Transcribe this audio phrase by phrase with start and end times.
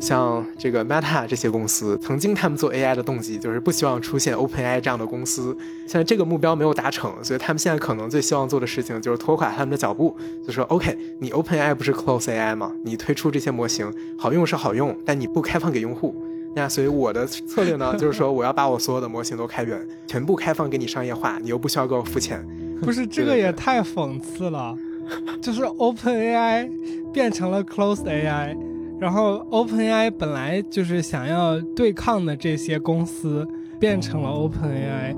[0.00, 5.56] 像这个 Meta 这些公司，曾经他们做 AI 的动机就是不希望出现 OpenAI 这样的公司。
[5.86, 12.72] 现在这个目标没有达成，所以他们现在可能最希望做的事情就是拖垮他们的脚步，就说 OK，你 OpenAI 不是 Close AI 吗？
[12.82, 16.14] 你推出这些模型好用是好用，但你不开放给用户。
[16.56, 22.44] 那所以我的策略呢，就是说我要把我所有的模型都开源，全部开放给你商业化，你又不需要给我付钱。
[22.82, 24.74] 不是这个也太讽刺了，
[25.42, 26.68] 就是 OpenAI
[27.12, 28.56] 变成了 Closed AI，
[29.00, 35.16] 然后 OpenAI 本来就是想要对抗的这些公司变成了 OpenAI。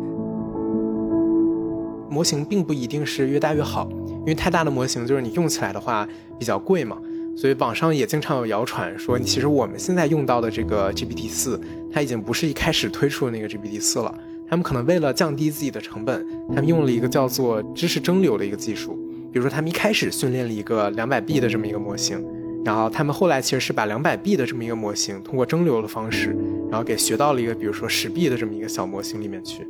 [2.08, 3.88] 模型并不一定是越大越好，
[4.20, 6.06] 因为太大的模型就是你用起来的话
[6.38, 6.96] 比较贵嘛。
[7.34, 11.58] 所以网上也经常有谣传说，其实我们现在用到的这个 GPT 四，
[11.90, 14.14] 它已经不是一开始推出的那个 GPT 四了。
[14.46, 18.92] 他们可能为了降低自己的成本，他们用了一个叫做知识蒸馏的一个技术。
[19.32, 22.22] 比如说，他们一开始训练了一个两百 B 的这么一个模型，
[22.64, 26.36] 然后他们后来其实是把两百 B 的这么一个模型通过蒸馏的方式，
[26.70, 29.66] 然后给学到了一个比如说十 B 的这么一个小模型里面去。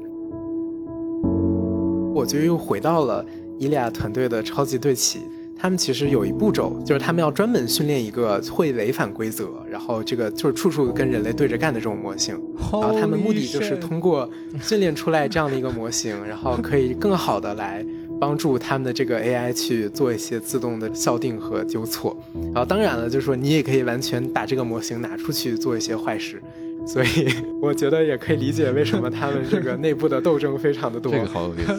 [2.14, 3.25] 我觉得又回到了
[3.58, 5.20] 伊利亚团队的超级对齐。
[5.55, 12.34] 他们其实有一步骤，就是他们要专门训练一个会违反规则，然后这个就是处处跟人类对着干的这种模型。
[12.72, 14.28] 然后他们目的就是通过
[14.61, 17.86] 训练出来这样的一个模型，然后可以更好的来
[18.23, 22.17] 帮助他们的这个 AI 去做一些自动的校定和纠错。
[22.55, 26.41] 然后当然了，就是说你也可以完全把这个模型拿出去做一些坏事。
[26.87, 27.27] 所以
[27.61, 31.11] 我觉得也可以理解为什么他们这个内部的斗争非常的多。
[31.19, 31.75] 这个好有意思。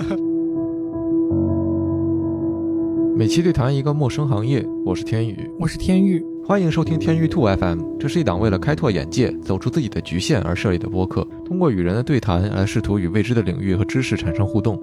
[3.16, 7.80] 每期对谈一个陌生行业，我是天宇，我是天宇，欢迎收听天宇兔 FM。
[7.98, 14.78] 这是一档为了开拓眼界、走出自己的局限而设立的播客，通过与人的对谈来试图与未知的领域和知识产生互动。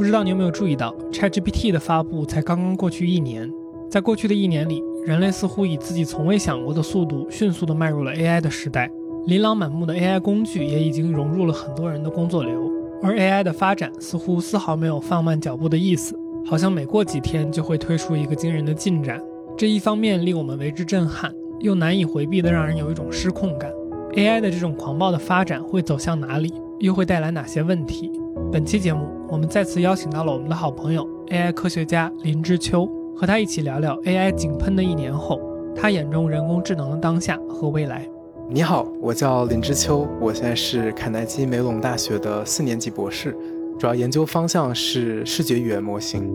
[0.00, 3.52] 不知道你有没有注意到，ChatGPT 的发布才刚刚过去一年，
[3.90, 8.90] 在过去的一年里，人类似乎以自己从未想过的速度，迅速地迈入了 AI 的时代。
[9.26, 16.18] 琳琅满目的 AI 工具也已经融入了很多人的工作流，而 AI 的发展似乎丝毫没有放慢脚步的意思。
[16.46, 19.20] 好像每过几天就会推出一个惊人的进展，
[19.54, 23.70] 这一方面令我们为之震撼，又难以回避的让人有一种失控感。
[24.14, 28.10] AI 的这种狂暴的发展会走向哪里，又会带来哪些问题？
[28.52, 35.40] 本期节目，我们再次邀请到了我们的好朋友 AI 科学家林之秋，和他一起聊聊 AI 井喷的一年后，
[35.74, 38.08] 他眼中人工智能的当下和未来。
[38.48, 43.36] 你好，我叫林之秋，我现在是卡耐基梅隆大学的四年级博士。
[43.78, 46.30] 主要研究方向是视觉语言模型。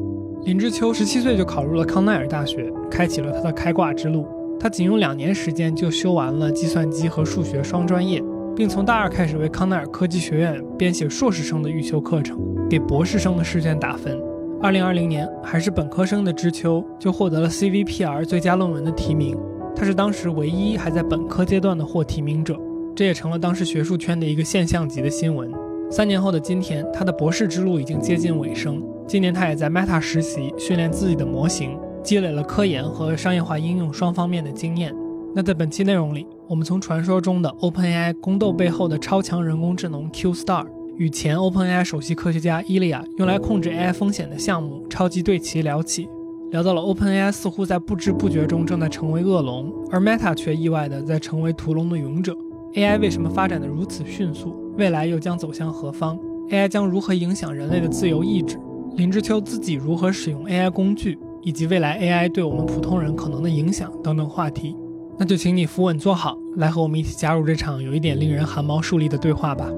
[0.45, 4.25] 林之秋十七岁就考入了康奈尔大学，开启了他的开挂之路。
[4.59, 8.23] 他仅用两年时间就修完了计算机和数学双专业，
[8.55, 12.39] 并从大二开始为康奈尔科技学院编写硕士生的预修课程，
[12.69, 14.17] 给博士生的试卷打分。
[14.61, 19.37] 二零二零年，还是本科生的知秋就获得了 CVPR 最佳论文的提名。
[19.75, 22.57] 他是当时唯一还在本科阶段的获提名者，
[22.95, 25.51] 这也成了当时学术圈的一个现象级的新闻。
[25.91, 28.81] 三年后的今天，他的博士之路已经接近尾声。
[29.05, 34.95] 今年，他也在 Meta 实习，训练自己的模型，积累了科研和商业化应用双方面的经验。
[35.37, 40.65] 那在本期内容里，我们从传说中的 OpenAI 宫斗背后的超强人工智能 Q Star
[40.95, 46.07] 与前 OpenAI 首席科学家伊利亚用来控制 AI 风险的项目超级对齐聊起，
[46.51, 52.33] 聊到了 OpenAI 似乎在不知不觉中正在成为恶龙，而 Meta 却意外的在成为屠龙的勇者。
[52.75, 54.55] AI 为什么发展的如此迅速？
[54.77, 56.17] 未来又将走向何方
[56.49, 58.57] ？AI 将如何影响人类的自由意志？
[58.95, 64.73] 林之秋自己如何使用 AI 工具，以及未来 AI 对我们普通人可能的影响等等话题，
[65.17, 69.69] 那就请你扶稳坐好，来和我们一起加入这场有一点令人汗毛竖立的对话吧。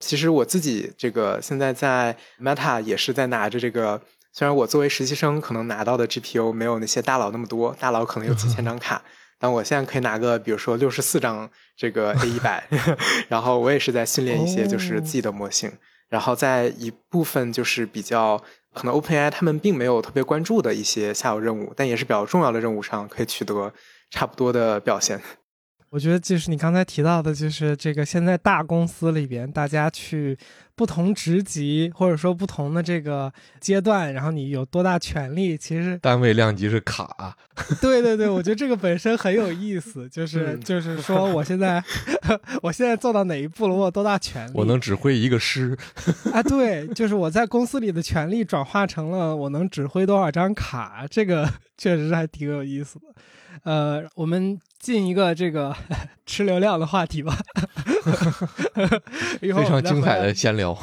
[0.00, 4.02] 其实我自己这个现在在 Meta 也是在拿着这个。
[4.34, 9.02] 虽然我作为实习生，可能拿到的 GPU 没有那些大佬那么多，大佬可能有几千张卡，
[9.38, 12.66] 但我现在可以拿个，比如说六十四张这个 A 一百，
[13.28, 15.70] 然后我也是在训练一些就是自己的模型，
[16.08, 23.72] 然后在一部分就是比较可能 OpenAI 他们并没有特别关注的一些下游任务，但也是比较重要的任务上可以取得
[24.10, 25.20] 差不多的表现。
[25.90, 30.38] 我觉得就是你刚才提到的，就是这个现在大公司里边，大家去
[30.82, 37.36] 不同职级或者说不同的这个阶段，然后你有多大权利，其实单位量级是卡。
[37.80, 41.80] 对对对，我觉得这个本身很有意思， 就是就是说我现在
[42.62, 44.52] 我现在做到哪一步了，我有多大权利？
[44.54, 45.78] 我能指挥一个师
[46.32, 46.42] 啊？
[46.42, 51.48] 对，就是我在公司里的权利转化成了我能指挥多少张卡，这个
[51.78, 53.04] 确实还挺有意思的。
[53.64, 55.74] 呃，我们进一个这个
[56.26, 57.36] 吃流量的话题吧，
[59.40, 60.76] 非常精彩的闲聊。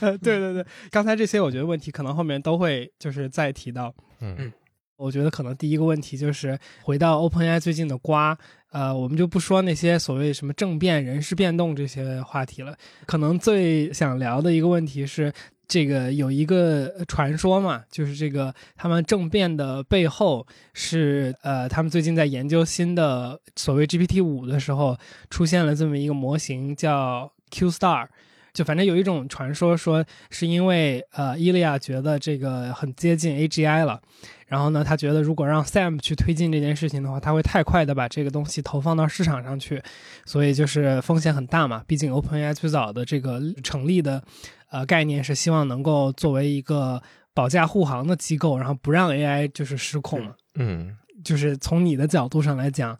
[0.00, 3.94] 对对对，刚才这些我觉得问题可能后面都会就是再提到。
[4.20, 4.52] 嗯，
[4.96, 8.36] 我觉得可能第一个问题就是回到 OpenAI 最近的瓜，
[8.72, 12.76] 呃，我们就不说那些所谓什么政变、人事变动这些话题了，
[13.06, 15.32] 可能最想聊的一个问题是。
[15.66, 24.96] 这个有一个传说嘛，就是这个他们政变的背后是呃，他们最近在研究新的所谓 GPT 五的时候，
[25.30, 28.06] 出现了这么一个模型叫 Q Star，
[28.52, 34.00] 就反正有一种传说说是因为呃伊利亚觉得这个很接近 AGI 了，
[34.46, 39.82] 然后呢，他觉得如果让 Sam 去推进这件事情的话，他会太快的把这个东西投放到市场上去，
[40.24, 44.22] 所以就是风险很大嘛，毕竟 OpenAI 最早的这个成立的。
[44.70, 47.00] 呃，概念是希望能够作为一个
[47.32, 50.20] 保驾护航的机构，然后不让 AI 就是失控。
[50.56, 52.98] 嗯，就是从你的角度上来讲，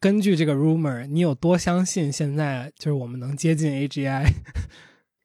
[0.00, 4.32] 根据这个 rumor，你有多相信现在就是我们能接近 AGI？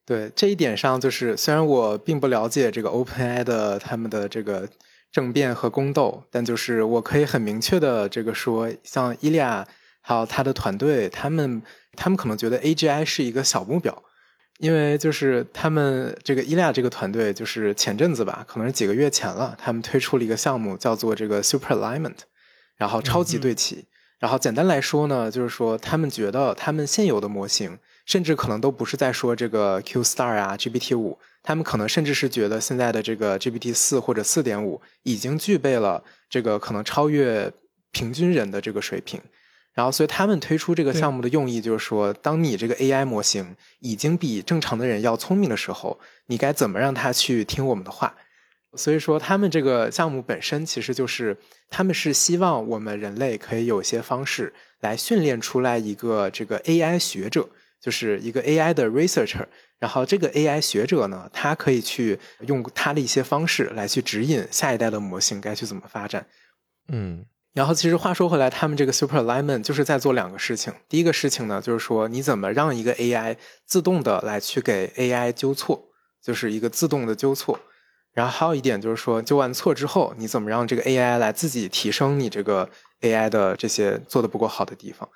[0.06, 4.68] 对这一点上，就是虽然我并不了解这个 OpenAI 的他们的这个
[5.12, 9.68] 政变和宫斗，但就是我可以很明确的这个说，像伊利亚
[10.02, 11.62] 还有他的团队，他们
[11.96, 14.04] 他们可能觉得 AGI 是一个小目标。
[14.60, 22.20] 因为就是他们这个伊利亚这个团队，就是前阵子吧，可能是几个月前了，他们推出了一个项目，叫做这个 Super Alignment，
[22.78, 23.86] 然后超级对齐。
[24.18, 37.54] 然后简单来说呢，就是说他们觉得他们现有的模型，甚至可能都不是在说这个 Q Star 啊 GPT 五，他们可能甚至是觉得现在的这个 GPT 四或者四点五已经具备了这个可能超越
[37.92, 39.22] 平均人的这个水平。
[39.76, 48.16] 然后，所以他们推出这个项目的用意就是说，当你这个 AI 模型已经比正常的人要聪明的时候，你该怎么让它去听我们的话？
[48.76, 51.38] 所以说，他们这个项目本身其实就是，
[51.70, 57.50] 他们是希望我们人类可以有些方式来训练出来一个这个 AI 学者，
[57.82, 59.46] 就是一个 AI 的 researcher。
[59.80, 66.28] 然后这个 AI 学者呢，他可以去用他的一些方式来去指引下一代的模型该去怎么发展。
[66.88, 67.26] 嗯。
[67.54, 70.74] 然后，其实话说回来，他们这个 Super Alignment 就是在做两个事情。
[70.90, 75.82] 第一个事情呢，就是说你怎么让一个 AI 自动的来去给 AI 纠错，
[76.22, 77.58] 就是一个自动的纠错。
[78.12, 82.70] 然后还有一点就是说，纠完错之后，你怎么让这个 AI 来自己提升你这个
[83.00, 85.10] AI 的这些做的不够好的地方？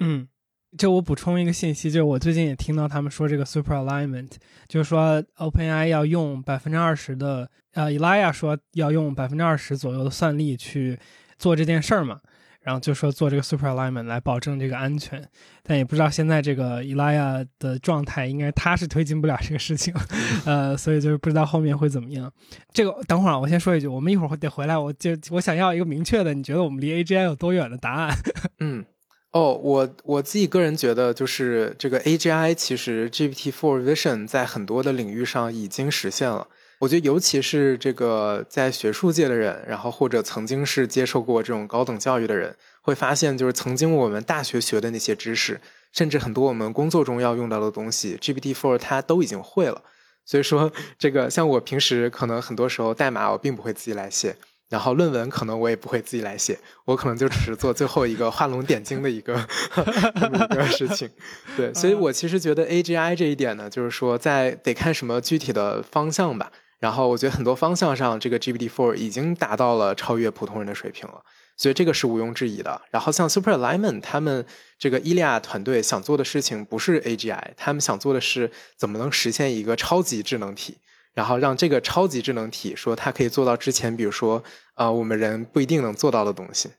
[0.00, 0.28] 嗯，
[0.78, 4.30] 就我补充一个信息，就是我最近也听到他们说这个 Super Alignment，
[4.68, 10.98] 就是说 OpenAI 要用百分之二十的，呃，Elia 说要用百分之二十左右的算力去。
[11.40, 12.20] 做这件事儿嘛，
[12.60, 15.26] 然后就说做这个 super alignment 来保证这个安全，
[15.62, 19.94] 但也不知道现在这个 Elia 的状态，应该他是推进不了这个事情，
[20.44, 22.30] 呃，所以就是不知道后面会怎么样。
[22.74, 28.14] 这个等会儿我先说一句，我们一会儿得回来，我就我想要一个明确的，你觉得我们离 AGI 有多远的答案？
[28.60, 28.84] 嗯，
[29.32, 36.48] 哦，我我自己个人觉得，就是这个 AGI 其实 G P T Four Vision 在很多的领域上已经实现了。
[36.80, 45.60] 我觉得，尤其是这个在学术界的人，然后或者曾经是接受过这种高等教育的人，会发现，就是曾经我们大学学的那些知识，
[45.92, 49.82] 甚至很多我们工作中要用到的东西，G P T Four 它都已经会了。
[50.24, 54.34] 所以说，这个像我平时可能很多时候代码我并不会自己来写，
[54.70, 59.34] 然后论文可能我也不会自己来写，我可能就只是做最后一个画龙点睛的一个
[60.50, 61.10] 一个事情。
[61.56, 66.50] 对，所以我其实觉得 AGI 这一点呢，就是说在得看什么具体的方向吧。
[66.78, 71.20] 然后我觉得很多方向上，这个 GPT Four 已经达到了超越普通人的水平了，
[71.54, 72.80] 所以这个是毋庸置疑的。
[72.90, 74.46] 然后像 Super Alignment 他们
[74.78, 80.78] 这个伊利亚团队想做的事情不是 AGI，他们想做的是怎么能实现一个超级智能体，
[81.14, 84.42] 然后让这个超级智能体说它可以做到之前，比如说
[84.74, 86.70] 啊我们人不一定能做到的东西。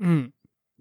[0.00, 0.30] 嗯，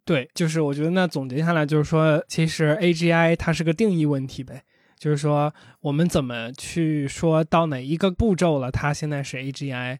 [0.05, 4.63] 对，就是我觉得那总结下来就是说，其实 AGI 它是个定义问题呗。
[4.99, 8.71] 就是说，我们怎么去说到哪一个步骤了？
[8.71, 9.99] 它现在是 AGI。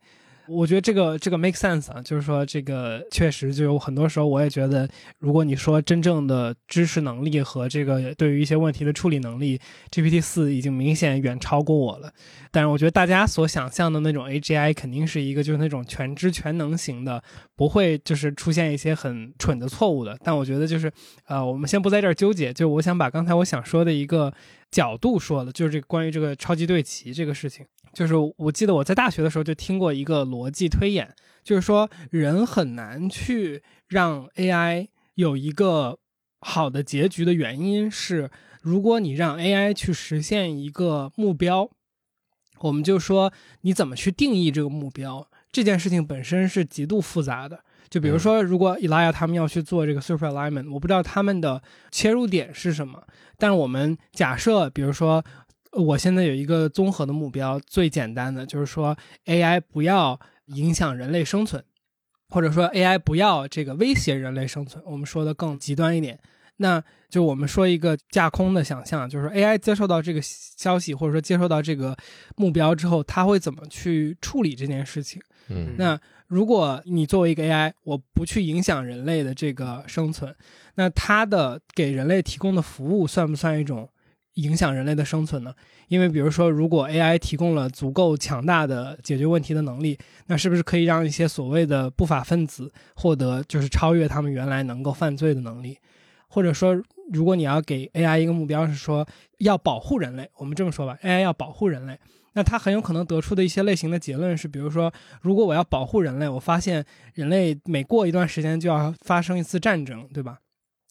[0.50, 4.88] 我觉得这个这个 make sense 啊，就是说这个确实就有很多时候，我也觉得，
[5.20, 9.60] 如果你说真正的知识能力和这个对于一些问题的处理能力
[9.92, 12.12] ，GPT 四已经明显远超过我了。
[12.52, 17.22] 但是我觉得大家所想象的那种 AGI 肯定是一个就是那种全知全能型的，
[17.56, 20.18] 不会就是出现一些很蠢的错误的。
[20.24, 20.92] 但我觉得就是
[21.26, 24.34] 呃，我们先不在这儿纠结，就我想把刚才我想说的一个
[24.72, 27.66] 角度说了，就是这关于这个超级对齐这个事情。
[27.98, 35.98] 就是我记得我在大学的时候就听过一个逻辑推演，就是说人很难去让 AI 有一个
[36.42, 38.30] 好的结局的原因是，
[38.62, 41.72] 如果你让 AI 去实现一个目标，
[42.60, 47.62] 我们就说你怎么去定义这个目标，这件事情本身是极度复杂的。
[47.90, 53.02] 就比如说，如果 Elia 他们要去做这个 Super Alignment，我不知道他们的切入点是什么，
[53.40, 55.26] 但是我们假设，比如说。
[55.74, 61.64] 我现在有一个综合的目标，最简单的就是说，AI 不要影响人类生存。
[62.30, 66.20] 或者说 AI 不要这个威胁人类生存，我们说的更极端一点，
[66.58, 71.96] 那就我们说一个架空的想象，就是 AI 接受到这个消息或者说接受到这个
[72.36, 75.22] 目标之后，它会怎么去处理这件事情？
[75.48, 75.98] 嗯，那
[76.28, 80.36] 如果你作为一个 AI，我不去影响人类的这个生存，
[80.76, 83.90] 那它的给人类提供的服务算不算一种
[84.38, 85.54] 影响人类的生存呢？
[85.88, 95.78] 因为比如说，如果 AI 提供了足够强大的解决问题的能力，那是不是可以让一些所谓的不法分子获得就是超越他们原来能够犯罪的能力？
[96.28, 99.08] 或者说，如果你要给 AI 一个目标是说
[99.40, 101.98] 要保护人类，我们这么说吧，AI 要保护人类。
[102.34, 110.38] 那它很有可能得出的一些类型的结论是，比如说，如果我要保护人类，我发现人类每过一段时间就要发生一次战争，对吧？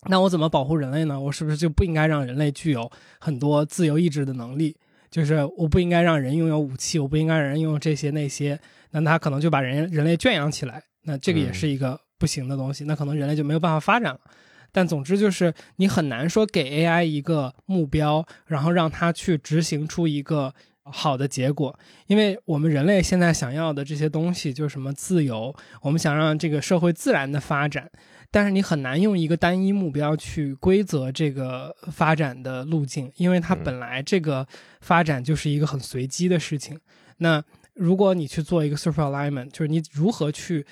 [0.08, 1.18] 那我怎么保护人类呢？
[1.18, 4.76] 我是不是就不应该让人类具有很多自由意志的能力？
[5.10, 8.58] 就是我不应该让人拥有武器，我不应该让人拥有这些那些。
[8.90, 12.84] 那他可能就把人人类圈养起来，那这个也是一个不行的东西。
[12.84, 14.20] 那可能人类就没有办法发展了。
[14.70, 20.54] 但总之就是你很难说给 AI 一个目标，然后让它去执行出一个。
[20.88, 21.76] 好的结果，
[22.06, 27.90] 因为我们人类现在想要的这些东西，就是什么自由，我们想让这个社会自然的发展，
[28.30, 34.46] 但是你很难用一个单一目标去规则这个发展的路径，因为它本来这个
[34.80, 36.78] 发展就是一个很随机的事情。
[37.18, 37.42] 那
[37.74, 40.66] 如果你去做一个 super alignment，就是你如何去。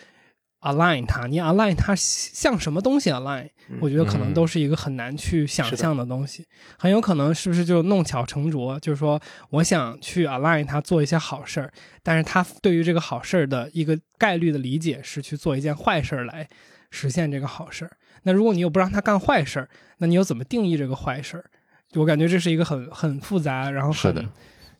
[0.64, 3.46] align 它，你 align 它像什么东西 align？
[3.82, 6.42] 我觉得可能都是一个很难去想象的东西，
[6.78, 8.80] 很有可能是不是就弄巧成拙？
[8.80, 9.20] 就是说，
[9.50, 11.70] 我想去 align 它做一些好事儿，
[12.02, 16.48] 但是它对于这个好事儿的一个概率的理解是去做一件坏事儿来
[16.94, 17.96] 实现这个好事儿。
[18.22, 21.44] 那如果你又不让他干坏事儿，那你又怎么定义这个坏事儿？
[21.94, 24.28] 我感觉这是一个很很复杂，然后很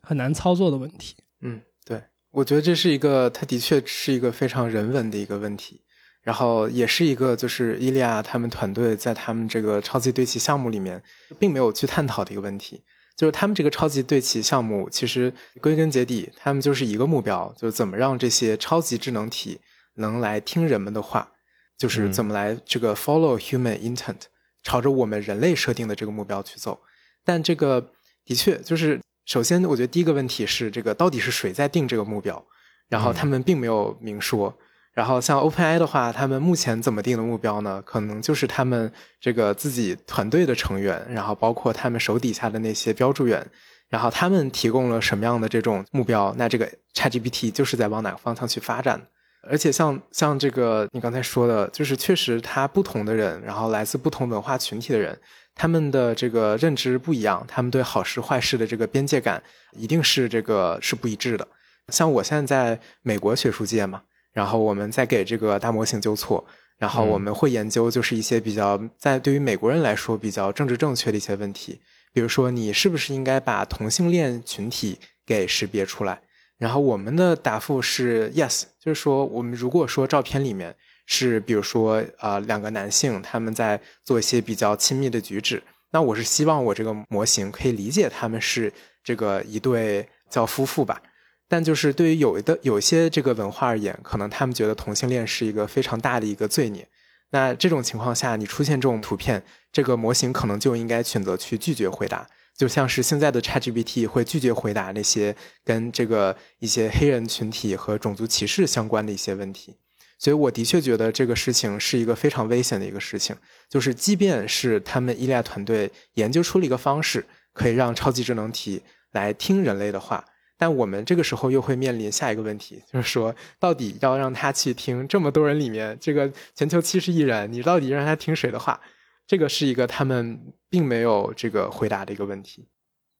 [0.01, 1.15] 很难操作的问题。
[1.41, 1.61] 嗯。
[1.85, 5.83] 对我觉得这是一个，它的确是一个非常人文的一个问题，
[6.23, 11.01] 然后也是一个就是伊利亚他们团队在他们这个超级对齐项目里面
[11.37, 12.83] 并没有去探讨的一个问题，
[13.15, 15.31] 就是他们这个超级对齐项目其实
[15.61, 19.59] 归根结底，他们就是一个目标，就是怎么让这些超级智能体
[19.97, 21.33] 能来听人们的话，
[21.77, 24.21] 就是怎么来这个 follow human intent，
[24.63, 26.79] 朝着我们人类设定的这个目标去走，
[27.23, 27.91] 但这个
[28.25, 28.99] 的确就是。
[29.27, 32.45] 首先，我觉得第一个问题是这个到底是谁在定这个目标，
[32.87, 34.55] 然后他们并没有明说。
[34.93, 37.81] 然后像 OpenAI 的话，他们目前怎么定的目标呢？
[37.81, 43.43] 可能就是他们这个自己团队的成员，然后包括他们手底下的那些标注员，
[43.89, 49.07] 然后他们提供了什么样的这种目标，那这个 ChatGPT 就是在往哪个方向去发展。
[49.49, 55.19] 而且像像这个你刚才说的，就是确实他不同的人，然后来自不同文化群体的人。
[55.57, 61.47] 他们的这个认知不一样，他们对好事坏事的这个边界感一定是这个是不一致的。
[61.89, 64.01] 像我现在在美国学术界嘛，
[64.33, 66.43] 然后我们在给这个大模型纠错，
[66.77, 71.79] 然后我们会研究就是一些比较在对于美国人来说比较政治正确的一些问题，
[72.11, 76.19] 比如说你是不是应该把同性恋群体给识别出来？
[76.57, 80.75] 然后我们的答复是 yes，就是说我们如果说照片里面。
[81.07, 90.99] 是，比如说，呃，两个男性他们在做一些比较亲密的举止，那我是希望我这个模型可以理解他们是这个一对叫夫妇吧。
[91.47, 96.87] 但就是对于有的有些这个文化而言，可能他们觉得同性恋是一个非常大的一个罪孽。
[97.29, 109.75] 那这种情况下，你出现这种图片，这个模型可能就应该选择去拒绝回答，就像是现在的 ChatGPT 会拒绝回答那些跟这个一些黑人群体和种族歧视相关的一些问题。
[110.17, 113.35] 所以我的确觉得这个事情是一个非常危险的一个事情，
[113.69, 118.81] 就是即便是他们伊利亚团队研究出了一个方式，可以让超级智能体
[119.11, 120.23] 来听人类的话，
[120.57, 128.79] 但我们这个时候又会面临下一个问题，就是说，到底要让他去听这么多人里面，这个全球七十亿人，你到底让他听谁的话？
[129.27, 132.67] 这个是一个他们并没有这个回答的一个问题。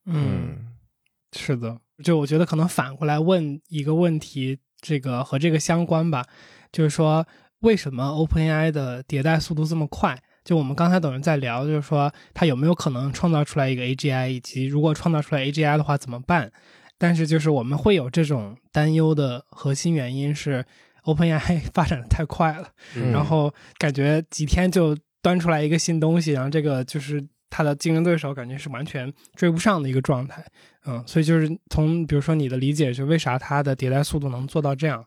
[0.04, 0.72] 嗯，
[1.32, 6.24] 是的，就我觉得可能反过来问一个问题，这个和这个相关吧。
[6.70, 7.26] 就是说，
[7.60, 10.22] 为什么 OpenAI 的迭代速度这么快？
[10.44, 16.52] 就我们刚才等人在聊，就是说它有没有可能创造出来一个 AGI，以及如果创造出来 AGI 的话怎么办？
[16.98, 20.64] 但是就是我们会有这种担忧的核心原因是
[21.04, 22.68] OpenAI 发展的太快了，
[23.12, 30.44] 然后感觉几天就端出来一个新东西，然后这个就是它的竞争对手感觉是完全追不上的一个状态。
[30.86, 35.04] 嗯，所以就是从比如说你的理解，就为啥它的迭代速度能做到这样？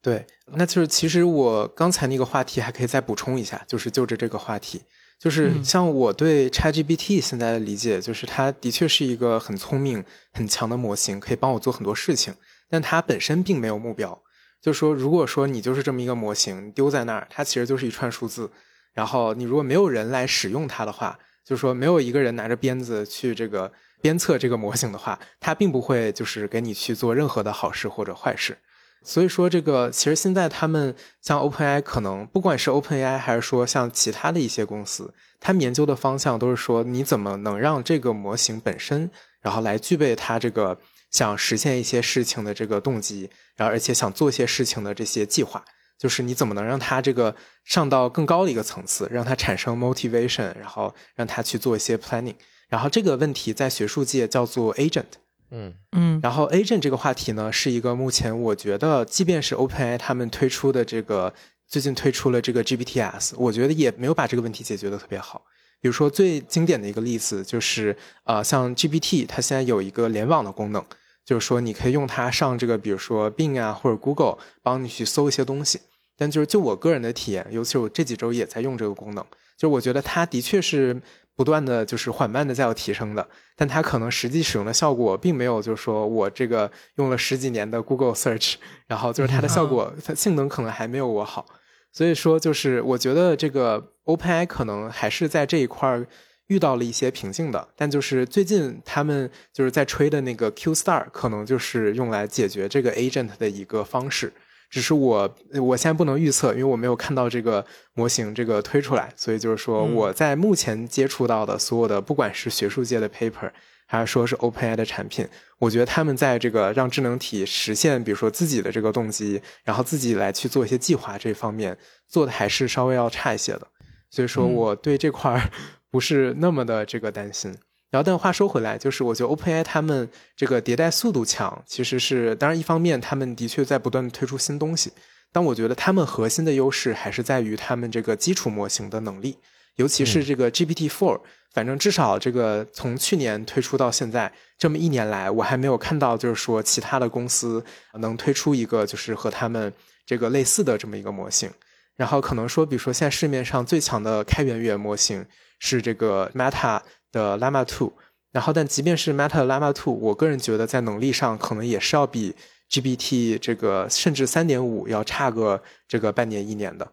[0.00, 4.82] 对，那就是其实我刚才那个话题还可以再补充一下，就是就着这个话题，
[5.18, 12.32] 就是像我对 ChatGPT 现在的理解，就是它的确是一个很聪明、很强的模型，可以帮我做很多事情，
[12.70, 14.22] 但它本身并没有目标。
[14.62, 18.50] 就说如果说你就是这么一个模型丢在那儿，它其实就是一串数字。
[18.98, 28.58] 然后你如果没有人来使用它的话，就是说没有一个人拿着鞭子去这个鞭策这个模型的话，它并不会就是给你去做任何的好事或者坏事。
[29.04, 39.08] 所以说，这个其实现在他们像 OpenAI，可能不管是 OpenAI 还是说像其他的一些公司，他们研究的方向都是说，你怎么能让这个模型本身，
[39.40, 40.76] 然后来具备它这个
[41.12, 45.64] 想实现一些事情的这个动机，然后而且想做些事情的这些计划，
[45.98, 52.36] 就是你怎么能让它这个上到更高的一个层次，让它产生 motivation，然后让它去做一些 planning，
[52.68, 55.18] 然后这个问题在学术界叫做 agent。
[55.50, 61.32] 嗯嗯，然后 agent 这个话题呢，是一个目前我觉得，即便是 OpenAI 他们推出的这个
[61.66, 65.42] 最近推出了这个 GPTs，我觉得也没有把这个问题解决的特别好。
[65.80, 70.84] 比如说最经典的一个例子就是，呃，像 GPT 它现在有一个联网的功能，
[71.24, 75.80] 就是说你可以用它上这个，比如说 Bing 啊或者 Google 帮你去搜一些东西。
[76.18, 79.24] 但就是就我个人的体验，尤其是我这几周也在用这个功能，
[79.56, 81.00] 就我觉得它的确是。
[81.38, 88.54] 不断的就是缓慢的在有提升的，但它可能实际使用的效果并没有，就是说我这个用了十几年的 Google Search，
[88.88, 91.46] 然后就是它的效果，它性能可能还没有我好。
[91.92, 96.04] 所以说，就是我觉得这个 OpenAI 可能还是在这一块
[96.48, 97.68] 遇到了一些瓶颈的。
[97.76, 104.32] 但就是最近他们就是在吹的那个 Q Star，可能就是用来解决这个 agent 的一个方式。
[104.70, 113.50] 只是我我现在不能预测，因为我没有看到这个模型这个推出来，所以就是说我在目前接触到的所有的，不管是学术界的 paper，
[113.86, 115.26] 还是说是 OpenAI 的产品，
[115.58, 123.66] 我觉得他们在这个让智能体实现，比如说自己的这个动机，然后自己来去做一些计划这方面做的还是稍微要差一些的，
[124.10, 125.50] 所以说我对这块
[125.90, 127.54] 不是那么的这个担心。
[127.90, 134.92] 然后，但话说回来，就是我觉得 OpenAI 他们这个迭代速度强，其实是当然一方面，他们的确在不断的推出新东西。
[135.32, 139.38] 但我觉得他们核心的优势还是在于他们这个基础模型的能力，
[139.76, 141.20] 尤其是这个 GPT Four，。
[141.54, 149.72] 反正至少这个从去年推出到现在这么一年来，我还没有看到就是说其他的公司能推出一个就是和他们
[150.04, 151.50] 这个类似的这么一个模型。
[151.96, 155.24] 然后可能说，比如说现在市面上最强的开源语言模型
[155.58, 156.82] 是这个 Meta。
[157.12, 157.90] 的 Llama 2，
[158.32, 162.34] 然后但即便是 Meta Llama 2，我个人觉得在能力上可能也是要比
[162.70, 166.86] GPT 这个甚至三点五要差个这个半年一年的，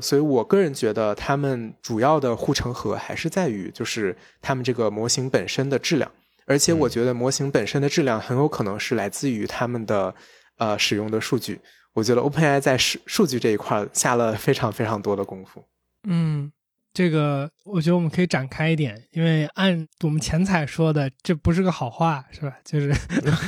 [0.00, 6.10] 所以我个人觉得他们主要的护城河还是在于就是他们这个模型本身的质量，
[6.46, 10.14] 而且我觉得模型本身的质量很有可能是来自于他们的
[10.56, 11.60] 呃使用的数据，
[11.92, 15.62] 我觉得 OpenAI 在数数据这一块下了非常非常多的功夫，
[16.08, 16.50] 嗯。
[16.98, 22.52] 这个我觉得我们可以展开一点，因为按我们前彩说的，这不是个好话，是吧？
[22.66, 22.92] 就是，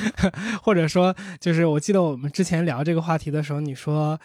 [0.62, 4.16] 或者说，就是我记得我们之前聊这个话题的时候，你说，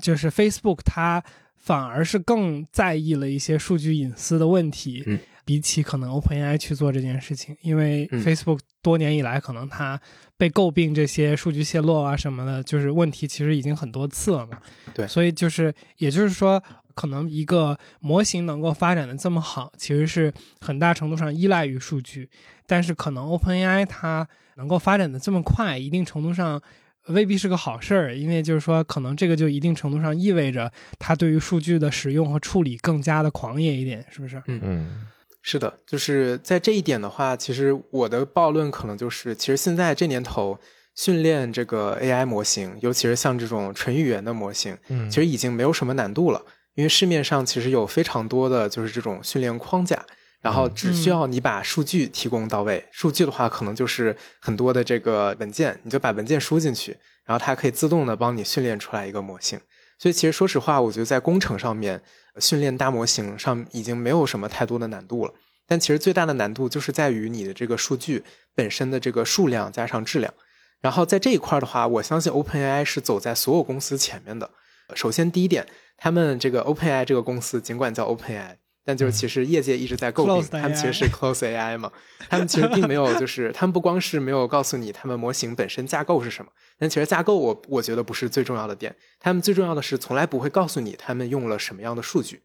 [0.00, 1.22] 就是 Facebook 它
[1.58, 5.04] 反而是更在意了一些数据隐私的问题，
[5.44, 10.00] 比起可能 OpenAI 去做这件事情，因为 Facebook 多年以来可能它
[10.38, 14.58] 被诟病这些数据泄露啊什么的，就是问题其实已经很多次了嘛。
[14.94, 16.62] 对，所以就是，也就是说。
[17.00, 22.28] 可能一个模型能够发展的这么好，其实是很大程度上依赖于数据。
[22.66, 26.60] 但是可能 OpenAI 它能够发展的这么快，一定程度上
[27.06, 34.36] 未必是个好事儿，因为就是说，可能这个就一定程度上意味着它对于数据的使用和处理更加的狂野一点，是不是？
[34.44, 35.06] 嗯嗯，
[35.40, 40.58] 是的，就是在这一点的话，其实我的暴论可能就是，其实现在这年头
[40.94, 46.42] 训练这个 AI 模型，尤其是像这种纯语言的模型，嗯，其实已经没有什么难度了。
[46.74, 50.06] 因为市面上其实有非常多的就是这种训练框架，
[50.40, 52.86] 然后只需要你把数据提供到位。
[52.92, 59.60] 数据的话，可能就是很多的这个文件，你就把文件输进去，然后它可以自动的帮你训练出来一个模型。
[59.98, 62.00] 所以其实说实话，我觉得在工程上面
[62.38, 65.34] 训练大模型上已经没有什么太多的难度了。
[65.66, 70.32] 但其实最大的难度就是在于你的这个数据本身的这个数量加上质量。
[70.80, 74.48] 然后在这一块的话，我相信 OpenAI 是走在所有公司前面的。
[74.94, 75.66] 首先第一点。
[76.02, 81.92] 他们这个 OpenAI 这个公司尽管叫 OpenAI，但就是其实业界一直在诟病，他们其实是 Close AI 嘛。
[82.30, 88.96] 他们其实并没有，就是他们不光是没有告诉你他们模型本身架构是什么，但其实架构我我觉得不是最重要的点。
[89.20, 92.40] 他们最重要的是从来不会告诉你他们用了什么样的数据。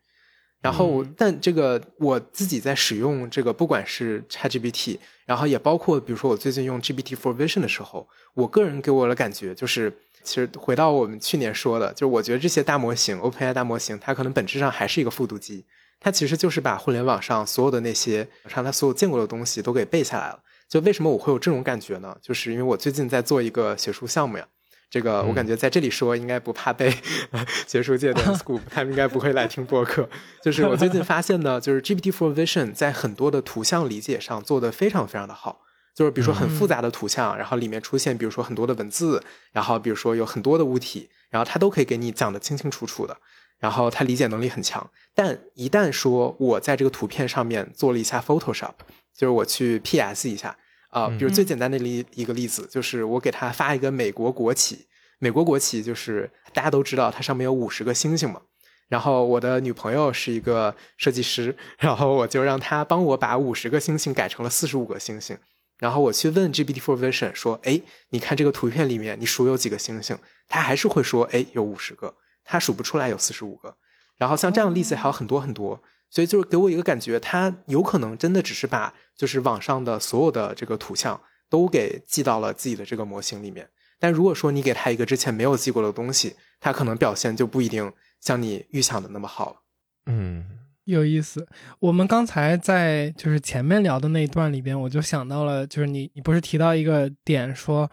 [0.62, 9.94] 然后，但这个我自己在使用这个，不管是 ChatGPT，然后也包括比如说我最近用 GPT for Vision 的时候，我个人给我的感觉就是。
[10.26, 15.66] 其实回到我们去年说的，就是我觉得这些大模型，OpenAI 大模型，它可能本质上还是一个复读机，
[16.00, 20.40] 它其实就是把互联网上所有的那些上它所有见过的东西都给背下来了。
[20.68, 22.18] 就为什么我会有这种感觉呢？
[22.22, 24.48] 就是因为我最近在做一个学术项目呀，
[24.90, 26.92] 这个我感觉在这里说应该不怕被
[27.68, 30.10] 学术界的 scoop，他们应该不会来听播客。
[30.42, 35.62] 就是我最近发现呢，就是 GPT for Vision 在很多的图像理解上做的非常非常的好。
[35.96, 43.18] 就是比如说很复杂的图像，然后里面出现比如说很多的文字，然后比如说有很多的物体，然后它都可以给你讲得清清楚楚的，
[43.60, 44.92] 然后它理解能力很强。
[45.14, 48.74] 但一旦说我在这个图片上面做了一下 Photoshop，
[49.18, 50.58] 就是我去 PS 一下
[50.90, 54.88] 啊，比如最简单的例一个例子，就是我给他发一个美国国旗，
[55.20, 58.42] 美国国旗就是大家都知道它上面有五十个星星嘛。
[58.90, 65.38] 然后我的女朋友是一个设计师，然后我就让她帮我把五十个星星改成了四十五个星星。
[65.78, 73.76] 然后我去问 GPT for Vision 说：“哎，你看这个图片里面，你数有几个星星？”它还是会说：“哎，有五十个。”它数不出来有四十五个。
[74.18, 83.70] 然后像这样的例子还有很多很多，所以就是给我一个感觉，它有可能真的只是把就是网上的所有的这个图像都给记到了自己的这个模型里面。
[84.00, 89.64] 但如果说你给它一个之前没有记过的东西，它可能表现就不一定像你预想的那么好。
[90.06, 90.65] 嗯。
[90.86, 91.48] 有意思，
[91.80, 97.90] 我们刚才在就是前面聊的那一段里边，我就想到了，就是你你不是提到一个点说，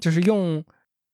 [0.00, 0.64] 就是用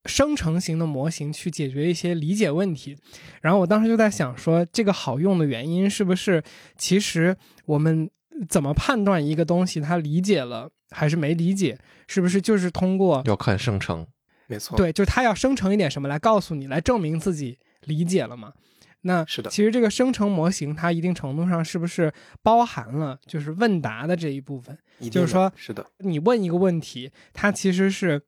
[0.05, 2.97] 生成型的模型去解决一些理解问题，
[3.41, 6.43] 然后我当时就在想说，这个好用的原因是不是
[6.77, 8.11] 其实我们
[8.49, 14.07] 怎么判断一个东西它理解了还是没理解，是不是就是通过要看生成，
[14.49, 18.53] 没错，对，就是它要生成一点什么来告诉你，来证明自己理解了嘛？
[19.03, 22.13] 那是的，其实这个生成模型，它一定程度上是不是
[22.43, 24.77] 包含了就是问答的这一部分？
[25.11, 28.23] 就是说，是的，你问一个问题，它其实是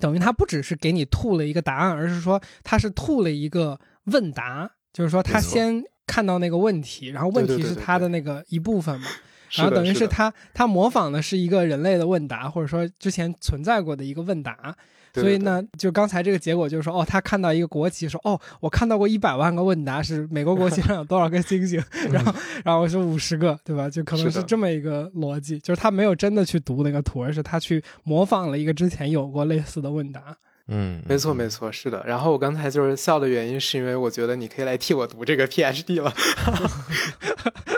[0.00, 9.08] 等于它不只是给你吐了一个答案，而是说它是吐了一个问答，就是说它先看到那个问题，然后问题是它的那个一部分嘛，
[9.52, 14.76] 然后等于是它它模仿的是一个人类的问答，或者说之前存在过的一个问答。
[15.14, 23.90] 所以呢，就刚才这个结果就是说，哦，他看到一个国旗，说，哦，我看到过一百万个问答，是美国国旗上有多少个星星， 然后，然后我说五十个，对吧？
[23.90, 30.36] 就可能是这么一个逻辑，就是他没有真的去读那个图，而是他去模仿了一个之前有过类似的问答。
[30.68, 32.02] 嗯，没错，没错，是的。
[32.06, 36.14] 然后我刚才就是笑的原因，是因为我觉得你可以来替我读这个 PhD 了，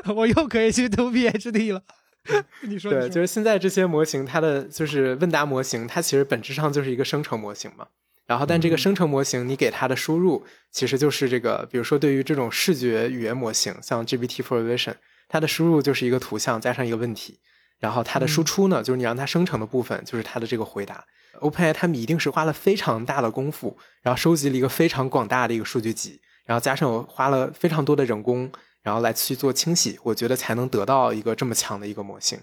[0.15, 1.83] 我又可以去读 PhD 了。
[2.63, 7.87] 你说对，就是现在这些模型，它的就是问答模型，它其实本质上就是一个生成模型嘛。
[8.27, 14.95] 然后，但这个生成模型，你给它的输入其实就是这个，比如说对于这种视觉语言模型，像 GPT for Vision，
[15.29, 17.39] 它的输入就是一个图像加上一个问题，
[17.79, 21.05] 然后它的输出呢，就是你让它生成的部分就是它的这个回答。
[21.41, 28.51] OpenAI 他们一定是花了非常大的功夫，然后收集了一个非常广大的一个数据集，然后加上花了非常多的人工。
[28.85, 32.39] 然后来去做清洗，我觉得才能得到一个这么强的一个模型，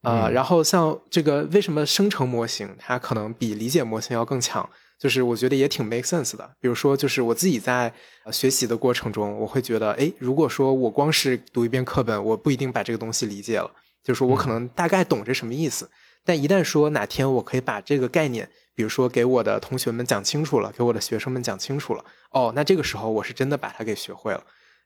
[0.00, 4.68] 啊，然后像这个为什么生成模型它可能比理解模型要更强，
[4.98, 6.50] 就是我觉得也挺 make sense 的。
[6.58, 7.92] 比如说，就是我自己在
[8.32, 13.70] 学习的过程中，我会觉得，哎，如果说我光是读一遍课本，我不一定把这个东西理解了，
[14.02, 15.90] 就是说我可能大概懂这什么意思，
[16.24, 24.42] 但一旦说哪天我可以把这个概念，比如说给我的同学们讲清楚了，给我的学生们讲清楚了，哦，那这个时候我是真的把它给学会了。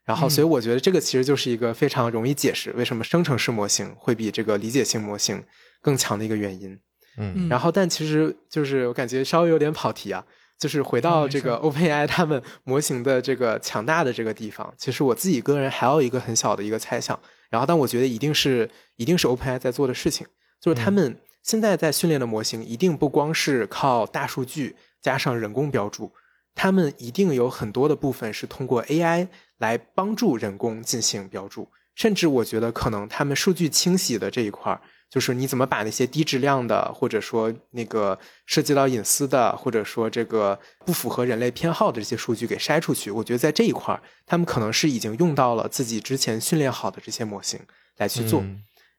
[0.08, 5.44] 然后，所以我觉得这个其实就是一个非常容易解释为什么生成式模型会比这个理解性模型
[5.82, 6.78] 更强的一个原因。
[7.18, 10.24] 嗯，然后，但其实就是我感觉稍微有点跑题啊，
[10.58, 14.72] 就是回到这个 OpenAI 他们模型的这个强大的这个地方。
[14.78, 20.26] 其实我自己个人还有一个很小的一个猜想，然后但我觉得一定是一定是 OpenAI 在做的事情，
[20.58, 26.12] 就是他们现在在训练的模型一定不光是靠大数据加上人工标注，
[26.54, 29.28] 他们一定有很多的部分是通过 AI。
[29.58, 43.10] 来帮助人工进行标注，甚至我觉得可能他们数据清洗的这一块儿，就是你怎么把那些低质量的，或者说那个涉及到隐私的，或者说这个不符合人类偏好的这些数据给筛出去。
[43.10, 47.58] 我觉得在这一块儿，他们可能是已经用到了自己之前训练好的这些模型
[47.96, 48.44] 来去做。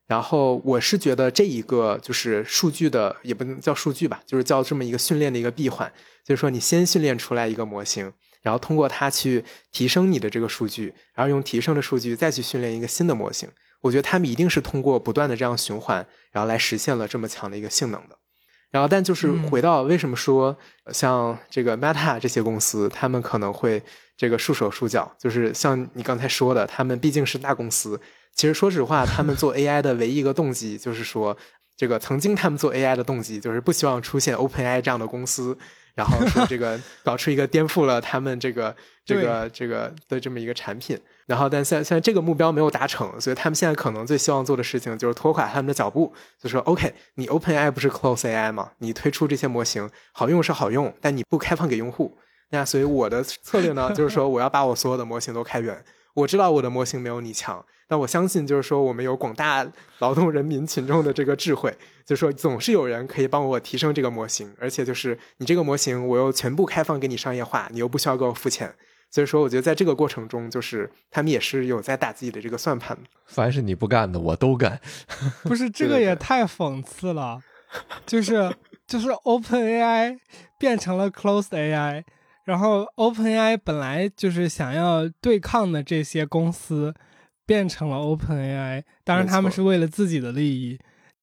[0.07, 5.93] 然后我是觉得这一个就是数据的，也不能叫数据吧，就是叫这么一个训练的一个闭环，
[6.25, 8.11] 就是说你先训练出来一个模型。
[8.41, 13.49] 然后通过它去提升你的这个数据，然后用提升的数据再去训练一个新的模型。
[13.82, 18.17] 我觉得他们一定是通过不断的这样循环，然后来实现了这么强的一个性能的。
[18.71, 20.58] 然后，但就是回到为什么说
[20.91, 23.82] 像这个 Meta 这些公司，他们可能会
[24.15, 27.99] 这个束手束脚，就是像你刚才说的，他们毕竟是大公司。
[28.36, 31.38] 其实说实话，他们做 AI 的唯一一个动机就是说。
[31.78, 35.58] 这个曾经他们做 AI 的动机就是不希望出现 OpenAI 这样的公司，
[35.99, 40.97] 然后说这个 搞出一个颠覆了他们这个 这个这个的这么一个产品。
[41.25, 48.71] 然后，但现在现在这个目标没有达成，所以他们现在可能最希望做的事情就是拖垮他们的脚步，就说 OK，你 OpenAI 不是 Close AI 吗？
[48.79, 52.17] 你推出这些模型好用是好用，但你不开放给用户。
[52.51, 55.83] 那所以我的策略呢， 就是说我要把我所有的模型都开源。
[56.15, 61.75] 我知道我的模型没有你强，但我相信就是说我们有广大劳动人民群众的这个智慧，
[62.06, 68.75] 就是说总是有人可以帮我提升这个模型，而且就是你这个模型我又全部开放给你商业化，你又不需要给我付钱。
[69.12, 72.95] 所以说，我觉得在这个过程中，就是他们也是有在打自己的这个算盘。
[73.25, 74.80] 凡是你不干的，我都干。
[75.41, 77.41] 不是 这个也太讽刺了，
[78.06, 80.19] 就是就是 Open AI
[80.60, 82.04] 变成了 Closed AI，
[82.43, 86.93] 然后 Open AI 本来就是想要对抗的这些公司，
[87.49, 90.77] 变成了 Open AI，当然他们是为了自己的利益。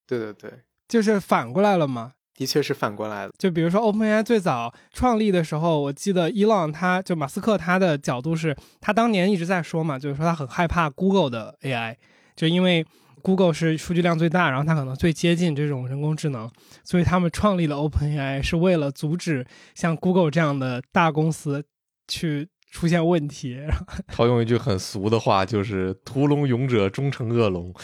[0.09, 0.53] 对对对，
[0.89, 2.15] 就是反过来了嘛。
[2.35, 11.95] 的确是反过来的，就比如说 OpenAI 最早创立的时候，我记得伊朗他就马斯克他的角度是，他当年一直在说嘛，就是说他很害怕 Google 的 AI，
[12.35, 12.85] 就因为
[13.23, 16.51] Google 是数据量最大，然后它可能最接近这种人工智能，
[16.85, 21.65] 所以他们创立了 OpenAI 是为了阻止像 Google 这样的大公司
[22.07, 23.59] 去出现问题。
[24.13, 27.75] 套用一句很俗的话，就是屠龙勇者终成恶龙。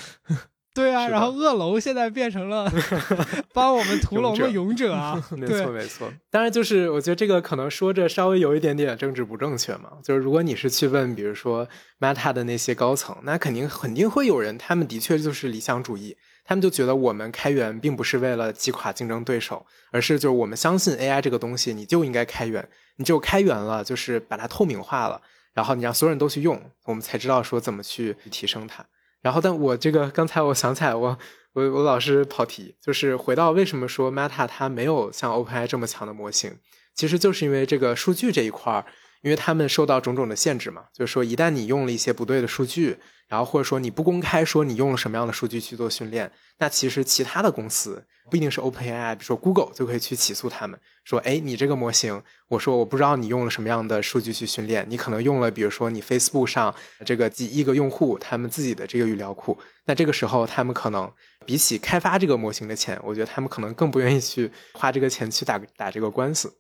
[0.74, 2.70] 对啊，然后恶龙现在变成了
[3.55, 5.22] 帮我们屠龙的勇者啊！
[5.37, 9.92] 没错没错，当然就是我觉得这个可能说着稍微有一点点政治不正确嘛。
[10.02, 11.66] 就是如果你是去问，比如说
[11.98, 25.20] Meta 的那些高层，那肯定肯定会有人，他们的确就是理想主义，他们就觉得我们开源并不是为了击垮竞争对手，而是就是我们相信 AI 这个东西，你就应该开源，你只有开源了，就是把它透明化了，
[25.55, 28.85] 然后你让所有人都去用，我们才知道说怎么去提升它。
[29.20, 31.16] 然后，但我这个刚才我想起来，我
[31.52, 36.59] 我我老是跑题，就是回到为什么说 Meta 它没有像 OpenAI 这么强的模型，
[36.94, 38.85] 其实就是因为这个数据这一块儿，
[39.22, 42.98] 因为他们受到种种的限制嘛，就是说一旦你用了一些不对的数据。
[43.28, 56.74] 然后或者说你不公开说你用了什么样的数据去做训练，那其实其他的公司不一定是 OpenAI，比如说 Google 就可以去起诉他们，说哎你这个模型，我说我不知道你用了什么样的数据去训练，你可能用了比如说你 Facebook 上
[57.06, 61.11] 这个几亿个用户他们自己的这个语料库，那这个时候他们可能
[61.46, 66.52] 比起开发这个模型的钱，我觉得他们可能更不愿意去花这个钱去打打这个官司。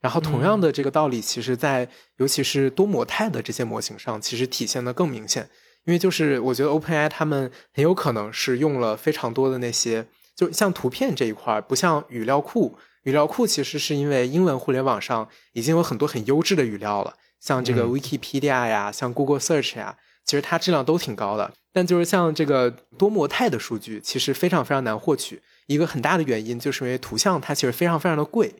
[0.00, 5.48] 然后同样的这个道理，其实在尤其是多模态的这些模型上，其实体现的更明显。
[5.84, 10.06] 因为就是我觉得 OpenAI 他们很有可能是用了非常多的那些，
[10.36, 12.78] 就像图片这一块不像语料库。
[13.04, 21.54] 语料库其实是因为英文互联网上已经有很多很优质的语料了，像这个 Wikipedia 呀，像 Google Search 呀，其实它质量都挺高的。
[21.72, 25.40] 但就是像这个多模态的数据，其实非常非常难获取。
[25.68, 28.54] 一个很大的原因就是因为图像它其实非常非常的贵，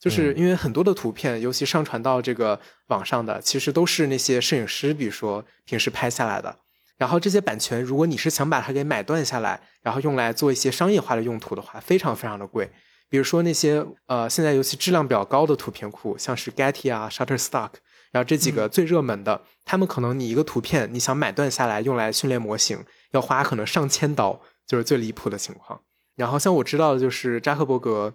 [0.00, 6.56] 就是因为很多的图片，尤其上传到这个网上的，其实都是那些摄影师，比如说平时拍下来的。
[6.96, 12.70] 然后这些版权，如果你是想把它给买断下来，然后用来做一些商业化的用途的话，非常非常的贵。
[13.08, 17.70] 比如说那些呃，现在尤其质量比较高的图片库，像是 Getty 啊、Shutterstock，
[18.12, 25.80] 然后这几个最热门的，他们可能你一个图片你想买断下来用来训练模型，要花可能上千刀，就是最离谱的情况。
[26.16, 28.14] 然后像我知道的就是扎克伯格，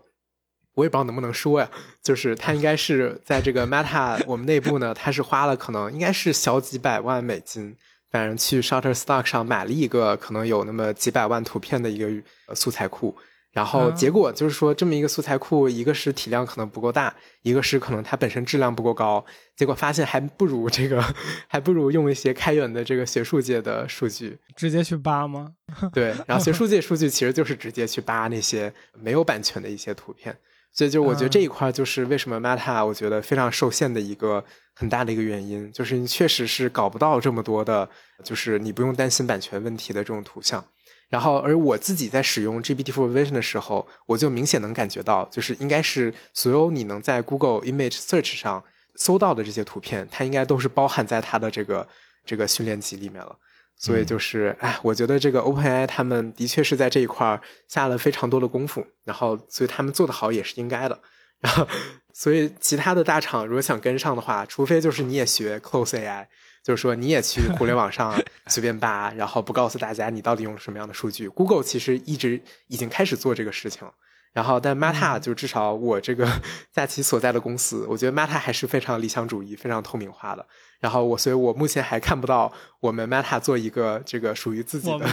[0.76, 1.70] 我也不知道能不能说呀，
[2.04, 7.76] 就是他应该是在这个 Meta 我们内部呢，他是花了可能应该是小几百万美金。
[8.12, 13.14] 反正去 Shutterstock 上买了一个可能有那么几百万图片的一个素材库，
[13.52, 19.26] 然后结果就是说这么一个素材库，一个是体量可能不够大，一个是可能它本身质量不够高，
[19.58, 21.04] 结果发现还不如这个，
[21.50, 25.52] 还不如用一些开源的这个学术界的数据，直接去扒吗？
[25.92, 30.38] 对，然后学术界数据其实就是直接去扒那些没有版权的一些图片。
[30.76, 37.90] 所以，就我觉得这一块就是为什么 Meta 我觉得非常受限的一个很大的一个原因，就是你确实是搞不到这么多的，
[38.26, 40.64] 就是你不用担心版权问题的这种图像。
[41.08, 48.62] 然后，而我自己在使用 GPT-4 Vision 的时候，我就明显能感觉到，就是应该是所有你能在 Google Image Search 上
[48.96, 51.88] 搜到的这些图片，它应该都是包含在它的这个
[52.26, 53.38] 这个训练集里面了。
[53.78, 61.00] 所以就是，哎，我觉得这个 OpenAI 他们的确是在这一块下了非常多的功夫，然后所以他们做的好也是应该的。
[61.42, 61.68] 然后，
[62.14, 66.26] 所以其他的大厂如果想跟上的话，除非就是你也学 Close AI，
[66.64, 68.16] 就是说你也去互联网上
[68.48, 71.28] 随便扒，然后不告诉大家你到底用了什么样的数据。
[71.28, 73.94] Google 其实一直已经开始做这个事情了。
[74.32, 76.28] 然后，但 Meta 就至少我这个
[76.72, 80.46] 在其所在的公司，我觉得 Meta 还是非常理想主义、非常透明化的。
[80.80, 85.06] 然后我，所以我目前还看不到我们 Meta 做一个这个属于自己的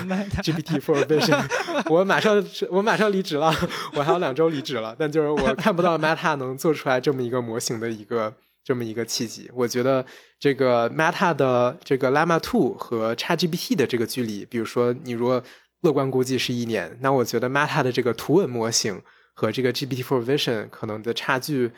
[0.42, 1.42] GPT for Vision。
[1.90, 3.54] 我马上我马上离职了，
[3.94, 4.94] 我还有两周离职了。
[4.98, 9.50] 但就是我看不到 Meta 能做出来这么一个模型的一个这么一个契机。
[9.54, 10.04] 我觉得
[10.38, 15.42] 这个 Meta 的这个 Llama Two 和 ChatGPT 的这个距离，比如说你如果。
[15.82, 19.02] 乐观估计是一年，那我觉得 Meta 的这个图文模型
[19.34, 21.72] 和这个 GPT for Vision 可能的差距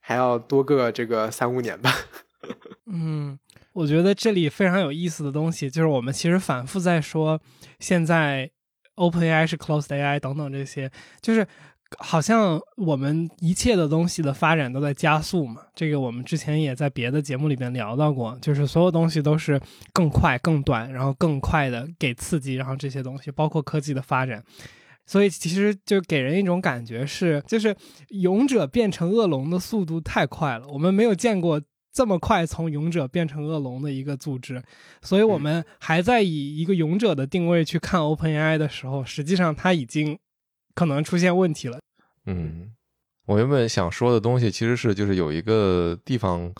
[0.00, 1.94] 还要多个这个三五年吧。
[2.92, 3.38] 嗯，
[3.72, 7.40] 我觉得这里非常有意思的东西就是我们其实反复在说，
[7.78, 8.50] 现在
[8.96, 11.46] OpenAI 是 Closed AI 等等这些，就是。
[11.98, 19.60] 好像我们一切的东西的发展都在加速嘛，这个我们之前也在别的节目里边聊到过，就是所有东西都是
[19.92, 24.40] 更快、更短，然后更快的给刺激，然后这些东西包括科技的发展，
[25.04, 27.76] 所以其实就给人一种感觉是，就是
[28.10, 31.60] 勇者变成恶龙的速度太快了，我们没有见过
[31.92, 34.62] 这么快从勇者变成恶龙的一个组织，
[35.02, 40.18] 所以我们还在以一个勇者的定位去看 OpenAI 的时候，实际上它已经。
[40.72, 41.78] 可能出现问题了。
[42.26, 42.70] 嗯，
[43.26, 46.50] 我原本想说的东西其实是，就是有一个地方，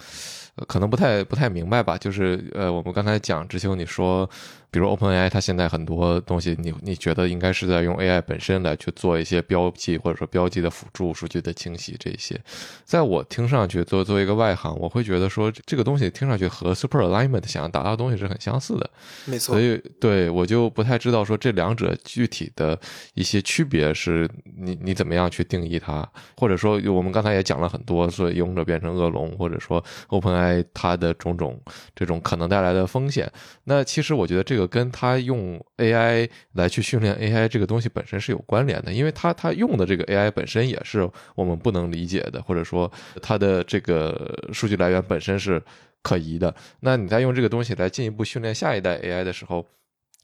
[0.67, 1.97] 可能不太不太明白吧。
[1.97, 4.29] 就是呃，我们刚才讲知秋，你说。
[4.73, 12.41] 比如 OpenAI，它现在很多东西，你你觉得应该是在用 AI 本身来去做一些标记，或者说标记的辅助、数据的清洗这些。
[12.85, 18.89] 在我听上去，作作为一个外行，我会觉得说这个东西听上去和 Super Alignment 想要达到的东西是很相似的。
[19.25, 19.57] 没错。
[19.57, 22.79] 所以对我就不太知道说这两者具体的
[23.15, 31.61] 一些区别是你你怎么样去定义它，或者说我们刚才也讲了很多，所以勇者变成恶龙，或者说 OpenAI 它的种种
[31.93, 33.29] 这种可能带来的风险。
[33.65, 34.60] 那其实我觉得这个。
[34.67, 42.91] 跟他用 AI 来去训练 AI 这个东西本身是有关联的，因为他他用的这个 AI 本身也是我们不能理解的，或者说
[43.23, 45.63] 他的这个数据来源本身是
[46.03, 46.55] 可疑的。
[46.81, 49.67] 那你在用这个东西来进一步训练下一代 AI 的时候，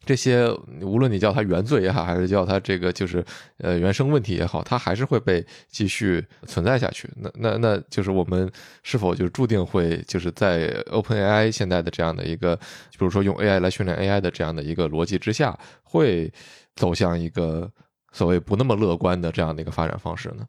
[0.07, 0.49] 这些
[0.81, 3.23] 无论你叫它原罪也好，还是叫它这个就是
[3.59, 7.11] 呃原生问题也好，它还是会被继续存在下去。
[7.17, 8.51] 那那那就是我们
[8.85, 16.33] 是否就注定会就是在 OpenAI 现在的这样的一个，比如说用 AI 来训练 AI 的这样的一个逻辑之下，会
[16.77, 17.71] 走向一个
[18.13, 20.47] 所谓不那么乐观的这样的一个发展方式呢？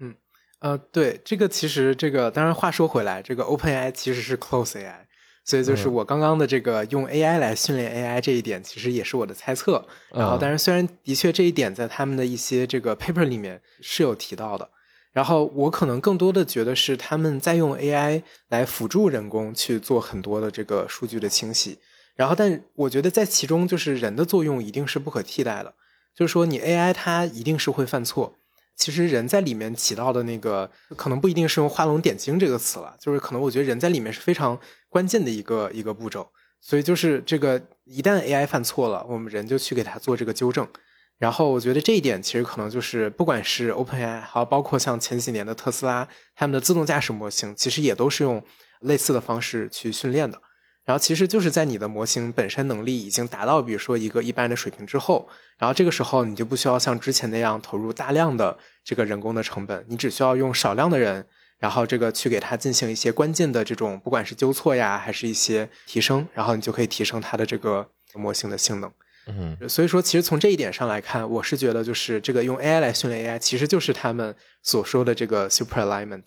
[0.00, 0.14] 嗯
[0.60, 5.06] 呃，对这个其实这个当然话说回来，这个 OpenAI 其实是 Close AI。
[5.50, 9.84] 所以就是我刚刚的这个用 AI 来训练 AI 这一点，其实也是我的猜测。
[10.12, 14.70] 然后，但是虽然的确这一点在他们的一些这个 paper 里面是有提到的。
[15.10, 21.80] 然后我可能更多的觉得是他们在用 AI 来辅助人工去做很多的这个数据的清洗。
[22.14, 25.74] 然后，但我觉得在其中就是人的作用一定是不可替代的。
[26.14, 28.36] 就是说，你 AI 它一定是会犯错。
[28.76, 34.58] 其实人在里面起到的那个，可能不一定是用画龙点睛这个词了，就是可能我觉得人在里面是非常
[34.90, 36.28] 关键的一个一个步骤。
[36.60, 40.68] 所以就是这个，一旦 AI 犯错了，我们人就去给它做这个纠正。
[41.16, 48.42] 然后我觉得这一点其实可能就是不管是 OpenAI，还有包括像前几年的特斯拉，他们的自动驾驶模型，其实也都是用
[48.80, 50.40] 类似的方式去训练的。
[50.84, 61.26] 然后其实就是在你的模型本身能力已经达到，比如说一个一般的水平之后，然后这个时候你就不需要像之前那样投入大量的这个人工的成本，你只需要用少量的人，
[61.60, 68.90] 然后这个去给它进行一些关键的这种不管是纠错呀，还是一些提升，然后你就可以提升它的这个模型的性能。
[69.26, 76.24] 嗯，所以说其实从这一点上来看，我是觉得就是这个用 AI 来训练 AI，其实就是他们所说的这个 super alignment。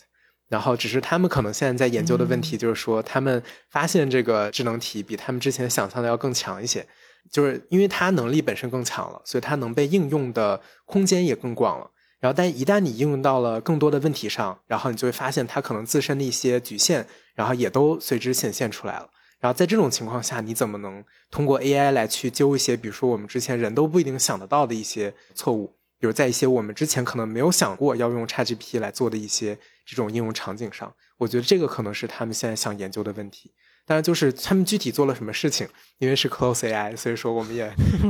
[0.50, 3.42] 然后，只是他们可能现在在研究的问题，就是说，他们
[3.72, 6.86] 发现这个智能体比他们之前想象的要更强一些，
[7.32, 11.90] 就是因为它能力本身更强了，所以它能被应用的空间也更广了。
[12.24, 17.06] 然后，但一旦你应用到了更多的问题上，然后你就会发现它可能自身的一些局限，
[17.36, 19.10] 然后也都随之显现出来了。
[19.42, 25.76] 然后在这种情况下，你怎么能通过 AI 来去揪一些，比如说我们之前人都不一定想得到的一些错误？
[26.00, 33.52] 比如在一些我们之前可能没有想过要用 ChatGPT 来做的一些这种应用场景上，我觉得这个可能是他们现在想研究的问题。
[33.86, 37.66] 当然，就是他们具体做了什么事情，因为是 Close AI，所以说我们也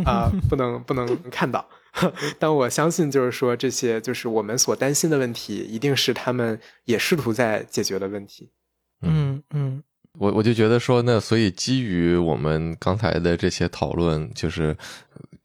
[0.06, 1.68] 啊不能不能看到。
[2.40, 8.50] 但我相信，就是说这些就是我们所担心的问题，一定是他们也试图在解决的问题。
[9.02, 9.84] 嗯嗯。
[10.20, 14.78] 我我就觉得说，那所以基于我们刚才的这些讨论，就是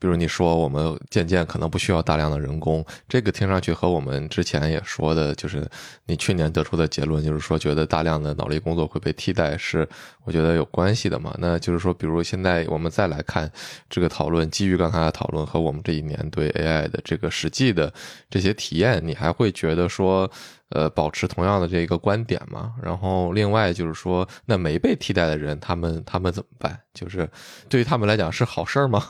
[0.01, 5.69] 比如你说我们渐渐可能不需要大量的人工，这个听上去和我们之前也说的，就是
[6.07, 9.89] 你去年得出的结论，就是说觉得大量的脑力工作会被替代，是
[10.25, 11.35] 我觉得有关系的嘛？
[11.39, 13.51] 那就是说，比如现在我们再来看
[13.91, 17.93] 这个讨论，基于刚才的讨论和我们这一年对 AI 的这个实际的
[18.31, 20.31] 这些体验，你还会觉得说，
[20.69, 22.75] 呃，保持同样的这个观点吗？
[22.81, 26.79] 然后另外就是说，那没被替代的人，他们他们怎么办？
[26.95, 27.29] 就是
[27.69, 29.05] 对于他们来讲是好事儿吗？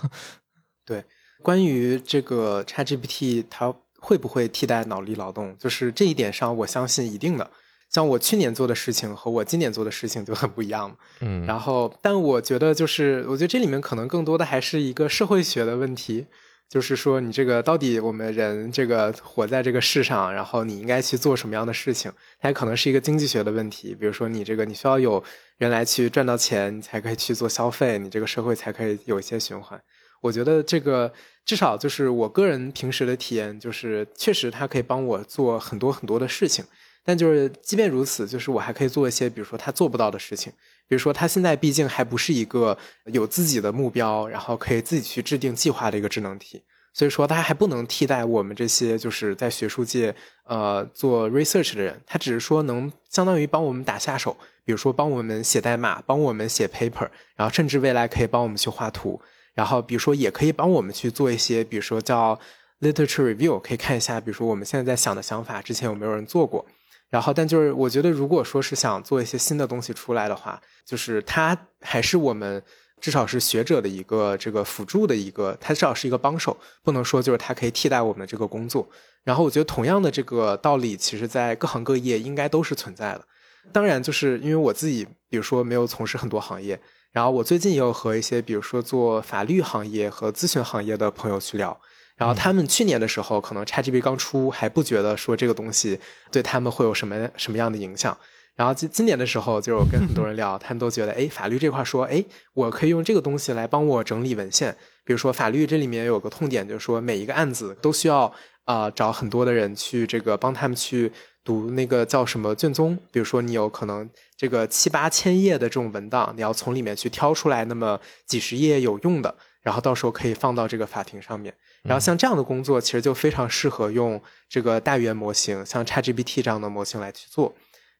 [0.88, 1.04] 对，
[1.42, 5.54] 关于这个 ChatGPT，它会不会替代脑力劳动？
[5.58, 7.50] 就是这一点上，我相信一定的。
[7.90, 16.26] 像我去年做的事情和我今年做的事情就很不一样嗯，然后，但我觉得就是，我觉得这里面可能更多的还是一个社会学的问题，
[16.68, 22.12] 就是说你这个到底我们人这个活在这个世上，然后你应该去做什么样的事情？
[22.40, 25.22] 它也可能是一个经济学的问题，比如说你这个你需要有
[25.56, 29.80] 人来去赚到钱，你才可以去做消费，你这个社会才可以有一些循环。
[30.20, 31.12] 我觉得这个
[31.44, 36.64] 至少就是我个人平时的体验，就是确实它可以帮我做很多很多的事情。
[37.04, 40.52] 但就是即便如此，就是我还可以做一些，比如说他做不到的事情。
[40.86, 46.62] 比如说他现在毕竟还不是一个有自己的目标，然后可以自己去制定计划的一个智能体。
[46.92, 50.14] 所以说他还不能替代我们这些就是在学术界
[50.44, 51.98] 呃做 research 的人。
[52.06, 59.18] 他只是说能相当于帮我们打下手，比如说帮我们写代码，帮我们写 paper，然后甚至未来可以帮我们去画图。
[59.58, 62.38] 然后，比如说，也可以帮我们去做一些，比如说叫
[62.80, 66.64] literature review，可以看一下，比如说我们现在在想的想法，之前有没有人做过。
[67.10, 72.62] 然后，但就是我觉得，如果说是想做一些新的东西出来的话，就是它还是我们
[73.00, 78.88] 至少是学者的一个这个辅助的一个，它至少是一个帮手，不能说就是它可以替代我们的这个工作。
[79.24, 83.24] 然后，我觉得同样的这个道理，其实在各行各业应该都是存在的。
[83.72, 86.80] 当然，就是因为我自己，比如说没有从事很多行业。
[87.10, 91.80] 然后我最近也有和一些，比如说做法律行业和咨询行业的朋友去聊，
[92.16, 95.98] 然后他们去年的时候可能 ChatGPT 刚出还不觉得说这个东西
[96.30, 98.16] 对他们会有什么什么样的影响，
[98.54, 108.32] 然后今今年的时候就跟很多人聊，他们都觉得，哎，法律这块说，哎，我可以用这个东西来帮我整理文献，比如说法律这里面有个痛点，就是说每一个案子都需要
[108.64, 111.10] 啊找很多的人去这个帮他们去。
[111.44, 112.98] 读那个叫什么卷宗？
[113.10, 121.54] 比如说，你有可能这个七八千页的这种文档，你要从里面去挑出来那么几十页有用的，然后到时候可以放到这个法庭上面。
[121.82, 127.54] 然后像这样的工作，其实就非常适合用这个大语言模型，像 ChatGPT 这样的模型来去做。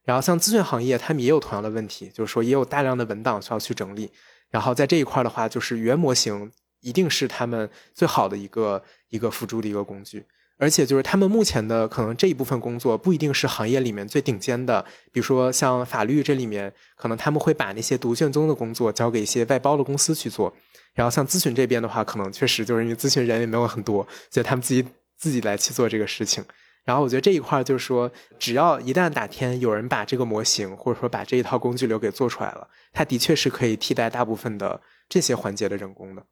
[0.05, 4.11] 然后像咨询行业，他们也有同样的问题，就是说也有大量的文档需要去整理。
[4.51, 10.25] 然后在这一块的话，就是语言模型一定是他们最好的一个一个辅助的一个工具。
[10.59, 20.53] 而且就是他们目前的可能这一部分工作不一定是行业里面最顶尖的，比如说像法律这里面，可能他们会把那些读卷宗的工作交给一些外包的公司去做。
[20.95, 24.85] 然后像咨询这边的话，可能确实就是因为咨询人也没有很多，所以他们自己
[25.17, 26.45] 自己来去做这个事情。
[26.85, 36.25] 然后我觉得这一块就是说，只要一旦哪天有人把这个模型或者说把这一套工具流给做出来了，它的确是可以替代大部分的这些环节的人工的。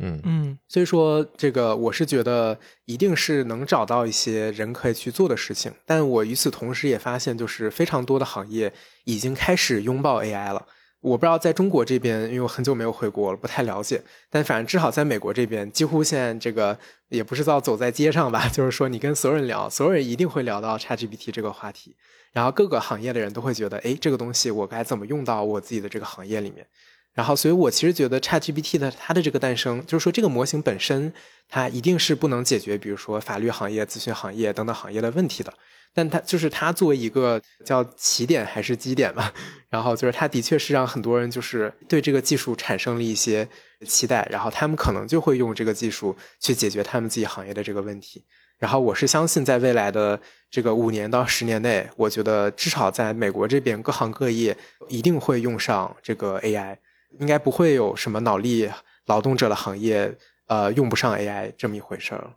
[0.00, 8.72] 嗯嗯，所以说这个我是觉得一定是能找到一些人可以去做的事情，但我与此同时也发现，就是非常多的行业
[9.04, 10.66] 已经开始拥抱 AI 了。
[11.00, 14.02] 我不知道在中国这边，因为我很久没有回国了，不太了解。
[14.30, 16.76] 但反正至少在美国这边，几乎现在这个
[17.10, 21.94] 也不是到走在街上吧， 就是说你跟所有人聊，所有人一定会聊到 ChatGPT 这个话题，
[22.32, 26.66] 然后各个行业的人都会觉得，哎，这个东西我该怎么用到我自己的这个行业里面。
[27.14, 31.12] 然后，所以我其实觉得 ChatGPT 的它的这个诞生，就是说这个模型本身，
[31.48, 35.54] 它一定是不能解决，比如说法律行业、咨询行业等等行业的问题的。
[35.96, 39.32] 但它就是它作为一个叫起点还是基点吧，
[39.70, 43.48] 然后就是它的确是让很多人就是对这个技术产生了一些
[43.86, 48.24] 期待，然后他们可能就会用这个技术去解决他们自己行业的这个问题。
[48.58, 54.56] 然后我是相信，在未来的这个五年到十年内，我觉得至少在美国这边各行各业
[54.88, 56.76] 一定会用上这个 AI。
[57.18, 58.70] 应该不会有什么脑力
[59.06, 62.34] 劳动者的行业，呃，用不上 AI 这么一回事儿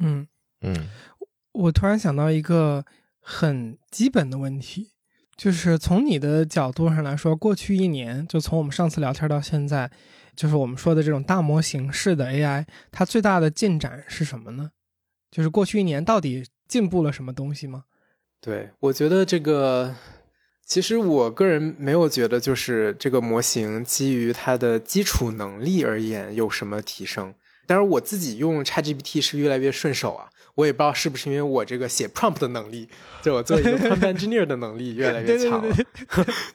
[0.00, 0.26] 嗯
[0.60, 0.88] 嗯，
[1.52, 2.84] 我突然想到一个
[3.20, 4.92] 很基本的问题，
[5.36, 9.90] 就是从你的角度上来说，过去一年，就从我们上次聊天到现在，
[10.34, 14.70] 就是我们说的这种大模型式的 AI，它最大的进展是什么呢？
[15.30, 17.84] 就是过去一年到底进步了什么东西吗？
[18.40, 19.94] 对，我觉得这个。
[20.66, 27.32] 其实我个人没有觉得，就是这个模型基于它的基础能力而言有什么提升。
[27.68, 32.88] 但是我自己用 ChatGPT 是越来越顺手啊，我也不知道是不是因为我这个写 prompt 的能力，
[33.22, 35.76] 就我做一个 prompt engineer 的能力越来 越强了。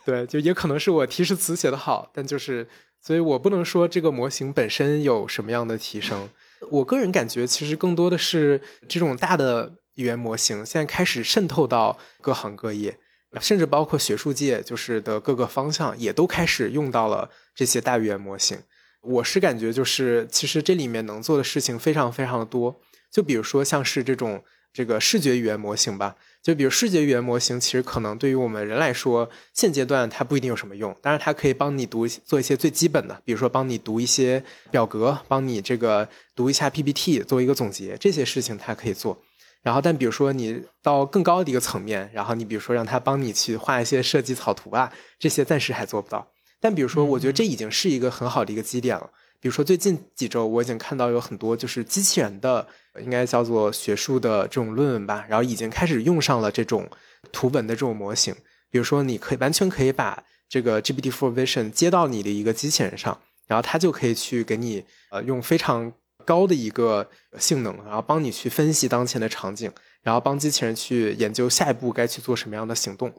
[0.06, 2.68] 对，就也可能是我提示词写的好，但就是
[3.02, 6.30] 所以我不能说这个模型本身有什么样的提升。
[6.70, 12.98] 我个人感觉，其实更多的是这种大的语言模型现在开始渗透到各行各业，
[13.40, 18.58] 甚至包括学术界，就是的各个方向也都开始用到了这些大语言模型。
[19.02, 22.82] 我是感觉，就是其实这里面能做的事情非常非常的多。
[23.10, 26.16] 就比如说像是这种这个视觉语言模型吧。
[26.42, 30.92] 就比如视觉语言模型，其实可能对于我们人来说，现阶段它不一定有什么用。
[31.00, 39.22] 当然，它可以帮你读做一些最基本的，比如说帮你读一些表格，帮你这个读一下 PPT，做一个总结，这些事情它可以做。
[39.64, 46.28] 然后，但比如说你到更高的一个层面，然后你比如说让他帮你去画一些设计草图啊，这些暂时还做不到。
[46.60, 49.10] 但比如说，我觉得这已经是一个很好的一个基点了。
[49.40, 52.68] 比如说最近几周，我已经看到有很多就是机器人的，
[53.00, 56.88] 应该叫做学术的这种论文吧，然后已经开始用上了这种
[57.32, 58.36] 图文的这种模型。
[58.70, 65.92] 比如说，你可以完全可以把这个 GPT for Vision 接到你的一个机器人上，然后它就可以去给你呃用非常
[66.26, 73.14] 高的一个性能，然后帮你去分析当前的场景，然后帮机器人去研究下一步该去做什么样的行动。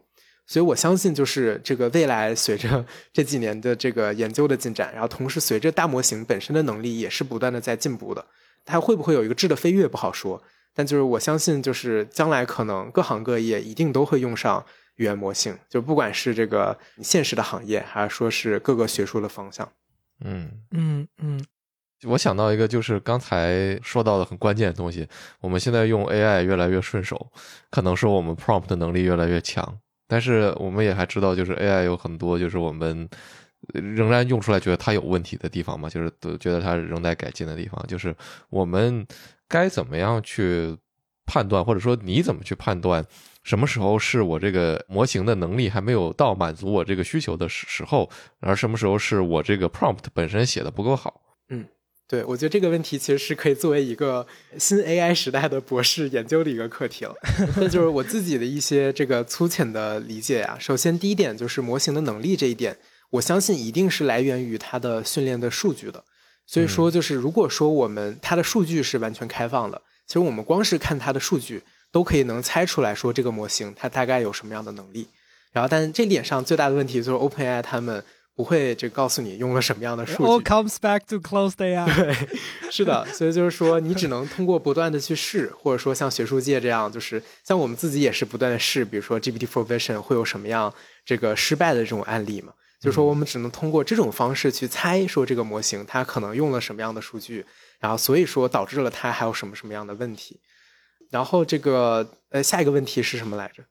[0.45, 8.27] 所以，我相信就是这个未来，随着这几年的这个研究的进展，然后同时随着大模型本身的能力也是不断的在进步的，
[8.65, 10.43] 它会不会有一个质的飞跃不好说。
[10.75, 14.65] 但就是我相信，就是将来可能各行各业一定都会用上
[14.97, 19.71] 语言模型，就不管是这个现实的行业，还是说是各个学术的方向。
[20.25, 21.45] 嗯嗯嗯，
[22.05, 25.07] 我想到一个，就是刚才说到的很关键的东西，
[25.41, 27.31] 我们现在用 AI 越来越顺手，
[27.71, 29.79] 可能是我们 prompt 的能力越来越强。
[30.09, 33.09] 但是我们也还知道，就是 AI 有很多就是我们
[33.73, 37.83] 仍然用出来觉得它有问题的地方嘛，就是都觉得它仍在改进的地方。
[37.87, 38.15] 就是
[38.51, 39.07] 我们
[39.49, 40.77] 该怎么样去
[41.25, 43.03] 判断，或者说你怎么去判断
[43.45, 51.23] 什么时候是我这个模型的能力还没有到满足我这个需求的时时候，而什么时候是我这个 prompt 本身写的不够好？
[51.49, 51.65] 嗯。
[52.09, 54.27] 对，我觉得这个问题其实是可以作为一个
[54.59, 57.15] 新 AI 时代的博士研究的一个课题了。
[57.57, 60.59] 那就是我自己的一些这个粗浅的理解啊。
[60.61, 62.77] 首先，第一点就是模型的能力这一点，
[63.13, 66.05] 我相信一定是来源于它的训练的数据的。
[66.47, 75.09] 所以说，就是如果说我们它的数据是完全开放的，其实我们光是看它的数据，都可以能猜出来说这个模型它大概有什么样的能力。
[75.53, 78.05] 然后，但这点上最大的问题就是 OpenAI 他们。
[78.43, 80.22] 不会，这告诉你用了什么样的数据。
[80.24, 81.86] All comes back to closed AI。
[81.95, 82.28] 对，
[82.72, 90.74] 是的，所以就是说，你只能通过不断的去试，或者说像学术界这样，就是像我们自己也是不断的试，比如说 GPT-4 Vision 会有什么样
[91.05, 92.53] 这个失败的这种案例嘛？
[92.80, 97.47] 就是说，我们只能通过这种方式去猜，说这个模型它可能用了什么样的数据，
[97.78, 100.40] 然后所以说导致了它还有什么什么样的问题。
[101.12, 103.62] 然后这个呃，下一个问题是什么来着？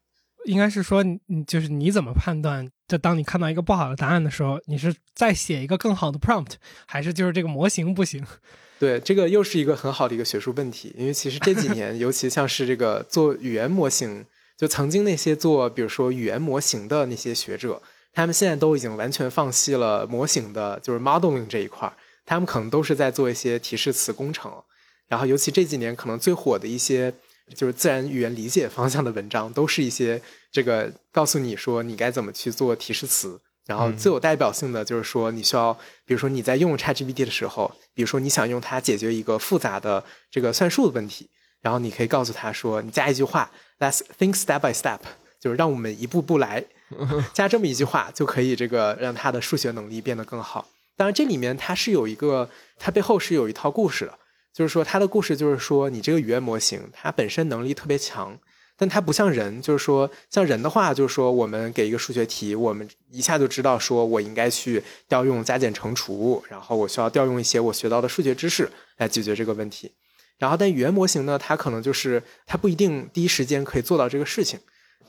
[0.46, 2.68] 应该是说，你就是你怎么判断？
[2.92, 8.22] 就当你看到一个不好的答案的时候，你是再写一个更好的 prompt，还是就是这个模型不行？
[8.78, 10.94] 对，这个又是一个很好的一个学术问题。
[10.98, 14.26] 因为其实这几年， 尤其像是这个做语言模型，
[14.58, 17.82] 就曾经那些做比如说语言模型的那些学者，
[18.12, 21.90] 他们现在都已经完全放弃了模型的，就是 modeling 这一块
[22.26, 24.52] 他们可能都是在做一些提示词工程。
[25.08, 27.14] 然后，尤其这几年可能最火的一些。
[27.56, 30.22] 就是自然语言理解方向的文章，都是一些
[30.52, 33.40] 这个告诉你说你该怎么去做提示词。
[33.68, 35.72] 然后最有代表性的就是说，你需要，
[36.04, 41.30] 比如说你在用 ChatGPT 的时候，比如说你想用它解决一个复杂的这个算术的问题，
[41.62, 45.00] 然后你可以告诉他说，你加一句话，Let's think step by step，
[45.40, 46.66] 就是让我们一步步来，
[47.34, 50.68] 加这么一句话就可以这个让他的数学能力变得更好。
[50.98, 54.18] 当然，这里面它是有一个，它背后是有一套故事的。
[54.54, 58.38] 就是说，他的故事就是说，你这个语言模型它本身能力特别强，
[58.76, 59.62] 但它不像人。
[59.62, 69.92] 就是说，像人的话，就是说，我们给一个数学题，我们一下就知道说我应该去调用加减乘除，然后我需要调用一些我学到的数学知识来解决这个问题。
[70.38, 74.60] 然后，但语言模型呢，它可能就是它不一定第一时间可以做到这个事情，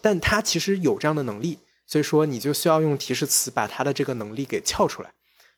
[0.00, 5.10] 但它其实有这样的能力，所以说你就需要用提示词把它的这个能力给撬出来。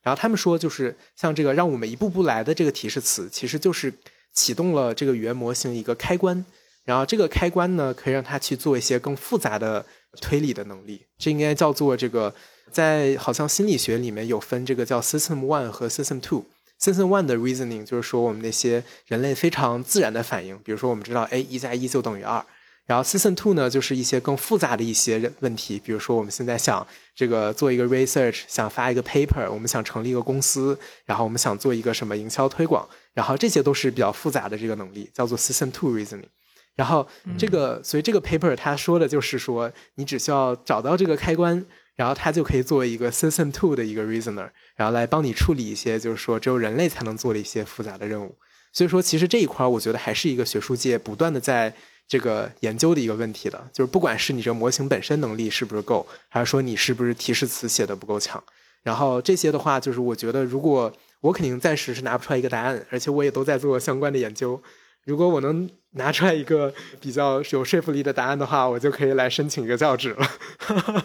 [0.05, 3.92] 然后他们说，就是像这个让我们一步步来的这个提示词，其实就是
[4.32, 6.44] 启动了这个语言模型一个开关。
[6.84, 9.84] 然后这个开关呢，可以让它去做一些更复杂的
[10.20, 11.07] 推理的能力。
[11.16, 12.34] 这应该叫做这个，
[12.70, 16.44] 在好像心理学里面有分这个叫 System One 和 System Two。
[16.78, 22.44] System One 的 reasoning 就是说我们那些人类非常自然的反应，比如说我们知道，哎，一加一就等于二。
[22.87, 36.28] 然后 System Two 呢，就是一些更复杂的一些问题，比如说我们现在想这个做一个 research，想发一个 paper，我们想成立一个公司，然后我们想做一个什么营销推广，然后这些都是比较复杂的这个能力，叫做 System Two reasoning。
[36.76, 37.07] 然后
[37.39, 41.64] 这个，所以这个 paper 它说的就是说，你只需要找到这个开关，
[41.95, 48.37] 然后它就可以作为一个 System Two 的一个 Reasoner，然后来帮你处理一些就是说只有人类才能做的一些复杂的任务。
[48.72, 51.72] 所以说，其实这一块我觉得还是一个学术界不断的在
[52.07, 58.42] 这个研究的一个问题的，就是不管是你这个模型本身能力是不是够，还是说你是不是提示词写的不够强，
[58.82, 64.62] 然后这些的话，就是我觉得如果我肯定暂时是拿不出来一个答案，而且我也都在做相关的研究。
[65.05, 71.05] 如果我能拿出来一个比较有说服力的答案的话，我就可以来申请一个教职了。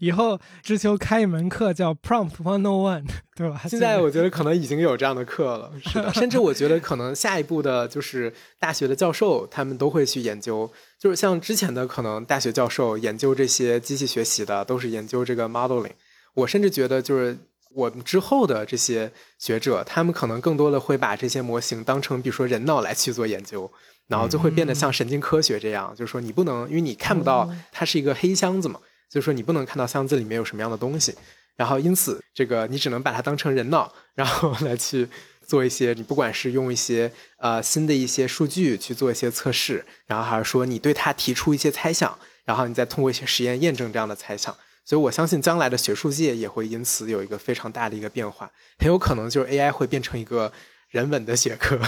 [0.00, 3.60] 以后知秋开一门课叫 Prompt One O One，对吧？
[3.68, 6.12] 现在我觉得可能已经有这样的课了，是的。
[6.14, 15.92] 甚至我觉得可能下一步的就是大学的教授他们都会去研究，就是像之前的可能大学教授研究这些机器学习的，都是研究这个 modeling。
[16.34, 17.36] 我甚至觉得就是。
[17.74, 23.70] 我们之后的这些学者，他们可能更多的会把这些模型当成，比如说人脑来去做研究，
[24.06, 31.14] 然后就会变得像神经科学这样，就是说你不能，因为你看不到它是一个黑箱子嘛，就是说你不能看到箱子里面有什么样的东西，
[31.56, 35.08] 然后因此这个你只能把它当成人脑，然后来去
[35.46, 44.56] 做一些，你不管是用一些呃新的一些数据去做一些测试，然后还是说你对它提出一些猜想，然后你再通过一些实验验证这样的猜想。
[44.88, 50.50] 所以，我相信将来的学术界也会因此有一个非常大的一个变化，很有可能就是 AI 会变成一个
[50.88, 51.78] 人文的学科，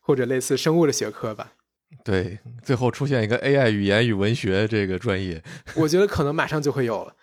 [0.00, 1.52] 或者类似生物的学科吧。
[2.02, 5.40] 对，最后出现一个 AI 语言与文学这个专业，
[5.76, 7.14] 我觉得可能马上就会有了。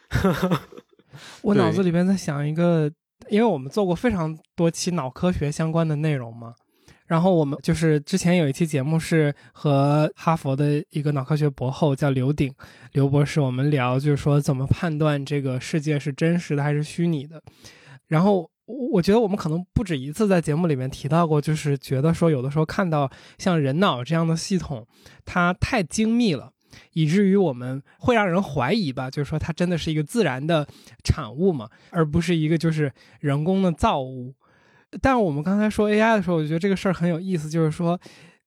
[1.43, 2.89] 我脑子里边在想一个，
[3.27, 6.53] 因为我们做过非常多期脑科学相关的内容嘛。
[7.09, 12.53] 然后我们就是之前有一期节目是和哈佛的一个脑科学博后叫刘鼎
[12.91, 17.41] 刘博士，我们聊就是说怎么判断这个世界是真实的还是虚拟的。
[18.05, 18.47] 然后
[18.91, 24.85] 我觉得我们可能不止一次在节目里面提到过，就是觉得说有的时候看到像人脑这样的系统，
[25.25, 26.51] 它太精密了，
[26.93, 30.67] 以至于我们会让人怀疑吧，就是说它真的是一个自然的
[31.03, 34.35] 产物嘛，而不是一个就是人工的造物。
[35.01, 37.99] 但我们刚才说 AI 的时候，我觉得这个事儿很有意思，就是说，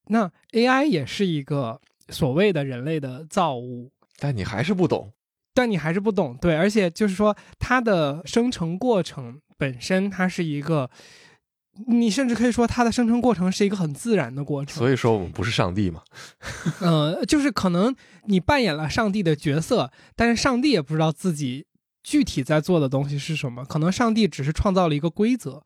[0.08, 5.12] 那 AI 也是一个所谓的人类的造物，但你还是不懂，
[5.54, 10.90] 但你还是不懂，对，而且就是说，它的生成过程本身，它是一个，
[11.86, 14.76] 你甚至可以说它的生成过程是一个很自然的过程。
[14.76, 16.02] 所以说，我们不是上帝嘛？
[16.80, 21.66] 呃，就是可能你扮演了上帝的角色，但是上帝也不知道自己
[22.02, 25.62] 具体在做的东西是什么，可能上帝只是创造了一个规则。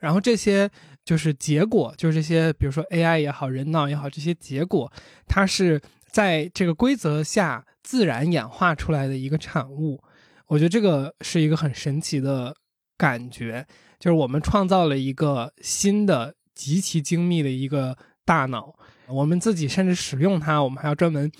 [0.00, 0.68] 然后这些
[1.04, 4.90] 就是结果，就是这些，比如说 AI 也好，人脑也好，这些结果，
[5.28, 5.80] 它是
[6.10, 10.02] 在这个规则下自然演化出来的一个产物。
[10.46, 12.56] 我觉得这个是一个很神奇的
[12.96, 13.66] 感觉，
[13.98, 18.74] 就是我们创造了一个新的、极其精密的一个大脑，
[19.06, 21.30] 我们自己甚至使用它，我们还要专门。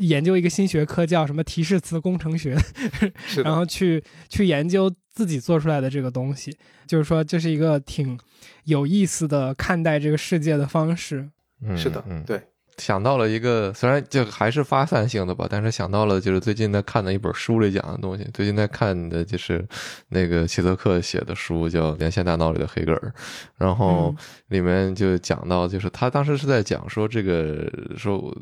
[0.00, 2.56] 研究一个新学科叫什么提示词工程学，
[3.44, 8.18] 然后去去研究自己做出来的这个东西，就是说这是一个挺
[8.64, 11.28] 有意思的看待这个世界的方式。
[11.62, 12.40] 嗯，是的，嗯，对。
[12.78, 18.24] 想到了一个，虽然就还是发散性的吧，但是想到了就是最近在看的一本书里讲的东西。
[18.32, 19.66] 最近在看的就是
[20.08, 23.12] 那个齐泽克写的书，叫《连线大脑里的黑格尔》，
[23.56, 24.14] 然后
[24.48, 28.34] 里面就讲到，就是他当时是在讲说这个说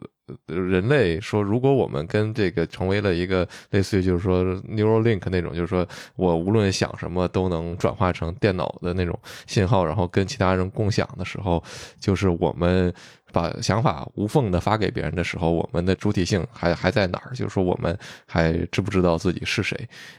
[0.46, 11.62] 人类说，如果我们跟这个成为了一个类似于就是说 Neuralink 那种，就是说我无论想什么都能转化成电脑的那种信号，然后跟其他人共享的时候，
[11.98, 12.92] 就是我们。
[13.36, 17.34] 把想法无缝的发给别人的时候，我们的主体性还还在哪儿？
[17.34, 17.94] 就是说，我们
[18.26, 19.76] 还知不知道自己是谁？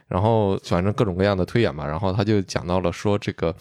[0.07, 1.87] 然后，反正各种各样的推演嘛。
[1.87, 3.55] 然后他就讲到了说，这个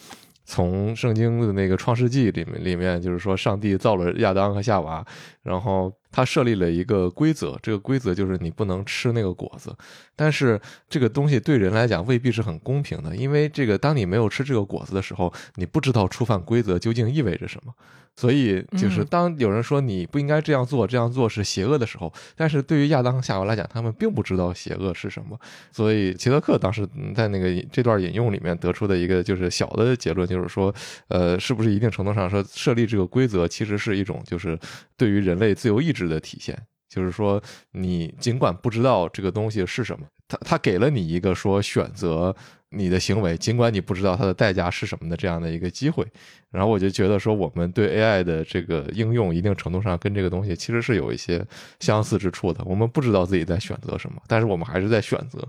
[0.45, 5.03] 从圣经的那个创世纪里面，里面就是说，上帝造了亚当和夏娃，
[5.41, 9.71] 然后他设立了一个规则，这个规则就是你不能吃那个果子。
[10.15, 10.59] 但是
[10.89, 17.71] 这个东西对人来讲未必是很公平的，因为这个当你没有吃这个果子的时候，你不知道触犯规则究竟意味着什么。
[18.19, 25.39] 所以，就是当有人说你不应该这样做，这样做是邪恶的时候，但是对于亚当和夏娃来讲，他们并不知道邪恶是什么。
[25.71, 30.73] 所以，齐德克当时在那个这段引用里面得出的一个就是小的结论，就是说，
[31.09, 34.57] 呃，是不是一定程度上说设立这个规则，其实是一种就是
[34.97, 36.57] 对于人类自由意志的体现。
[36.89, 37.41] 就是说，
[37.71, 42.35] 你尽管不知道这个东西是什么，他他给了你一个说选择。
[42.69, 46.05] 你的行为，尽管你不知道它的代价是什么的这样的一个机会，
[46.51, 51.41] 然后我就觉得说，我们对 AI 的这个应用，一定程度上跟这个东西其实是有一些
[51.79, 52.61] 相似之处的。
[52.65, 55.47] 我们不知道自己在选择什么，但是我们还是在选择。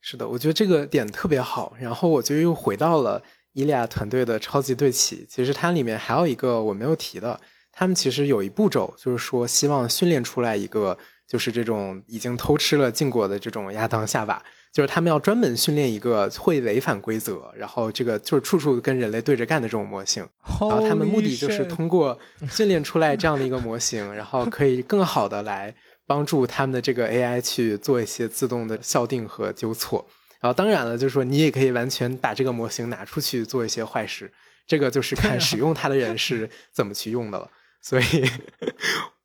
[0.00, 1.76] 是的，我觉得这个点特别好。
[1.78, 3.22] 然后我就又回到了
[3.52, 5.26] 伊利亚团队的超级对齐。
[5.28, 7.38] 其实它里面还有一个我没有提的，
[7.78, 10.96] 他们其实有一步骤，就是说希望训练出来一个，
[11.28, 14.42] 就是这种已经偷吃了禁果的这种亚当夏娃。
[14.72, 20.26] 就是他们要专门训练一个会违反规则，然后这个就是处处跟人类对着干的这种模型。
[20.42, 22.18] 然后他们目的就是通过
[22.50, 25.74] 训练出来这样的一个模型， 然后可以更好的来
[26.06, 30.06] 帮助他们的这个 AI 去做一些自动的校定和纠错。
[30.40, 34.30] 然后当然了，就是说你也可以完全把这个模型拿出去做一些坏事，
[34.66, 37.50] 这个就是看使用它的人是怎么去用的了。
[37.86, 38.04] 所以。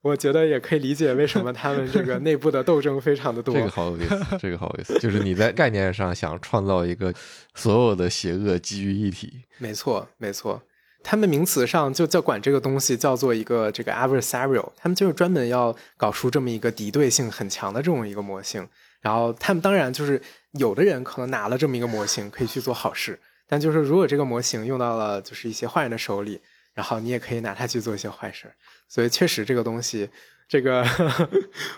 [0.04, 3.54] 我觉得也可以理解为什么他们这个内部的斗争非常的多。
[3.54, 7.14] 这个好有意思，这个好有意思，就是你在概念上想创造一个
[7.54, 9.44] 所有的邪恶基于一体。
[9.60, 10.60] 没错，没错，
[11.04, 18.68] 他们名词上就叫管这个东西叫做一个这个 adversarial，他们就是专门要搞出这么一个敌对性很强的这种一个模型。
[19.02, 20.20] 然后他们当然就是
[20.54, 26.42] 有的人可能拿了这么一个模型可以去做好事，但就是如果这个模型用到了就是一些坏人的手里。
[26.74, 28.54] 然后你也可以拿它去做一些坏事，
[28.88, 30.10] 所以确实这个东西，
[30.48, 30.86] 这个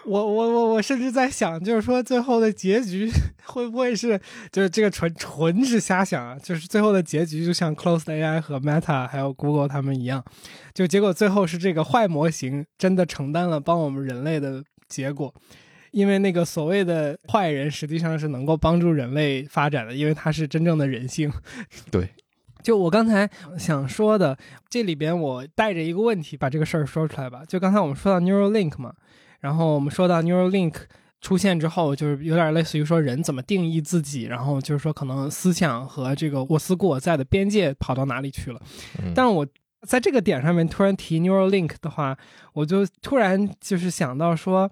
[0.05, 3.09] 我我我我甚至在想，就是说最后的结局
[3.45, 4.19] 会不会是，
[4.51, 10.23] 就是这个纯纯是瞎想啊，就是最后的结局就像 Closed AI 和 Meta 还有 Google 他们一样，
[10.73, 15.33] 就结果最后是这个坏模型真的承担了帮我们人类的结果，
[15.91, 21.31] 因为那个所谓的坏人实际上是能够帮助人类发展的，因为他是真正的人性，
[21.91, 22.09] 对。
[22.63, 24.37] 就我刚才想说的，
[24.69, 27.43] 这里边我带着一个问题把这个事儿说出来吧。
[27.47, 28.93] 就刚才我们说到 Neuralink 嘛，
[29.41, 30.73] 然后我们说到 Neuralink
[31.21, 38.61] 出现之后，就是有点类似于说人怎么定义自己，然后就是说可能思想和这个我思故我在的边界跑到哪里去了。
[39.13, 39.45] 但我
[39.87, 42.17] 在这个点上面突然提 Neuralink 的话，
[42.53, 44.71] 我就突然就是想到说，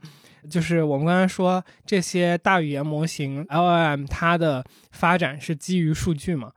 [0.49, 6.51] 就是我们刚才说这些大语言模型 LLM 它的发展是基于数据嘛？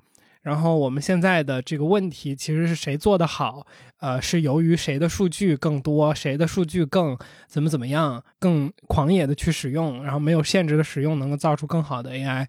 [0.45, 3.67] 然后我们现在的这个问题其实是谁做的好？
[3.99, 7.17] 呃，是由于谁的数据更多，谁的数据更
[7.49, 12.47] 怎么怎么样，更狂野的去使用，然后没有限制的使用，能够造出更好的 AI。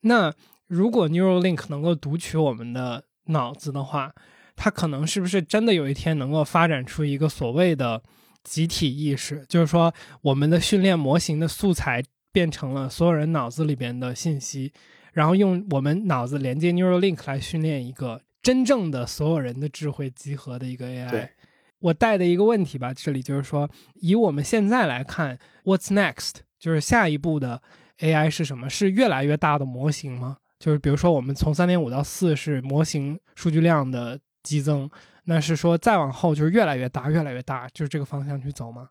[0.00, 0.32] 那
[0.68, 4.14] 如果 Neuralink 能够读取我们的脑子的话，
[4.56, 8.02] 它可能是不是真的有一天能够发展出一个所谓的
[8.42, 9.44] 集体意识？
[9.46, 9.92] 就是说，
[10.22, 14.72] 我们的训练模型的素材变成了所有人脑子里边的信息。
[15.14, 21.30] 然后用我们脑子连接 Neuralink 来训练一个真正的所有人的智慧集合的一个 AI。
[21.78, 26.32] 我带的一个问题吧，这里就是说，以我们现在来看，What's next？
[26.58, 27.62] 就是下一步的
[28.00, 28.68] AI 是什么？
[28.68, 30.38] 是越来越大的模型吗？
[30.58, 34.90] 就是比如说，我们从三点五到四是模型数据量的激增，
[35.24, 38.88] 那是说再往后就是越来越大，越来越大，就是这个方向去走吗？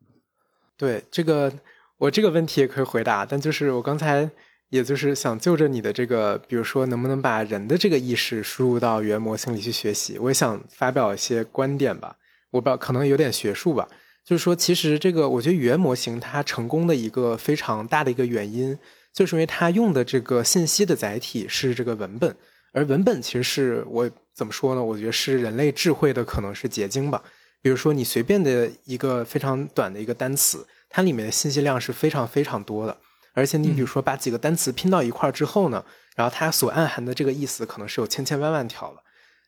[0.77, 1.51] 对，这个
[1.97, 4.29] 我这个问题也可以回答，但就是我刚才。
[4.73, 12.15] 也就是想就着你的这个，比如说能不能把人的这个意识输入到语言模型里去学习，我也想发表一些观点吧。
[12.49, 13.87] 我不知道可能有点学术吧，
[14.25, 18.75] 就是说其实这个我觉得语言模型它成功的一个非常大的一个原因，
[19.13, 22.35] 就是因为它用的这个信息的载体是这个文本，
[22.71, 24.83] 而文本其实是我怎么说呢？
[24.83, 27.21] 我觉得是人类智慧的可能是结晶吧。
[27.61, 32.97] 比如说你随便的一个非常短的一个单词，它里面的信息量是非常非常多的。
[33.33, 35.83] 而且你比如说把几个单词拼到一块儿之后呢，
[36.15, 39.01] 然后它所暗含的这个意思可能是有千千万万条了。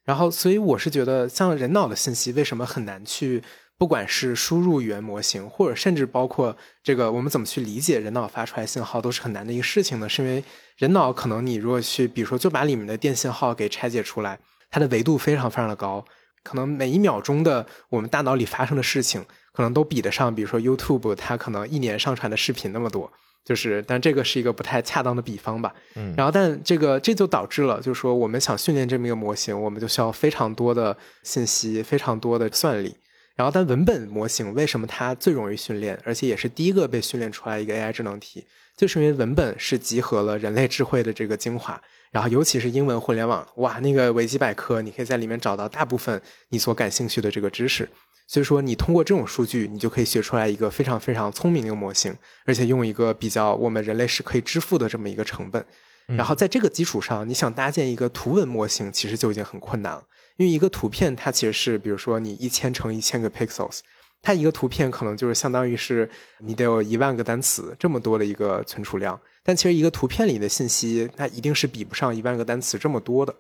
[0.04, 3.42] 然后，所以我是觉得，像人脑的信息为什么很难去，
[3.76, 10.08] 不管是输入语言模型，或者甚至包括这个我们怎么去理解人脑发出来信号，都是很难的一个事情呢？
[10.08, 10.44] 是因为
[10.78, 14.38] 人脑可能你如果去，比如说就把里面的电信号给拆解出来，
[14.70, 16.06] 它的维度非常非常的高，
[16.44, 23.12] 可能每一秒钟的我们大脑里发生的事情，可能都比得上，比如说 YouTube 它可能一年上传的视频那么多。
[23.46, 25.72] 就是，但这个是一个不太恰当的比方吧。
[25.94, 32.96] 嗯，然后，但这个这就导致了，就是说，我们想训练这么一个模型，我们就需要非常多的信息，非常多的算力。
[33.36, 38.44] 然后，但文本模型为什么它最容易训练，而且也是第一个被训练出来一个 AI 智能体，
[38.76, 41.80] 就是因为文本是集合了人类智慧的这个精华。
[42.12, 46.20] 然后，尤其是英文互联网，哇，那个维基百科，你可以在里面找到大部分
[46.50, 47.88] 你所感兴趣的这个知识。
[48.28, 52.16] 所以说，你通过这种数据，你就可以学出来一个非常非常聪明的一个模型，
[52.46, 55.64] 而且用一个比较我们人类是可以支付的这么一个成本。
[56.08, 60.04] 然后在这个基础上，你想搭建一个图文模型，其实就已经很困难了。
[60.38, 63.80] 因为一个图片它其实是，比如说你一千乘一千个 pixels，
[64.22, 66.10] 它一个图片可能就是相当于是
[66.40, 69.20] 你得有一万个单词这么多的一个存储量。
[69.44, 73.34] 但其实一个图片里的信息，它一定是比不上一万个单词这么多的。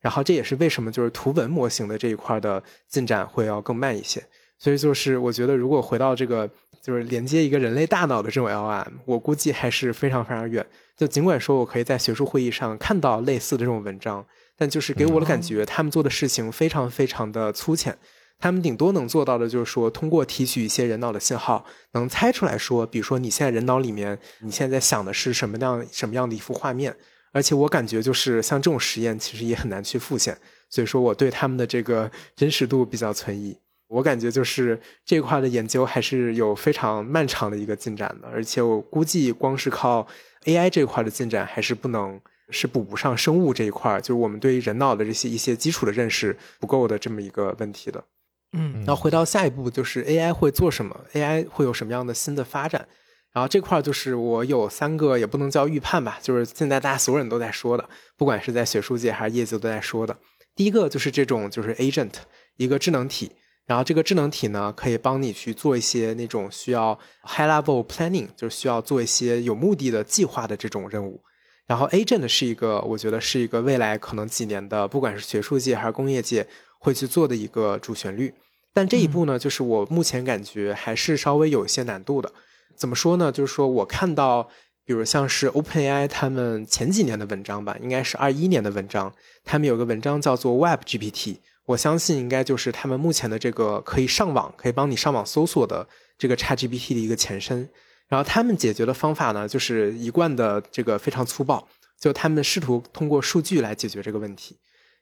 [0.00, 4.22] 然后这也是为什么就是图文模型的这一块的进展会要更慢一些，
[4.58, 6.48] 所以就是我觉得如果回到这个
[6.82, 10.64] 就是连接一个人类大脑的这种 LM，我估计还是非常非常远。
[10.96, 14.24] 就尽管说我可以在学术会议上看到类似的这种文章，
[14.56, 17.96] 但就是给我的感觉，他们做的事情非常非常的粗浅。
[18.40, 26.96] 他们顶多能做到的就是说，通过提取一些人脑的信号，能猜出来说，比如说你现在人脑里面你现在想的是什么样什么样的一幅画面。
[27.32, 30.36] 而且我感觉就是像这种实验，其实也很难去复现，
[30.70, 33.56] 所以说我对他们的这个真实度比较存疑。
[33.88, 40.06] 我感觉就是这块的研究还是有非常漫长的一个进展的，而且我估计光是靠
[40.44, 42.20] AI 这块的进展还是不能
[42.50, 48.04] 是补不上生物这一块，就是我们对于人脑的这些一些基础的认识不够的这么一个问题的。
[48.52, 52.86] 嗯，那回到下一步，就是 AI 会做什么？AI 会有什么样的新的发展？
[53.32, 60.16] 然后这块就是我有三个，也不能叫预判吧，就是现在大家所有人都在说的，不管是在学术界还是业界都在说的。
[60.56, 62.12] 第一个就是这种就是 agent，
[62.56, 63.30] 一个智能体。
[63.66, 71.20] 然后这个智能体呢，可以帮你去做一些那种需要 high level planning，就是需要做一些有目的的计划的这种任务。
[71.66, 76.48] 然后 agent 是一个，我觉得是一个未来可能几年的，不管是学术界还是工业界
[76.80, 78.32] 会去做的一个主旋律。
[78.72, 82.32] 但这一步呢，就是我目前感觉还是稍微有一些难度的。
[82.78, 83.32] 怎么说呢？
[83.32, 84.48] 就是说我看到，
[84.84, 89.12] 比如像是 OpenAI 他们前几年的文章吧，应该是二一年的文章，
[89.44, 91.38] 他们有个文章叫做 Web GPT。
[91.66, 97.68] 我相信应该就是他们目前的这个可以上网、可以帮你上网搜索的这个 ChatGPT 的一个前身。
[98.08, 101.68] 然后他们解决的方法呢，就是一贯的这个非常粗暴，
[102.00, 104.56] 就他们试图通过数据来解决这个问题。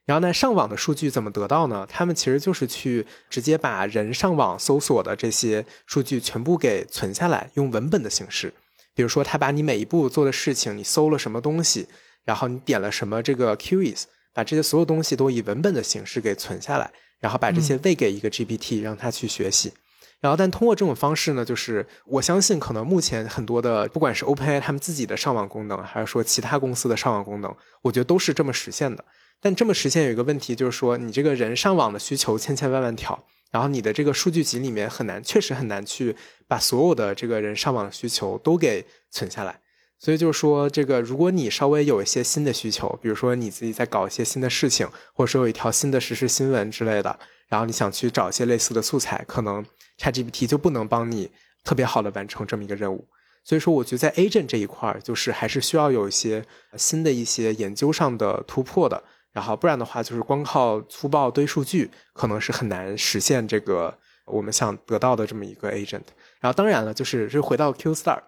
[0.07, 1.85] 然后呢，上网的数据怎么得到呢？
[1.87, 8.51] 他们其实就是去直接把人上网搜索的这些数据全部给存下来，用文本的形式。
[8.95, 11.87] 比如说，他把你每一步做的事情，你搜了什么东西，
[12.25, 14.05] 然后你点了什么这个 queries。
[14.33, 19.73] 把这些所有东西都以文本的形式给存下来，然后把这些喂给一个 GPT，让它去学习。
[20.21, 27.51] 然后，但通过这种方式呢，就是我相信，可能目前很多的，不管是 OpenAI 他们自己的上网功能，还是说其他公司的上网功能，
[27.81, 29.03] 我觉得都是这么实现的。
[29.39, 36.15] 但这么实现有一个问题，就是说你这个人上网的需求千千万万条，然后你的这个数据集里面很难，确实很难去
[36.47, 39.59] 把所有的这个人上网的需求都给存下来。
[39.99, 49.65] 所以就是说，这个如果你稍微有一些新的需求，比如说你自己在搞一些新的事情，或者说有一条新的实时新闻之类的，然后你想去找一些类似的素材，可能
[49.99, 51.31] ChatGPT 就不能帮你
[51.63, 53.07] 特别好的完成这么一个任务。
[53.43, 59.03] 所以说，我觉得在 Agent 这一块，就是还是需要有一些新的一些研究上的突破的。
[59.37, 66.07] 然后不然的话，就是光靠粗暴堆数据，可能是很难实现这个我们想得到的这么一个 Agent。
[66.41, 68.19] 然后当然了，就是是回到 Q Star。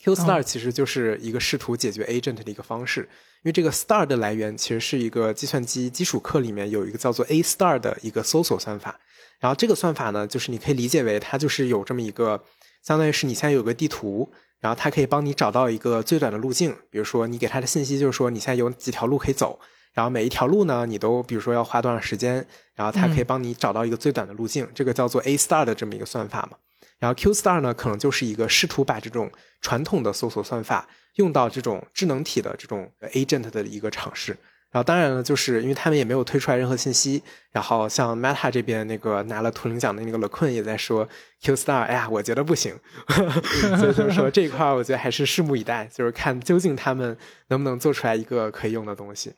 [0.00, 8.98] Q Star 其实就是一个试图解决 agent 的一个方式，因为这个 star 的来源其实是一个计算机基础课里面有一个叫做 A Star 的一个搜索算法，
[9.38, 12.42] 然后这个算法呢，就是你可以理解为它就是有这么一个，
[12.82, 19.58] 相当于是你现在有个地图，然后它可以帮你找到一个最短的路径，比如说你给它的信息就是说你现在有几条路可以走，
[19.96, 26.58] 然后每一条路呢你都比如说要花多长时间，然后它可以帮你找到一个最短的路径，这个叫做 A Star 的这么一个算法嘛。
[26.98, 29.30] 然后 Q Star 呢，可能就是一个试图把这种
[29.62, 34.36] 传统的搜索算法用到这种智能体的这种 agent 的一个尝试。
[34.70, 37.22] 然后当然了，就是因为他们也没有推出来任何信息。
[37.50, 41.08] 然后像 Meta 这边那个拿了图灵奖的那个 LeQuan 也在说
[41.42, 42.74] Q Star，哎呀，我觉得不行。
[43.78, 47.16] 所以就是说这一块，我觉得还是拭目以待，就是看究竟他们
[47.48, 49.32] 能不能做出来一个可以用的东西。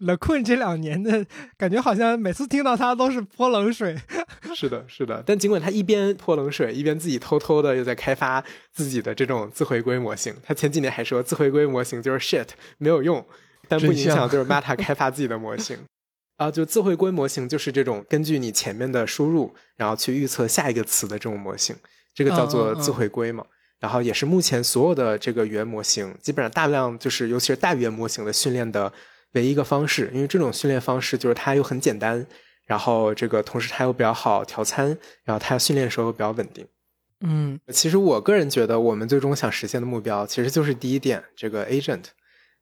[0.00, 1.24] 了困这两年的
[1.56, 3.96] 感觉，好像每次听到他都是泼冷水。
[4.54, 5.22] 是的，是的。
[5.26, 10.34] 但尽管他一边泼冷水，一边自己偷偷的又在开发自己的这种自回归模型。
[10.42, 12.48] 他前几年还说自回归模型就是 shit，
[12.78, 13.24] 没有用，
[13.68, 15.78] 但不影响就是 Meta 开发自己的模型。
[16.36, 21.74] 啊，就自回归模型就是这种根据你前面的输入，然后去预测下一个词的这种模型，
[22.14, 23.44] 这个叫做自回归嘛。
[23.80, 28.92] 然后也是目前所有的这个语言模型，基本上大量就是尤其是大语言模型的训练的。
[29.36, 32.26] 唯一一个方式，因为这种训练方式就是它又很简单，
[32.66, 36.66] 然后这个同时它又比较好调参，然后它训练的时候比较稳定。
[37.20, 42.02] 嗯，其实我个人觉得，我们最终想实现的目标其实就是第一点，这个 agent。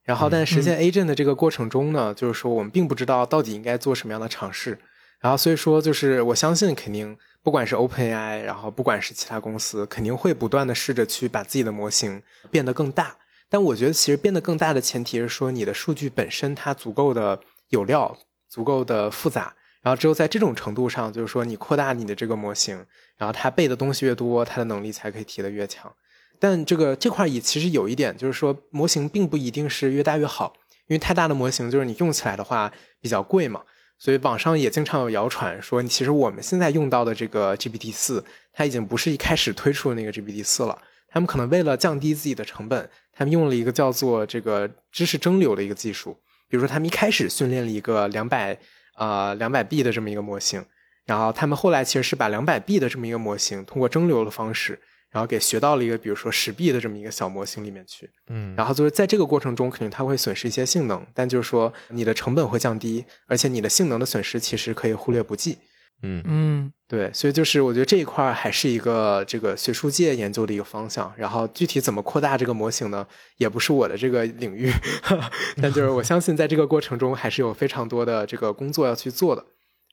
[0.05, 4.79] 然后，但实现 agent 的这个过程中呢，就是说我们并不知道到底应该做什么样的尝试。
[5.18, 13.16] 然后，所以说就是我相信，肯定不管是 OpenAI，然后不管是其他公司，肯定会不断的试着去把自己的模型变得更大。
[13.55, 17.38] 但我觉得，其实变得更大的前提是说，你的数据本身它足够的
[17.68, 22.74] 有料，足够的复杂，然后只有在这种程度上，就是说你扩大你的这个模型，
[23.16, 25.94] 然后它背的东西越多，它的能力才可以提得越强。
[26.40, 30.52] 但这个这块也其实有一点，就是说模型并不一定是越大越好，
[30.88, 33.62] 因为太大的模型就是你用起来的话比较贵嘛。
[33.98, 40.76] 所以网上也经常有谣传说，其实我们现在用到的这个 GPT 四，它已经不是一开始推出的那个 GPT 四了。
[41.09, 46.16] 他们可能为了降低自己的成本，他们用了一个叫做这个知识蒸馏的一个技术。
[46.48, 48.56] 比如说，他们一开始训练了一个两百
[48.94, 50.64] 啊两百 B 的这么一个模型，
[51.04, 54.78] 然后他们后来其实是把两百 B 的这么一个模型，通过蒸馏的方式，
[55.10, 58.08] 然后给学到了一个比如说十 B 的这么一个小模型里面去。
[58.28, 65.58] 嗯，然后就是在这个过程中，肯定它会损失一些性能，但就是说你的成本会降低，而且你的性能的损失其实可以忽略不计。
[66.05, 71.11] 嗯嗯对，所以就是我觉得这一块还是一个这个学术界研究的一个方向。
[71.16, 73.07] 然后具体怎么扩大这个模型呢，
[73.38, 74.70] 也不是我的这个领域，
[75.61, 79.44] 但就是我相信在这个过程中还是有非常多的这个工作要去做的。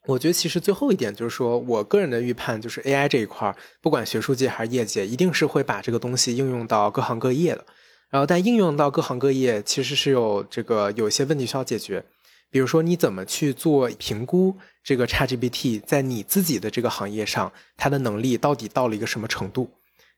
[0.07, 7.63] 我觉得其实最后一点就是说我个人的预判，就是 AI 这一块，不管学术界还是业界，一定是会把这个东西应用到各行各业的。
[8.09, 12.03] 然后但应用到各行各业，其实是有这个有一些问题需要解决。
[12.51, 14.57] 比如说，你怎么去做评估？
[14.83, 19.71] 这个 ChatGPT 在你自己的这个行业上，它的能力到底到了一个什么程度？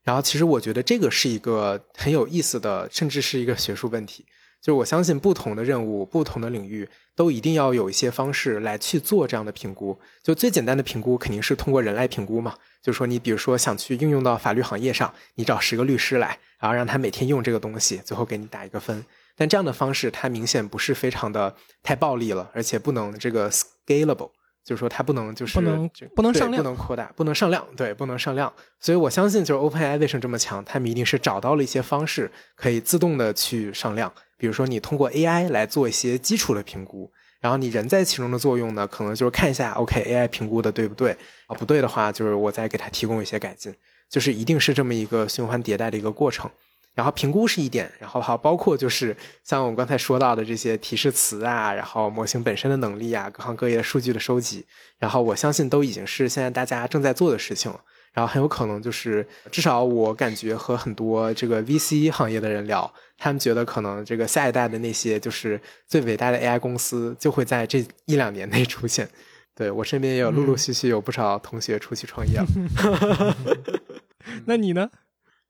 [0.03, 4.25] 然后，其实我觉得这个是一个很有意思的，甚至是一个学术问题。
[4.61, 9.99] 就是我相信，不同的任务、不同的领域，都一定要有一些方式来去做这样的评估。
[10.23, 12.55] 就最简单的评估，肯定是通过人来评估嘛。
[12.81, 19.03] 就是说，你比如说想去应用到法律行业上，你找十个律师来，然后让他每天用这个东西，最后给你打一个分。
[19.35, 24.29] 但这样的方式，它明显不是非常的太暴力了，而且不能这个 scalable，
[24.63, 28.51] 就是说它不能就是不能不能上量，不能扩大，不能上量，对，不能上量。
[28.79, 34.13] 所以我相信，就是 OpenAI 为什么这么强，他们一定是找到了一些方式，可以自动的去上量。
[34.37, 37.09] 比如说，你通过 AI 来做一些基础的评估，
[37.39, 41.15] 然后你人在其中的作用呢，可能就是看一下，OK，AI 评估的对不对
[41.47, 41.55] 啊？
[41.55, 43.73] 不对的话，就是我再给它提供一些改进，
[44.09, 46.51] 就是一定是这么一个循环迭代的一个过程。
[46.93, 54.65] 然后评估是一点，然后还包括就是像我们刚才说到的这些提示词啊，然后模型本身的能力啊，各行各业数据的收集，
[54.99, 57.79] 然后我相信都已经是现在大家正在做的事情了。
[58.13, 69.09] 然后很有可能就是至少我感觉和很多这个 VC 行业的人聊，他们觉得可能这个下一代的那些就是最伟大的 AI 公司就会在这一两年内出现。
[69.55, 73.35] 对我身边也有陆陆续续有不少同学出去创业了。
[74.45, 74.91] 那你呢？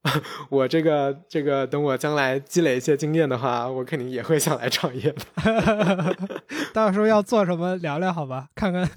[0.50, 6.16] 我这个这个，等我将来积累一些经验的话，我肯定也会想来创业的。
[6.74, 8.48] 到时候要做什么，聊聊好吧？
[8.56, 8.90] 看看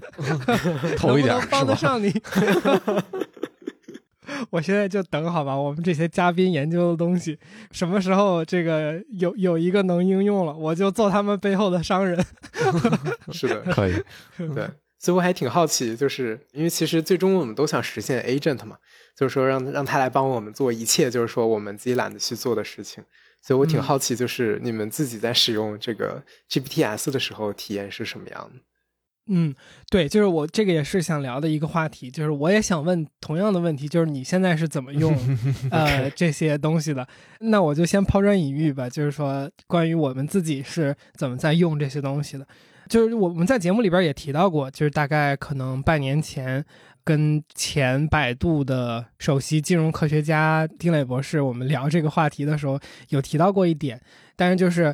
[0.97, 2.13] 投一点帮得上你。
[4.49, 7.39] 我现在就等好吧，我们这些嘉宾研究的东西，
[7.71, 12.21] 什么时候这个有有一个能应用了，我就做他们背后的商人。
[13.31, 13.93] 是的，可以。
[14.53, 14.69] 对，
[15.07, 18.77] 所以我还挺好奇，就是因为其实最终我们都想实现 agent 嘛。
[19.15, 23.01] 就是说，让让他来帮我们做一切，就是说我们自己懒得去做的事情。
[23.41, 28.59] 所以我挺好奇，就是你们自己在使用这个 GPTs 的时候，体验是什么样的？
[29.27, 29.55] 嗯，
[29.89, 35.17] 对，就是我这个也是想聊的一个话题，就是我也想问同样的问题，就是你现在是怎么用
[35.71, 37.07] 呃这些东西的？
[37.39, 42.45] 那我就先抛砖引玉吧，就是说关于我们自己是怎么在用这些东西的。
[42.87, 46.65] 就是我们在节目里边也提到过，就是大概可能半年前。
[47.07, 52.77] 跟前百度的首席金融科学家丁磊博士，我们聊这个话题的时候，
[53.07, 53.97] 有提到过一点。
[54.35, 54.93] 但是就是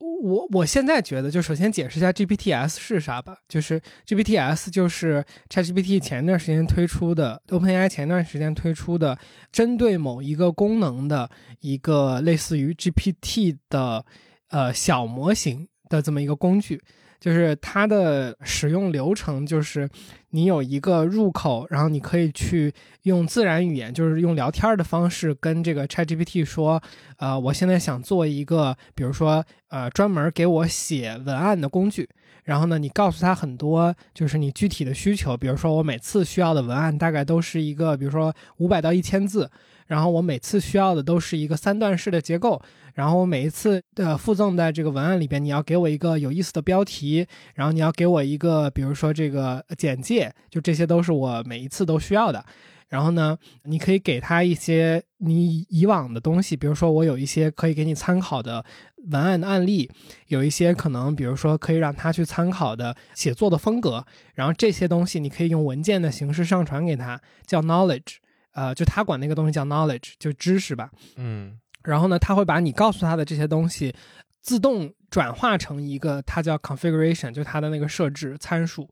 [0.00, 3.36] 我我现在觉得，就首先解释一下 GPTs 是啥吧。
[3.46, 9.18] 就是 GPTs 就是 ChatGPT 前段时间推出的，OpenAI 前段时间推出的，
[9.52, 11.28] 针对某一个功能的
[11.60, 14.02] 一个类似于 GPT 的
[14.48, 16.80] 呃小模型的这么一个工具。
[17.20, 19.88] 就是它的使用流程，就是
[20.30, 26.82] 你有一个入口，然后你可以去用自然语言，就是用聊天的方式跟这个 ChatGPT 说，
[27.18, 32.08] 呃，我现在想做一个，比如说，呃，专门给我写文案的工具。
[32.42, 39.48] 然后呢，你告诉他很多，就是你具体的需求，比如说我每次需要的文案大概都是一个，比如说五百到一千字，
[39.90, 42.62] 然后我每次需要的都是一个三段式的结构。
[42.94, 52.44] 然后我每一次的附赠在这个文案里边，你要给我一个有意思的标题，然后你要给我一个，比如说这个简介，就这些都是我每一次都需要的。
[52.88, 58.64] 然后呢，你可以给他一些你以往的东西，比如说我有一些可以给你参考的
[59.10, 59.88] 文案的案例，
[60.26, 68.16] 有一些可能，比如说可以让他去参考的写作的风格，然后这些东西你可以用文件的形式上传给他，叫 knowledge，
[68.52, 70.90] 呃，就他管那个东西叫 knowledge，就知识吧。
[71.16, 71.58] 嗯。
[71.82, 73.94] 然后呢，他会把你告诉他的这些东西
[74.42, 78.88] 自动转化成一个，它叫 configuration，就它的那个设置参数。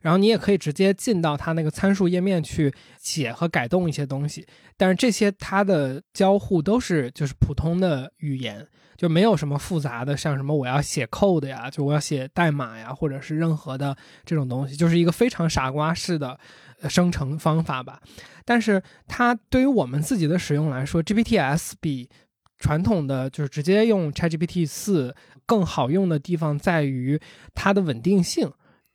[0.00, 4.44] 然后你也可以直接进到它那个参数页面去写和改动一些东西。
[4.76, 16.36] 但是这些它的交互都是就是普通的语言，就没有什么复杂的，像什么我要写 code 呀，就我要写代码呀，或者是任何的这种东西，就是一个非常傻瓜式的
[16.88, 18.00] 生成方法吧。
[18.44, 22.08] 但是它对于我们自己的使用来说，GPTs 比
[22.58, 25.14] 传统的就是直接用 ChatGPT 四
[25.46, 27.20] 更好用的地方在于
[27.54, 28.50] 它的稳定性，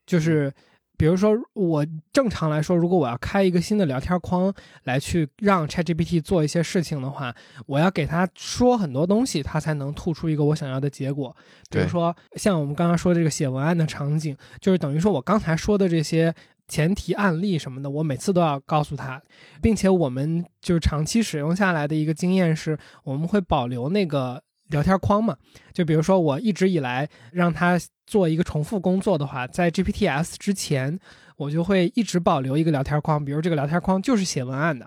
[0.06, 0.54] 就是
[0.98, 4.52] 比如说，我正常来说，如果我要开一个新的聊天框
[4.86, 7.36] 来去让 ChatGPT 做一些事情的话，
[7.68, 11.36] 我要给它说很多东西，它才能吐出一个我想要的结果。
[11.70, 16.34] 比如说，像我们刚刚说的这个写文案的场景，就是等于说我刚才说的这些
[16.68, 19.22] 前提案例什么的，我每次都要告诉他，
[19.62, 24.42] 并且我们就是长期使用下来的一个经验是，我们会保留那个。
[24.70, 25.34] 聊天框嘛，
[25.72, 31.00] 就比如说我一直以来让它做一个重复工作的话，在 GPTs 之前，
[31.38, 34.86] 我就会一直保留一个聊天框，比如这个聊天框就是写文案的。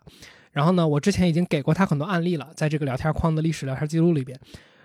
[0.53, 4.39] 然后呢，我之前已经给过他很多案例了，在这个聊天框的历史聊天记录里边，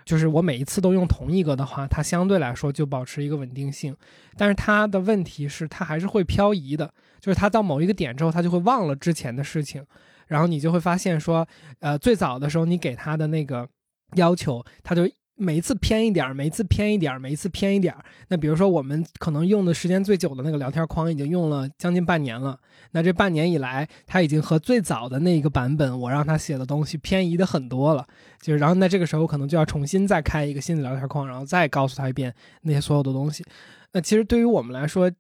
[0.06, 3.98] 就是我每一次都用同一个的话，它相对来说就保持一个稳定性。
[4.38, 9.84] 但是它的问题是，它还是会漂移的，就是它到某一个点之后，它就会忘了之前的事情，
[10.28, 11.46] 然后你就会发现说，
[11.80, 13.68] 呃，最早的时候你给它的那个。
[14.14, 17.94] 要求它就每一次偏一点，每一次偏一点，每一次偏一点。
[18.30, 22.58] 那比如说，我们可能用的时间最久的那个聊天框已经用了将近半年了。
[22.92, 28.08] 那这半年以来，他已经和最早的那一个版本我让他写的东西偏移的很多了。
[28.40, 33.44] 就是，然后那这个时候可能就要重新再开一个新的聊天框，然后再告诉他一遍那些所有的东西。
[33.92, 35.12] 那其实对于我们来说，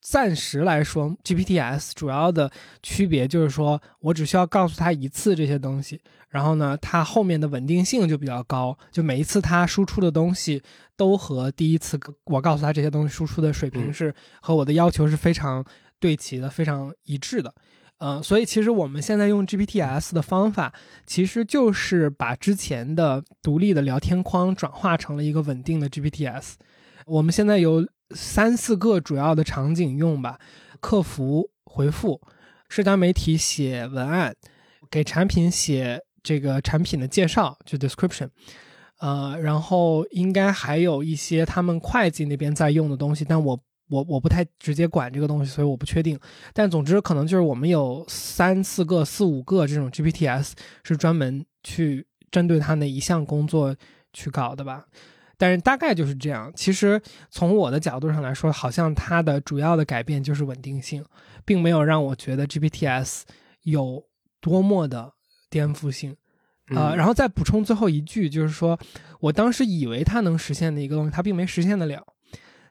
[0.00, 2.50] 暂时来说，GPTs 主要的
[2.82, 6.00] 区别就是说我只需要告诉他一次这些东西。
[6.34, 10.60] 然后呢，它后面的稳定性就比较高，就每一次它输出的东西
[10.96, 14.12] 都和第一次我告诉他这些东西输出的水平是
[14.42, 15.64] 和我的要求是非常
[16.00, 17.54] 对齐的，非常一致的。
[17.98, 20.74] 嗯，所以其实我们现在用 GPTs 的方法，
[21.06, 26.54] 其实就是把之前的独立的聊天框转化成了一个稳定的 GPTs。
[27.06, 30.40] 我们现在有三四个主要的场景用吧：
[30.80, 32.20] 客服回复、
[32.68, 34.34] 社交媒体写文案、
[34.90, 36.02] 给产品写。
[36.24, 38.28] 这个产品的介绍就 description，
[38.98, 43.60] 呃，然后应该还有一些他们会计那边在用的东西，但我
[43.90, 46.18] 我我不太直接管这个东西，所以我不确定。
[46.54, 50.52] 但总之可能就是我们有三四个、四五个这种 GPTs
[50.82, 53.76] 是专门去针对他那一项工作
[54.14, 54.86] 去搞的吧。
[55.36, 56.50] 但是大概就是这样。
[56.56, 56.98] 其实
[57.28, 61.04] 从我的角度上来说，好像它的主要的改变就是稳定性，
[61.44, 63.22] 并没有让我觉得 GPTs
[63.64, 64.02] 有
[64.40, 65.12] 多么的。
[65.54, 66.16] 颠覆性，
[66.74, 68.76] 啊，然后再补充最后一句，就是说
[69.20, 72.04] 我当时以为它能实现的一个东西，它并没实现得了。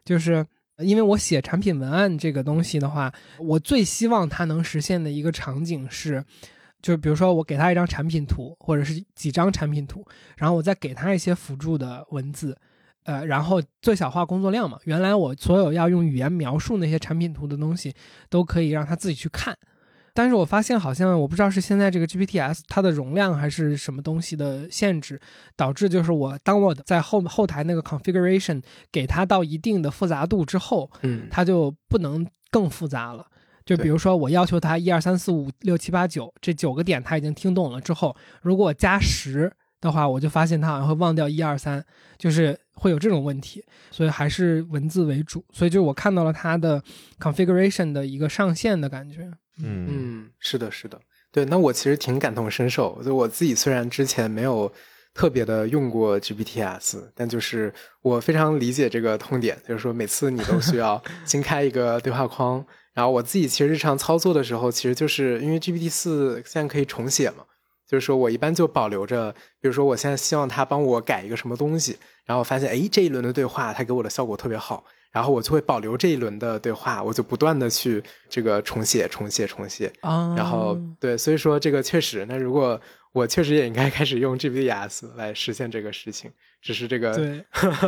[0.04, 6.22] 就是因为我写产品文案这个东西的话，我最希望它能实现的一个场景是，
[6.82, 10.04] 就是比如说我给他一张产品图，或者是几张产品图，
[10.36, 12.54] 然后我再给他一些辅助的文字，
[13.04, 14.78] 呃，然后最小化工作量嘛。
[14.84, 17.94] 原来我所有要用语言描述那些产品图的东西，
[18.28, 19.56] 都可以让他自己去看。
[20.14, 25.20] 但是我发现好像我不知道是现在这个 GPTs 它的容量还是什么东西的限制，
[25.56, 28.62] 导致就是我当我在后后台那个 configuration
[28.92, 33.26] 给它到一定的复杂度之后，嗯，它就不能更复杂了。
[33.66, 39.50] 就比如说我要求它一二三四五六七八九这九个点它已经听懂了之后，如果我加十
[39.80, 41.84] 的话，我就发现它好像会忘掉一二三，
[42.16, 43.64] 就是会有这种问题。
[43.90, 45.44] 所以还是文字为主。
[45.52, 46.80] 所以就我看到了它的
[47.18, 49.30] configuration 的一个上限的感觉。
[49.62, 51.00] 嗯嗯，是的，是的，
[51.30, 51.44] 对。
[51.44, 54.72] 那我其实挺感同身受，就我自己虽然之前没有
[55.12, 67.44] 特别的用过 GPTs，但就是我非常理解这个痛点，就是说每次你都需要 新开一个对话框，然后我自己其实日常操作的时候，其实就是因为 GPT 四现在可以重写嘛，
[67.88, 74.84] 就是说我一般就保留着，比如说我现在希望它帮我改一个什么东西，然后我发现哎这一轮的对话它给我的效果特别好。
[75.14, 79.92] 然后我就会保留这一轮的对话，我就不断的去这个重写、重写、重写。
[80.00, 82.80] 啊，然后对，所以说这个确实，那如果
[83.12, 87.44] 我确实也应该开始用 GPTs 来实现这个事情，只是这个，对，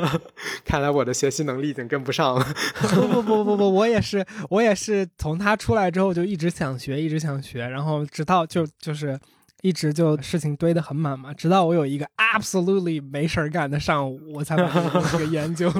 [0.64, 2.47] 看来我的学习能力已经跟不上了。
[2.95, 9.18] 不不不不不，我也是，我也是从他出来之后就一直想学，一直想学，然后直到就就是
[9.62, 14.68] 一直就事情堆得很满嘛，直到我有一个 absolutely 没事儿干的上午，我才把
[15.11, 15.72] 这个研究。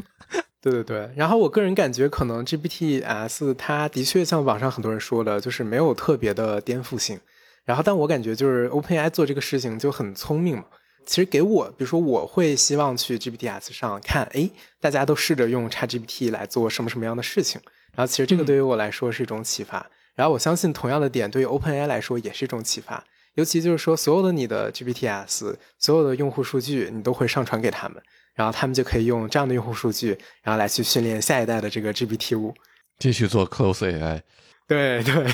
[0.67, 7.21] 对对对，然后我个人感觉，可能 GPTs 它的确像网上很多人说的，就是没有特别的颠覆性。
[7.65, 10.65] 然后，但我感觉就是 OpenAI 做这个事情就很聪明嘛。
[11.05, 14.51] 其实给我，比如说我会希望去 GPTs 上看，哎，
[14.81, 17.61] 大家都试着用 ChatGPT 来做什么什么样的事情。
[17.95, 19.87] 然后，其实这个对于我来说是一种启发。
[20.17, 23.05] 然后，我相信同样的点对于 OpenAI 来说也是一种启发。
[23.35, 28.03] 尤其就是说，所有的你的 GPTs，所有的用户数据，你都会上传给他们。
[28.37, 32.55] 然后他们就可以用这样的用户数据，然后来去训练下一代的这个 GPT 五，
[32.99, 34.21] 继续做 Close AI。
[34.69, 35.27] 对对，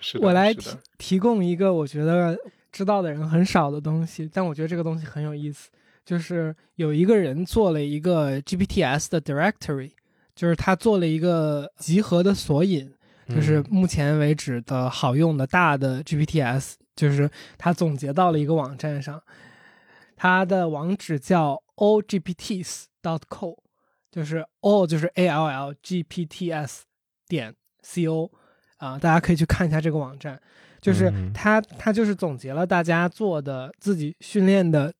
[0.00, 2.36] 是我来提提供一个我觉得
[2.70, 5.70] 知道的人很少的东西，但我觉得这个东西很有意思，
[6.04, 9.92] 就是有一个人做了一个 GPTs 的 directory，
[10.34, 12.92] 就是他做了一个集合的索引，
[13.28, 19.22] 就是目前为止的好用的大的 GPTs，就是他总结到了一个网站上，
[20.16, 23.56] 它的网址叫 allgpts.co，
[24.10, 26.84] 就是 all 就是 a l l g p t s
[27.28, 28.30] 点 c o
[28.78, 30.40] 啊，大家可以去看一下这个网站，
[30.80, 34.92] 就是它它就是总结了大家做的自己训练的。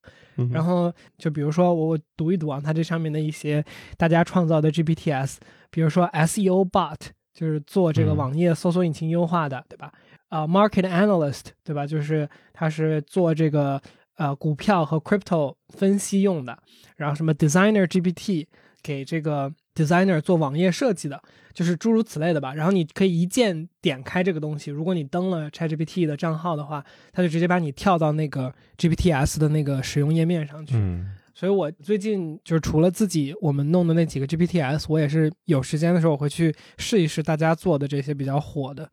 [0.52, 3.64] 然后就比如说我读一读啊，它这上面的一些
[3.96, 5.36] 大家创造的 GPTs，
[5.70, 6.98] 比如说 SEO bot
[7.32, 9.90] 就是做这个网页搜索引擎优化的，对吧？
[10.28, 11.86] 啊，Market Analyst 对吧？
[11.86, 13.80] 就是它是做这个
[14.16, 16.58] 呃股票和 crypto 分析用的。
[16.96, 18.46] 然后什么 Designer GPT
[18.82, 19.54] 给这个。
[19.76, 21.22] designer 做网页设计的，
[21.52, 22.54] 就是诸如此类的吧。
[22.54, 24.70] 然后你可以一键点开这个东西。
[24.70, 26.82] 如果你登了 ChatGPT 的账号的话，
[27.12, 30.76] 它就直接把你跳到那个 GPTs 的那个使用页面上去。
[30.76, 38.90] 嗯，所以我最近就是除了自己我们弄的那几个 GPTs，我也是有时间的时候我会去试一试大家做的这些比较火的。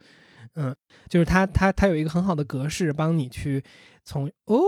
[0.55, 0.75] 嗯，
[1.07, 3.63] 就是它它它有一个很好的格式，帮你去
[4.03, 4.59] 从哦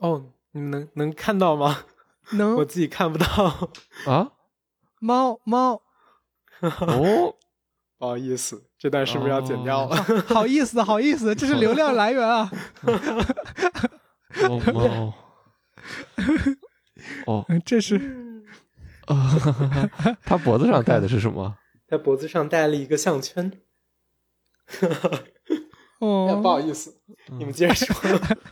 [0.00, 1.84] 哦，你们能能看到吗？
[2.32, 3.70] 能，我自己看不到
[4.06, 4.32] 啊。
[5.00, 5.82] 猫猫，
[6.60, 7.34] 哦，
[7.98, 9.96] 不好意思，这段是不是要剪掉了？
[10.28, 12.50] 好意思，好意思，这是流量来源啊！
[14.48, 15.14] 哦猫，
[17.26, 18.42] 哦，这是
[19.06, 19.32] 啊，
[20.24, 21.56] 他脖子上戴的是什么？
[21.88, 23.60] 他脖子上戴了一个项圈。
[26.06, 26.94] 哦，不好意思，
[27.38, 27.94] 你们接着说。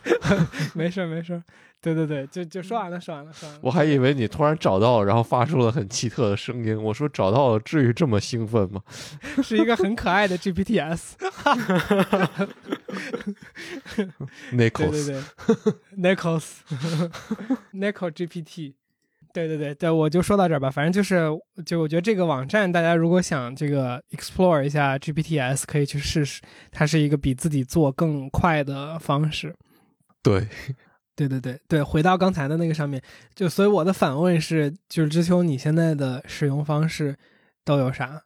[0.75, 1.41] 没事没事。
[1.81, 3.61] 对对对，就就说完了，说完了，说完了。
[3.63, 6.77] 我还以为你突然找到了，然后发出了很奇特的声音。
[6.83, 8.81] 我说找到了，至于这么兴奋吗？
[9.41, 11.13] 是一个很可爱的 GPTs。
[14.51, 15.23] Nichols，对对
[15.55, 15.73] 对
[16.15, 18.73] ，Nichols，Nichols GPT。
[19.33, 20.69] 对对对对，我就说到这儿吧。
[20.69, 21.29] 反正就是，
[21.65, 26.41] 就我觉得这个网站，大家如果想这个 explore 一下 GPTs，可以去试试。
[26.71, 29.55] 它是一个比自己做更快的方式。
[30.21, 30.47] 对。
[31.15, 33.01] 对对对对，回到刚才的那个上面，
[33.35, 37.13] 就所以我的反问是，就是知秋，你现在的使用方式
[37.65, 38.21] 都有啥？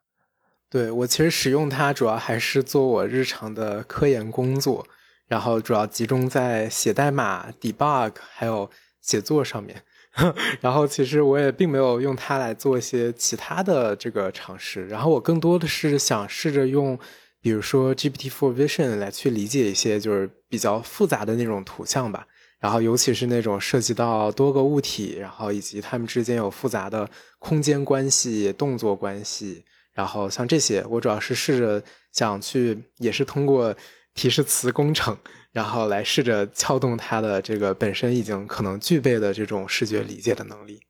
[0.70, 4.86] 对我其实使用它主要还是做我日常的科研工作，
[5.28, 8.70] 然后主要集中在写代码、debug 还有
[9.02, 9.82] 写作上面。
[10.62, 14.88] 然后其实我也并没有用它来做一些其他的这个尝试。
[14.88, 16.98] 然后我更多的是想试着用，
[17.42, 22.28] 比如说 GPT for Vision 来去理解一些就是比较复杂的那种图像吧。
[22.60, 31.84] 然后，尤其是那种涉及到多个物体，然后以及它们之间有复杂的空间关系、动作关系，然后像这些，我主要是试着
[32.14, 33.76] 想去，也是通过
[34.14, 35.18] 提示词工程，
[35.54, 40.82] 然后来试着撬动他的这个本身已经可能具备的这种视觉理解的能力。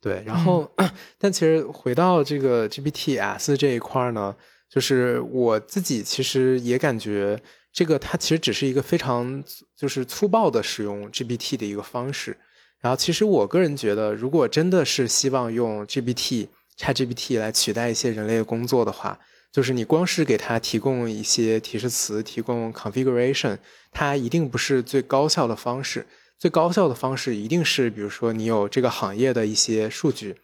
[0.00, 0.72] 对，然后，
[1.18, 4.34] 但其实回到这个 GPT S 这一块呢，
[4.70, 7.38] 就是我自己其实也感觉。
[7.72, 9.42] 这个它其实只是一个非常
[9.74, 12.36] 就是粗暴的使用 GPT 的一个方式。
[12.80, 19.18] 然后，其实我个人觉得，如果真的是希望用 GPT、ChatGPT 来取代一些人类的工作的话，
[19.52, 23.58] 就是你光是给它提供一些提示词、提供 configuration，
[23.92, 26.06] 它一定不是最高效的方式。
[26.38, 30.36] 最高效的方式一定是，比如说你有这个行业的一些数据，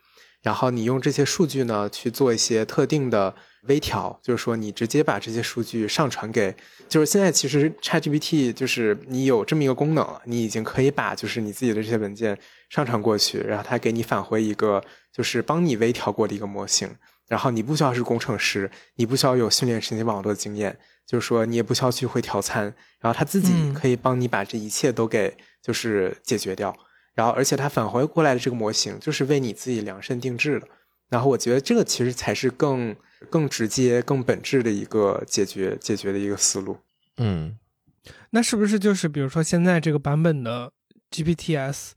[0.42, 3.34] 然后你用这些数据呢去做一些特定的。
[3.62, 6.54] 微调就是说，你直接把这些数据上传给，
[6.88, 12.38] 就是现在其实 ChatGPT 就是你有这么一个功能，你已经可以把就是你自己的这些文件
[12.70, 14.82] 上传过去，然后它给你返回一个
[15.12, 16.88] 就是帮你微调过的一个模型，
[17.28, 20.76] 然后你不需要是工程师，你不需要有训练神经网络的经验，
[21.06, 22.64] 就是说你也不需要去会调参，
[22.98, 26.76] 然后它自己可以帮你把这一切都给就是解决掉，
[27.14, 30.66] 然后而且它返回过来的这个模型就是为你自己量身定制的，
[31.08, 32.96] 然后我觉得这个其实才是更。
[33.30, 36.78] 更直接、更本质的一个解决解决的一个思路。
[37.16, 37.58] 嗯，
[38.30, 40.72] 那是不是就是比如说现在这个版本的
[41.10, 41.90] GPTs，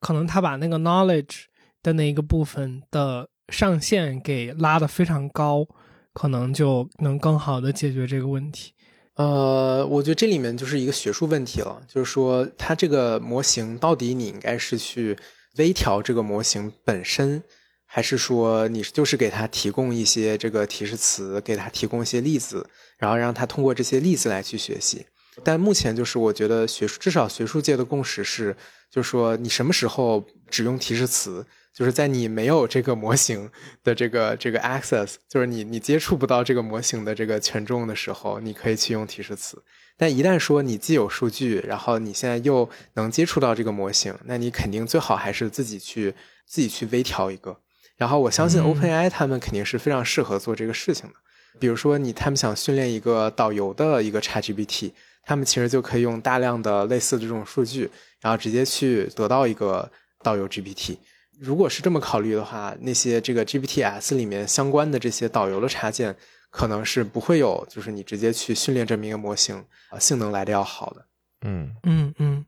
[0.00, 1.44] 可能他把那个 knowledge
[1.82, 5.66] 的那一个部分的上限给拉得非常高，
[6.12, 8.72] 可能就能更好的解决这个问题？
[9.14, 15.16] 呃，我觉得这里面就是一个学术问题了，就是说它这个模型到底你应该是去
[15.56, 17.42] 微调这个模型本身。
[17.88, 22.68] 还是说你就是给他提供一些这个提示词，给他提供一些例子，
[22.98, 25.06] 然后让他通过这些例子来去学习。
[25.44, 28.54] 但目前就是我觉得学术至少学术界的共识是，
[28.90, 31.46] 就是说你什么时候只用提示词，
[31.76, 33.50] 就是在你没有这个模型
[33.84, 39.62] 的这个这个 access，就是你你接触不到这个模型的这个权重的时候，你可以去用提示词。
[39.98, 46.14] 但一旦说你既有数据，然后你现在又能接触到这个模型，那你肯定最好还是自己去
[46.46, 47.60] 自己去微调一个。
[47.98, 51.14] 然后我相信 OpenAI 他们肯定是非常适合做这个事情的。
[51.60, 54.92] 比如说你他们想训练一个导游的一个 ChatGPT，
[55.22, 57.90] 他们其实就可以用大量的类似的这种数据，
[58.22, 59.90] 然后直接去得到一个
[60.22, 60.96] 导游 GPT。
[61.38, 66.16] 如果是这么考虑的话，那些这个 GPTs 里面相关的这些导游的插件，
[66.50, 71.06] 可能是不会有，就是你直接去训练这么一个模型，啊性能来的要好的。
[71.46, 72.44] 嗯嗯嗯。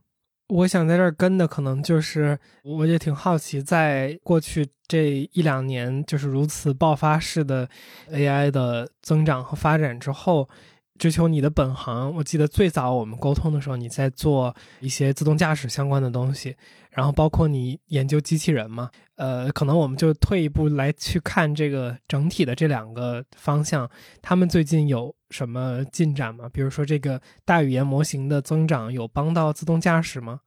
[0.48, 7.68] 我想在这儿跟的可能就是，我也挺好奇，在过去这一两年就是如此爆发式的
[8.10, 10.48] AI 的增长和发展之后，
[10.98, 12.14] 追求你的本行。
[12.16, 16.56] 我记得最早我们沟通的时候，你在做一些自动驾驶相关的东西。
[16.90, 23.88] 然后包括你研究机器人嘛，呃，可能我们就退一步来去看这个整体的这两个方向，
[24.20, 26.48] 他们最近有什么进展吗？
[26.52, 30.40] 比如说这个大语言模型的增长有帮到自动驾驶吗？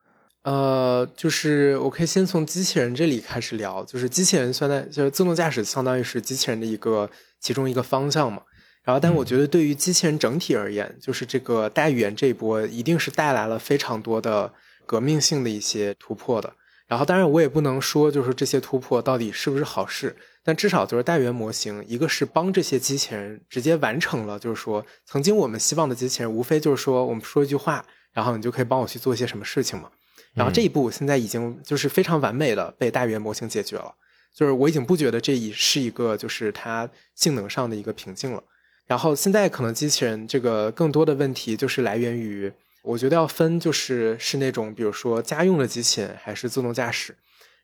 [0.43, 7.09] 呃，就是我可以先从机器人这里开始聊，就是机器人现在就是自动驾驶，相当于是机器人的一个
[7.39, 8.41] 其中一个方向嘛。
[8.83, 14.53] 然后，但我觉得对于机器人整体而言，就是这个大语言这一波一定是带来了非常多的。
[14.83, 16.53] 革命性的一些突破的，
[16.85, 20.13] 然后当然我也不能说就是这些突破到底是不是好事，
[20.43, 29.89] 但至少就是大语言模型，一个是帮这些机器人直接完成了，就是说曾经我们希望的机器人，无非就是说我们说一句话，然后你就可以帮我去做一些什么事情嘛。
[30.33, 33.93] 然后这一步现在已经就是非常完美的被大语言模型解决了，
[34.35, 38.43] 就是我已经不觉得这已是一个就是它性能上的一个瓶颈了。
[38.91, 42.51] 然后现在可能机器人这个更多的问题就是来源于。
[42.83, 47.15] 我觉得要分，就是是那种，比如说家用的机器人还是自动驾驶。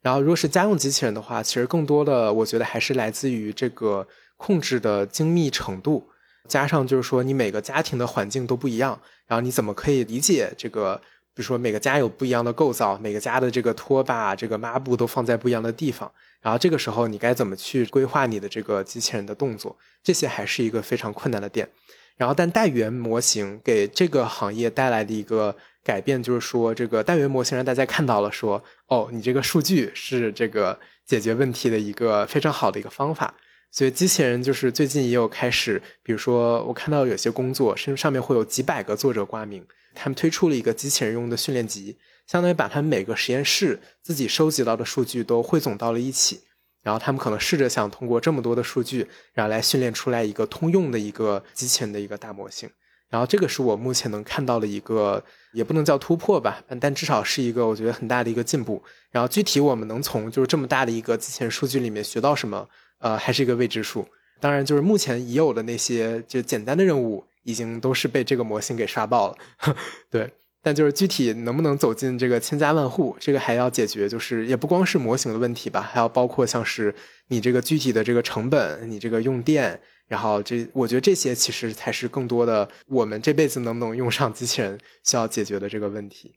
[0.02, 6.08] 然后，如果是家用机器人的话，其实更多的我觉得还是来自于这个控制的精密程度，
[6.48, 8.98] 加上就是说你每个家庭的环境都不一样，
[9.28, 11.02] 然后你怎么可以理解这个，
[11.38, 16.12] 比如说每个家有不一样的构造，每个家的这个拖把、这个抹布都放在不一样的地方，
[16.42, 21.70] 然后这个时候你该怎么去规划你的这个机器人的动作，这些还是一个非常困难的点。
[22.16, 33.36] 然后，但大语言模型给这个行业带来的一个改变，就是说，这个大语言模型让大家看到了，说，哦，你这个数据是这个解决问题的一个非常好的一个方法。
[33.70, 39.64] 所以，机器人就是最近也有开始，比如说，我看到有些工作，甚至上面会有几百个作者挂名，
[39.98, 41.98] 他们推出了一个机器人用的训练集，
[42.28, 46.42] 相当于把他们每个实验室自己收集到的数据都汇总到了一起。
[46.84, 52.70] 然后他们可能试着想通过这么多的数据，然后来训练出来一个通用的一个机器人的一个大模型。
[53.10, 55.22] 然后这个是我目前能看到的一个，
[55.54, 58.82] 也不能叫突破吧，但至少是一个我觉得很大的一个进步。
[59.12, 62.68] 然后具体我们能从就是这么大的一个机器人数据里面学到什么，
[63.00, 64.08] 呃，还是一个未知数。
[64.40, 69.38] 当然，就是目前已有的那些就简单的任务，已经都是被这个模型给刷爆了。
[70.12, 70.32] 对。
[70.64, 76.94] 但就是具体能不能走进这个千家万户，这个还要解决，就是也不光是模型的问题吧，还要包括像是
[77.30, 86.34] 你这个具体的这个成本，你这个用电，然后这我觉得这些其实才是更多的我们这辈子能不能用上机器人需要解决的这个问题。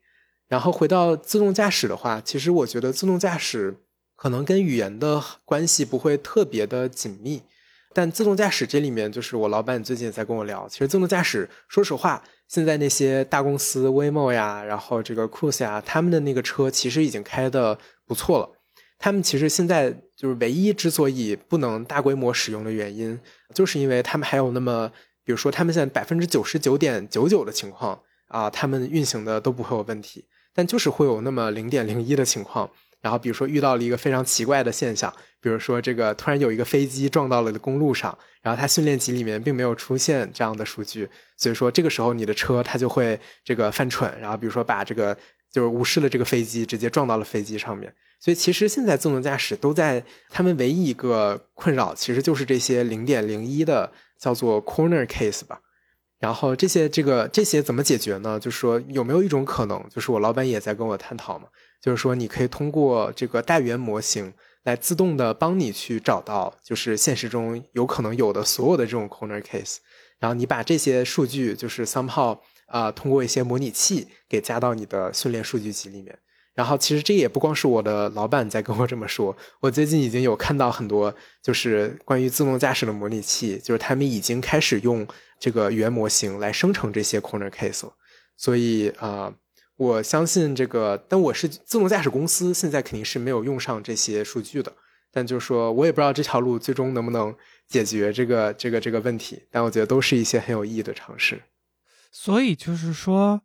[0.47, 3.79] 然后回到自动驾驶的话，其实我觉得自动驾驶
[4.15, 7.43] 可能跟语言的关系不会特别的紧密。
[7.93, 10.69] 但自动驾驶这里面，就是我老板最近也在跟我聊。
[10.69, 18.49] 其实自动驾驶，说实话，现在那些大公司，Waymo 呀，然后这个 Cruise 呀，他们的那个车其实已经开的不错了。
[18.99, 23.19] 他们其实现在就是唯一之所以不能大规模使用的原因，
[23.55, 24.93] 就是因为他们还有那么，
[25.25, 32.71] 比如说他们现在百分之九十九点九九的情况啊，他们运行的都不会有问题，但就是会有那么零点零一的情况。
[33.01, 45.17] 然后比如说遇到了一个非常奇怪的现象，比如说这个突然有一个飞机撞到了公路上，然后它训练集里面并没有出现这样的数据，所以说这个时候你的车它就会这个犯蠢，然后比如说把这个
[45.51, 47.93] 就是无视了这个飞机，直接撞到了飞机上面。
[48.21, 55.59] 所以其实现在自动驾驶都在他们唯一一个困扰，其实就是这些零点零一的叫做 corner case 吧。
[56.19, 58.39] 然后这些这个这些怎么解决呢？
[58.39, 61.47] 就是说有没有一种可能，就是我老板也在跟我探讨嘛。
[61.81, 64.35] 就是说，你可以通过这个大语言模型
[64.65, 69.79] 来自动的帮你去找到，就是现实中有可能有的所有的这种 corner case，
[70.19, 76.19] 然后你把这些数据就是 somehow 啊，通过一些模拟器给加到你的训练数据集里面。
[76.53, 85.07] 然后其实这也不光是我的老板在跟我这么说，我最近已经有看到很多就是关于自动驾驶的模拟器，就是他们已经开始用
[85.39, 87.89] 这个语言模型来生成这些 corner case。
[88.37, 89.33] 所以啊。
[89.81, 94.71] 我相信这个，但我是自动驾驶公司，现在肯定是没有用上这些数据的。
[95.11, 97.35] 但就是说我也不知道这条路最终能不能
[97.67, 99.43] 解决这个这个这个问题。
[99.51, 101.43] 但我觉得都是一些很有意义的尝试。
[102.13, 103.41] 所以就是说，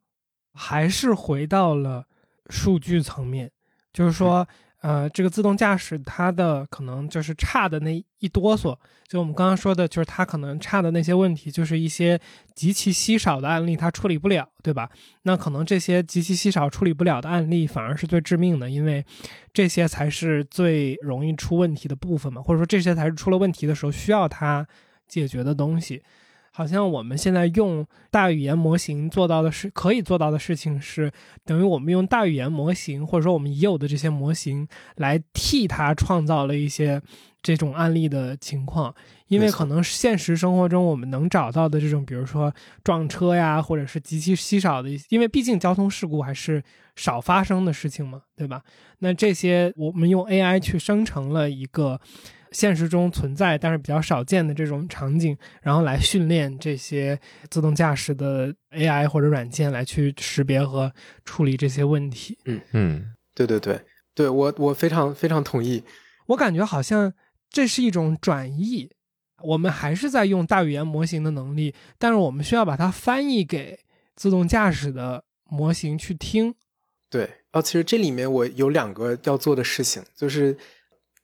[0.53, 2.05] 还是回到了
[2.49, 3.49] 数据层面，
[3.93, 4.45] 就是说，
[4.85, 12.19] 呃，这个自动驾驶它的可能就是差的那一哆嗦，就我们刚刚说的，就是它可能差的那些问题，就是一些
[12.53, 14.87] 极其稀少的案例，它处理不了，对吧？
[15.23, 19.03] 那可能这些极其稀少处理不了的案例，反而是最致命的，因为
[19.51, 24.67] 这些才是最容易出问题的部分嘛，或者说这些才是出了问题的时候需要它
[25.07, 26.03] 解决的东西。
[26.55, 31.11] 好像我们现在用大语言模型做到的是可以做到的事情，是
[31.43, 34.65] 等于我们用大语言模型，或者说我们已有的这些模型
[34.95, 37.01] 来替它创造了一些
[37.41, 38.95] 这种案例的情况。
[39.27, 42.53] 因为可能现实生活中我们能找到的这种，比如说
[42.85, 46.63] 撞车呀，或者是极其稀少的，因为毕竟交通事故还是
[46.95, 48.61] 少发生的事情嘛，对吧？
[48.99, 51.99] 那这些我们用 AI 去生成了一个。
[52.55, 57.19] 现实中存在但是比较少见的这种场景，然后来训练这些
[57.49, 60.89] 自动驾驶的 AI 或者软件来去识别和
[61.25, 62.37] 处理这些问题。
[62.45, 63.81] 嗯嗯，对对对
[64.13, 65.83] 对，我我非常非常同意。
[66.27, 67.11] 我感觉好像
[67.49, 68.89] 这是一种转译，
[69.43, 73.77] 我们还是在用大语言模型的能力，但是我们需要把它翻译给
[74.15, 76.55] 自动驾驶的模型去听。
[77.09, 80.57] 对，哦，其实这里面我有两个要做的事情，就是。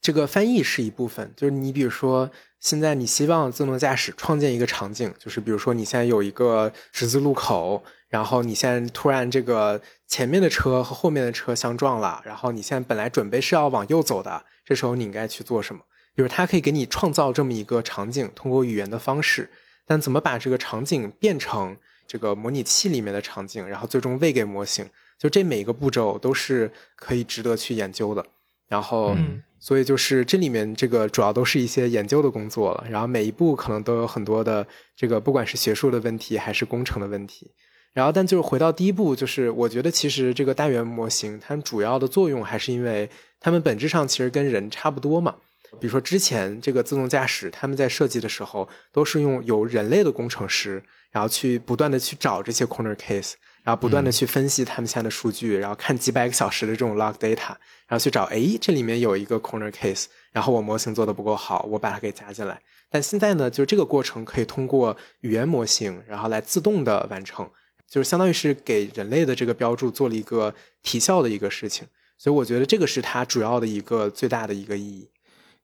[0.01, 15.81] 这个翻译是一部分，就是你比如说，现在你希望自动驾驶创建一个场景，就是比如说你现在有一个十字路口，然后你现在突然这个前面的车和后面的车相撞了，然后你现在本来准备是要往右走的，这时候你应该去做什么？
[16.17, 19.51] 就是它可以给你创造这么一个场景，通过语言的方式，
[19.85, 28.25] 但怎么把这个场景变成这个模拟器里面的场景，然后最终喂给模型，就这每一个步骤都是可以值得去研究的。
[28.67, 29.15] 然后。
[29.63, 34.65] 所以就是这里面这个主要都是一些研究的工作了，然后每一步可能都有很多的
[34.95, 37.51] 这个不管是学术的问题还是工程的问题，
[37.93, 43.07] 然后但就是回到第一步，就是我觉得其实这个大元模型它主要的作用还是因为
[43.39, 45.35] 它们本质上其实跟人差不多嘛，
[45.79, 53.33] 比如说之前这个自动驾驶他们在设计的时候都是用有人类的工程师，然后去不断的去找这些 corner case。
[53.63, 57.49] 然后不断的去分析他们现在的数据，然后看几百个小时的这种 log data，
[57.87, 62.61] 然后去找，哎，这里面有一个 corner case，然后我模型做的不够好，我把它给加进来。
[62.89, 67.49] 但现在呢，就这个过程可以通过语言模型，然后来自动的完成，
[67.87, 71.87] 就是相当于是给人类的这个标注做了一个提效的一个事情。
[72.17, 75.09] 所以我觉得这个是它主要的一个最大的一个意义。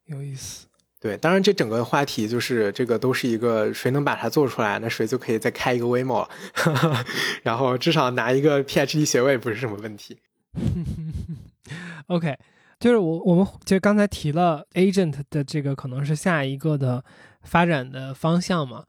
[0.05, 0.65] 有意思。
[0.99, 6.27] 对，当然这整个话题就是这个都是一个谁能把它做出来，那谁就可以再开一个 Waymo，
[7.43, 10.17] 然后至少拿一个 PhD 学位不是什么问题。
[12.07, 12.35] OK，
[12.79, 17.03] 就是我我们其实刚才提了 Agent 的这个可能是下一个的
[17.43, 18.85] 发展的方向嘛，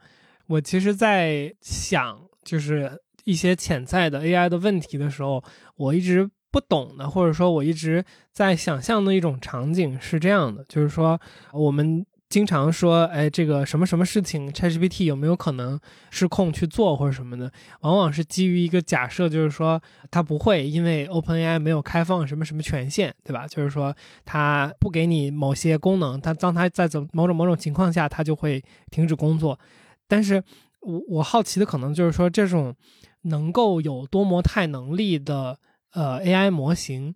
[0.46, 5.44] 我其实，在想就是一些潜在的 AI 的问题的时候，
[5.76, 6.30] 我一直。
[6.50, 11.20] 不懂的，或者说我一直在想象的一种场景是这样的，就是说
[11.52, 15.80] 我们经常说，哎，这个什么什么事情，ChatGPT 有没有可能
[16.10, 17.50] 失控去做或者什么的，
[17.80, 19.80] 往往是基于一个假设，就是说
[20.10, 23.46] 它不会，因为 OpenAI 没有开放什么什么权限，对吧？
[23.46, 23.94] 就是说
[24.24, 29.58] 它不给你某些功能，它当它在怎某种某种情况下，它就会停止工作。
[30.06, 30.42] 但是
[30.80, 32.74] 我我好奇的可能就是说，这种
[33.22, 35.58] 能够有多模态能力的。
[35.92, 37.14] 呃，AI 模型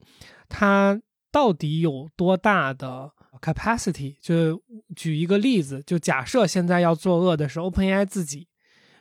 [0.48, 1.00] 它
[1.30, 4.16] 到底有多大的 capacity？
[4.20, 4.62] 就
[4.94, 8.48] 举一个例子，就假设现在要作恶的是 OpenAI 自己，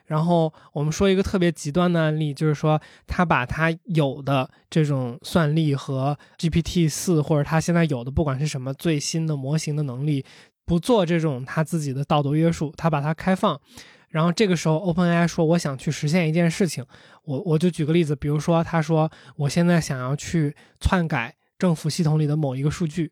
[0.05, 10.25] 然后我们说一个特别极端的案例，就是说他把他有的这种算力和 GPT 四或者他现在有的不管是什么最新的模型的能力，
[10.65, 13.59] 不做这种他自己的道德约束，他把它开放。
[14.11, 16.85] 然后这个时候，OpenAI 说我想去实现一件事情，
[17.23, 23.11] 我我就举个例子，比如说他说我现在想要去篡改政府系统里的某一个数据，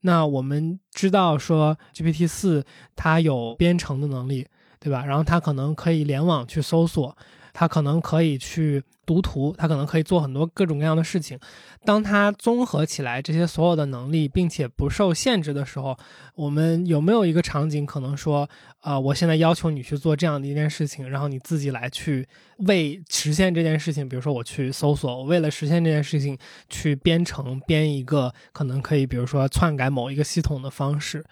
[0.00, 2.64] 那我们知道说 GPT 四
[2.94, 4.46] 它有编程的能力，
[4.78, 5.04] 对吧？
[5.06, 7.16] 然后它可能可以联网去搜索。
[7.52, 11.38] 它可能可以去读图，它可能可以做很多各种各样的事情。
[11.84, 15.96] 当它综合起来这些所有的能力，并且不受限制的时候，
[16.34, 18.48] 我们有没有一个场景可能说，
[18.80, 22.28] 啊，我现在要求你去做这样的一件事情，然后你自己来去
[22.66, 31.24] 为实现这件事情，比如说我去搜索，我为了实现这件事情去编程编一个可能可以，比如说篡改某一个系统的方式，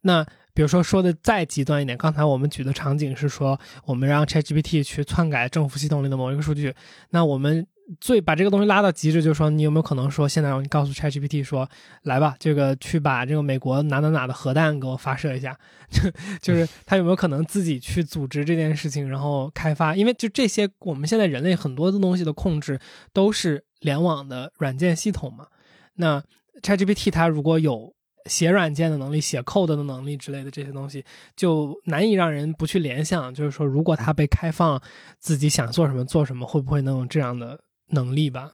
[0.00, 0.26] 那。
[0.56, 6.74] 比如说说的再极端一点，刚才我们举的场景是说，我们让 ChatGPT 去篡改政府系统里的某一个数据。
[7.10, 7.66] 那我们
[8.00, 11.68] 最把这个东西拉到极致，就是说，你有没有可能说，现在让你告诉 ChatGPT 说，
[12.04, 15.54] 来吧，这个去把这个美国哪哪哪的核弹给我发射一下？
[15.92, 16.10] 就
[16.40, 19.94] 就是 他有没有可能自己去组织这件事情，然后开发？
[19.94, 22.80] 因为就这些，我们现在人类很多的东西的控制
[23.12, 25.48] 都是联网的软件系统嘛。
[25.96, 26.22] 那
[26.62, 27.94] ChatGPT 它如果有
[28.28, 31.04] 写软件的能力、写 code 的能力之类的这些东西，
[31.34, 34.80] 就难以让人不去联想，就是说，如果它被开放，
[35.18, 38.52] 自己想做什么做什么，会不会能有这样的能力吧？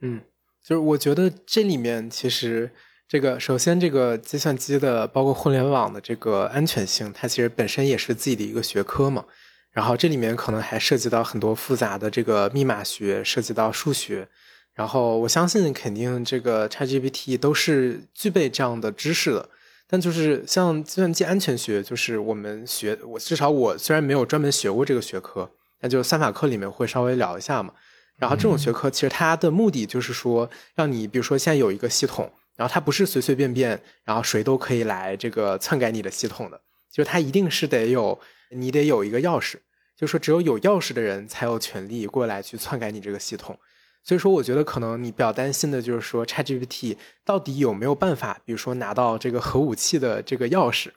[0.00, 0.20] 嗯，
[0.62, 2.70] 就是我觉得这里面其实
[3.08, 9.24] 这个首先这个计算机的包括互联网的这个安全性，它其实本身也是自己的一个学科嘛。
[9.70, 14.28] 然后这里面可能还涉及到很多复杂的这个密码学，涉及到数学。
[14.74, 19.48] 然后我相信肯定这个 ChatGPT 都是具备这样的知识的。
[19.86, 27.72] 但就是像计算机安全学，就是我们学我至少我虽然没有专门学过这个学科，那就三法课里面会稍微聊一下嘛。
[28.16, 36.60] 然后这种学科其实它的目的就是说，让你比如说现在有一个系统，然后它不是随随便便，然后谁都可以来这个篡改你的系统的，
[36.90, 38.20] 就是它一定是得有。
[38.50, 39.56] 你得有一个钥匙，
[39.96, 43.58] 就说只有有钥匙的人才有权利过来去篡改你这个系统。
[44.04, 50.90] 所以说，我觉得可能你比较担心的就是说，ChatGPT 到底有没有办法，比如说拿到这个核武器的这个钥匙。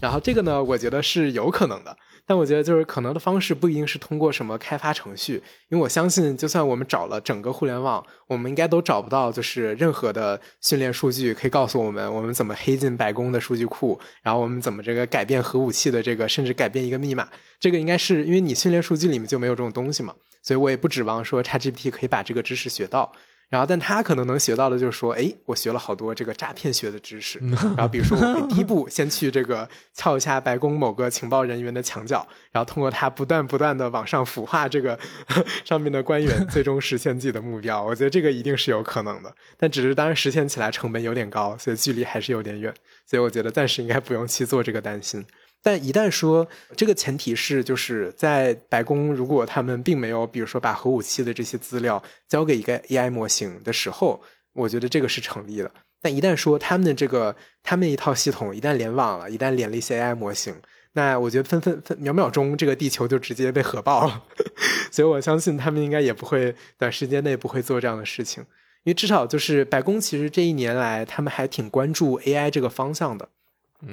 [0.00, 1.94] 然后这个呢，我觉得是有可能的。
[2.26, 5.34] 但我觉得就是可能的方式不一定是通过什么开发程序，
[5.68, 17.28] 因为我相信，就算我们找了整个互联网，我们应该都找不到就是任何的训练数据可以告诉我们我们怎么黑进白宫的数据库，然后我们怎么这个改变核武器的这个，甚至改变一个密码。
[17.60, 20.14] 这个应该是因为你训练数据里面就没有这种东西嘛，
[20.44, 23.10] 所以我也不指望说 ChatGPT 可以把这个知识学到。
[23.50, 27.38] 然后，但他可能能学到的就是说，哎，我学了好多这个诈骗学的知识。
[27.76, 34.98] 然后，比如说，我第一步先去这个撬一下白宫某个情报人员的墙角，然后通过他不断不断的往上腐化这个
[35.64, 37.84] 上面的官员，最终实现自己的目标。
[37.84, 42.74] 我觉得这个一定是有可能的，但只是当然实现起来成本有点高，所以距离还是有点远。
[43.06, 45.24] 所以我觉得暂时应该不用去做这个担心。
[45.64, 46.46] 但一旦说
[46.76, 54.22] 这个前提是，就是在白宫，如果他们并没有，比如说把核武器的这些资料交给一个 AI 模型的时候，
[54.52, 55.70] 我觉得这个是成立的。
[56.02, 60.54] 但一旦说他们的这个他们一套系统一旦联网了，一旦连了一些 AI 模型，
[60.92, 64.22] 那我觉得分分分秒秒钟，这个地球就直接被核爆了。
[64.90, 68.42] 所以我相信他们应该也不会短时间内不会做这样的事情，
[68.82, 73.30] 因为至少就是白宫其实这一年来他们还挺关注 AI 这个方向的。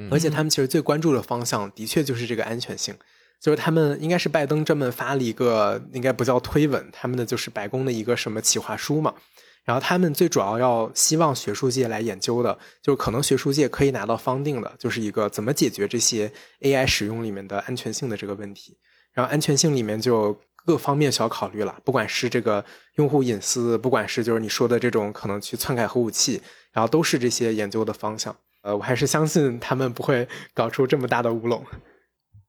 [0.09, 2.95] 而且他们其实最关注的方向，的确就是这个安全性。
[3.39, 9.15] 就是他们应该是拜登专门发了一个，应该不叫推文，他们的就是白宫的一个什么企划书嘛。
[9.63, 16.31] 然后他们最主要要希望学术界来研究的，就是可能学术界可以拿到方定的，就是一个怎么解决这些
[16.61, 18.77] AI 使用里面的安全性的这个问题。
[19.13, 22.63] 然后安全性里面就各方面需要考虑了，不管是这个
[22.95, 26.41] 用户隐私，不管是就是你说的这种可能去篡改核武器，
[26.71, 28.35] 然后都是这些研究的方向。
[28.61, 31.63] 呃，我还是相信他们不会搞出这么大的乌龙。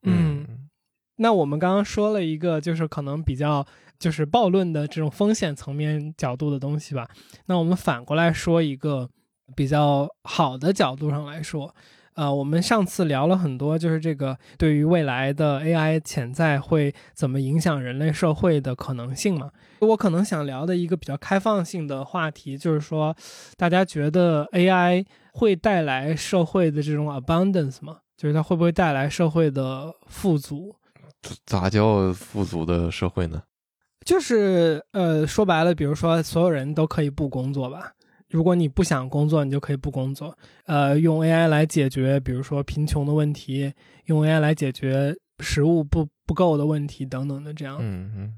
[0.05, 0.47] 嗯，
[1.16, 3.66] 那我们刚刚说了一个，就是可能比较
[3.98, 7.09] 就是暴论的这种风险层面角度的东西吧。
[7.47, 9.09] 那我们反过来说一个
[9.55, 11.74] 比较好的角度上来说，
[12.14, 19.51] 呃，我们上次聊了很多，就是这个对于未来的 AI 潜在会怎么影响人类社会的可能性嘛。
[19.80, 23.16] 我可能想聊的一个比较开放性的话题，就是说，
[23.56, 27.98] 大家觉得 AI 会带来社会的这种 abundance 吗？
[28.16, 30.76] 就是它会不会带来社会的富足？
[31.44, 33.42] 咋叫富足的社会呢？
[34.04, 37.92] 就是呃，说白了，比如说所有人都可以不工作吧。
[38.28, 40.36] 如果你不想工作，你就可以不工作。
[40.66, 43.72] 呃，用 AI 来解决，比如说贫穷的问题，
[44.06, 47.78] 用 AI 来解决食物不不够的问题等等的这样。
[47.80, 48.34] 嗯嗯。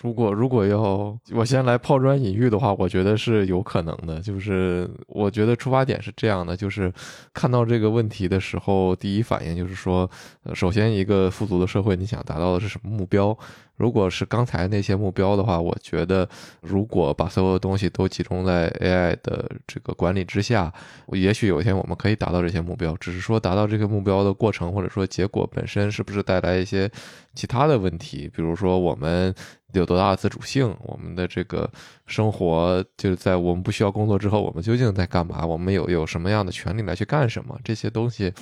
[0.00, 4.20] 如果如果要我先来抛砖引玉的话，我觉得是有可能的。
[4.20, 6.92] 就是我觉得出发点是这样的，就是
[7.32, 10.08] 看到这个问题的时候，第一反应就是说，
[10.54, 13.36] 首先一个富足的社会，你想达到的是什么目标？
[13.78, 16.28] 如果是刚才那些目标的话，我觉得
[16.60, 20.70] 如果把所有的东西都集中在 AI 的这个管理之下，
[21.12, 22.96] 也许有一天我们可以达到这些目标。
[22.96, 26.90] 只是说达到这个目标的过程或者说结果本身是不是带来一些
[27.34, 28.28] 其他的问题？
[28.34, 29.32] 比如说我们
[29.72, 30.76] 有多大的自主性？
[30.82, 31.70] 我们的这个
[32.06, 35.46] 生活就是在我们不需要工作之后，我们究竟在干嘛？
[35.46, 37.56] 我们有有什么样的权利来去干什么？
[37.62, 38.34] 这些东西，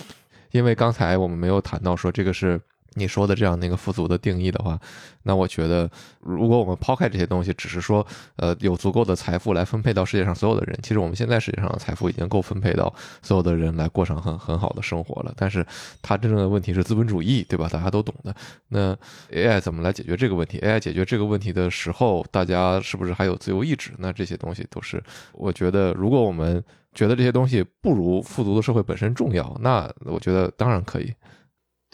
[0.51, 2.59] 因为刚才我们没有谈到说这个是。
[2.97, 4.79] 你说的这样的一个富足的定义的话，
[5.23, 5.89] 那我觉得，
[6.21, 8.05] 如果我们抛开这些东西，只是说，
[8.37, 12.93] 呃，有足够的财富来分配到世界上所有的人，其实我们现在世界上的财富已经够分配到
[13.23, 15.33] 所有的人来过上很很好的生活了。
[15.37, 15.65] 但是，
[16.01, 17.69] 它真正的问题是资本主义，对吧？
[17.69, 18.35] 大家都懂的。
[18.69, 18.97] 那
[19.31, 23.93] AI 怎么来解决这个问题？AI 解决这个问题的时候，大家是不是还有自由意志？
[23.99, 25.03] 那这些东西都是，
[25.33, 26.63] 我觉得，如果我们
[26.95, 31.13] 觉得这些东西不如富足的社会本身重要，那我觉得当然可以。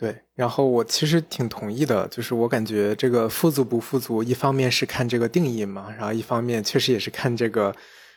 [0.03, 7.73] 对，然后我其实挺同意的，就是我感觉这个富足不富足，一方面是看这个定义嘛，然后一方面确实也是看这个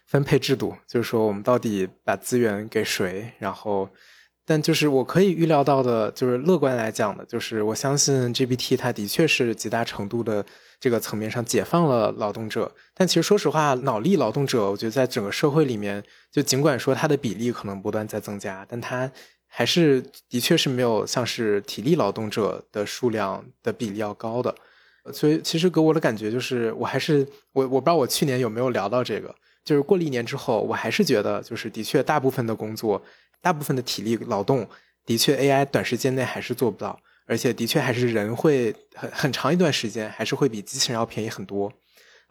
[0.07, 3.87] 分配制度，就是说我们到底把资源给谁，然后。
[4.47, 10.45] 但就是我可以预料到的，就是乐观来讲的，就是我相信 GPT 它的确是极大程度的
[10.79, 12.71] 这个层面上解放了劳动者。
[12.93, 19.11] 但其实说实话，脑力劳动者，我觉得在整个社会里面，就尽管说它的比例可能不断在增加，但它
[19.57, 24.53] 还是的确是没有像是体力劳动者的数量的比例要高的。
[25.13, 29.33] 所以其实给我的感觉就是，我还是我我不知道我去年有没有聊到这个，
[29.63, 33.01] 就是过了一年之后，我还是觉得就是的确大部分的工作。
[33.41, 34.67] 大部分的体力劳动
[35.05, 41.71] 的确，AI 短时间内还是做不到，而且的确还是人会很很长一段时间还是会比机器人要便宜很多。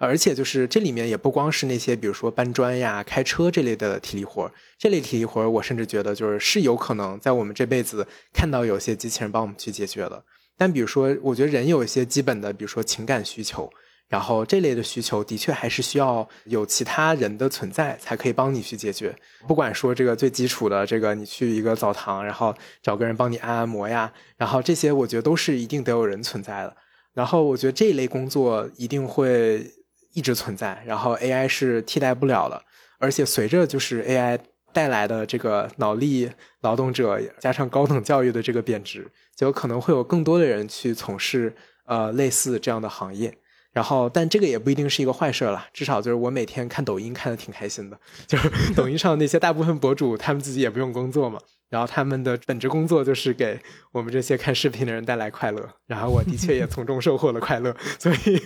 [0.04, 10.22] 而且就是这里面也不光是那些比如说搬砖呀、开车这类的体力活这类体力活我甚至觉得就是是有可能在我们这辈子看到有些机器人帮我们去解决的。
[10.56, 13.68] 但比如说，我觉得人有一些基本的，比如说情感需求。
[14.06, 19.12] 然后这类的需求的确还是需要有其他人的存在才可以帮你去解决。
[19.48, 26.76] 不管说这个最基础的这个，你去一个澡堂，然后找个人帮你按按摩呀，然后这些我觉得都是一定得有人存在的。
[27.14, 29.66] 然后我觉得这一类工作一定会
[30.14, 32.62] 一直存在，然后 AI 是替代不了的。
[32.98, 34.38] 而且随着就是 AI
[34.72, 36.30] 带来的这个脑力
[36.62, 41.54] 劳动者加上高等教育的这个贬值，就可能会有更多的人去从事
[41.84, 43.36] 呃类似这样的行业。
[43.72, 45.66] 然后，但这个也不一定是一个坏事了。
[45.72, 51.40] 至少就是我每天看抖音看的挺开心的，就是抖音上那些大部分博主，他们自己也不用工作嘛。
[51.74, 53.58] 然后他们的本职工作就是给
[53.90, 55.68] 我们这些看视频的人带来快乐。
[55.88, 58.40] 然后我的确也从中收获了快乐，所以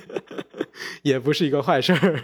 [1.04, 2.22] 也不是一个坏事儿。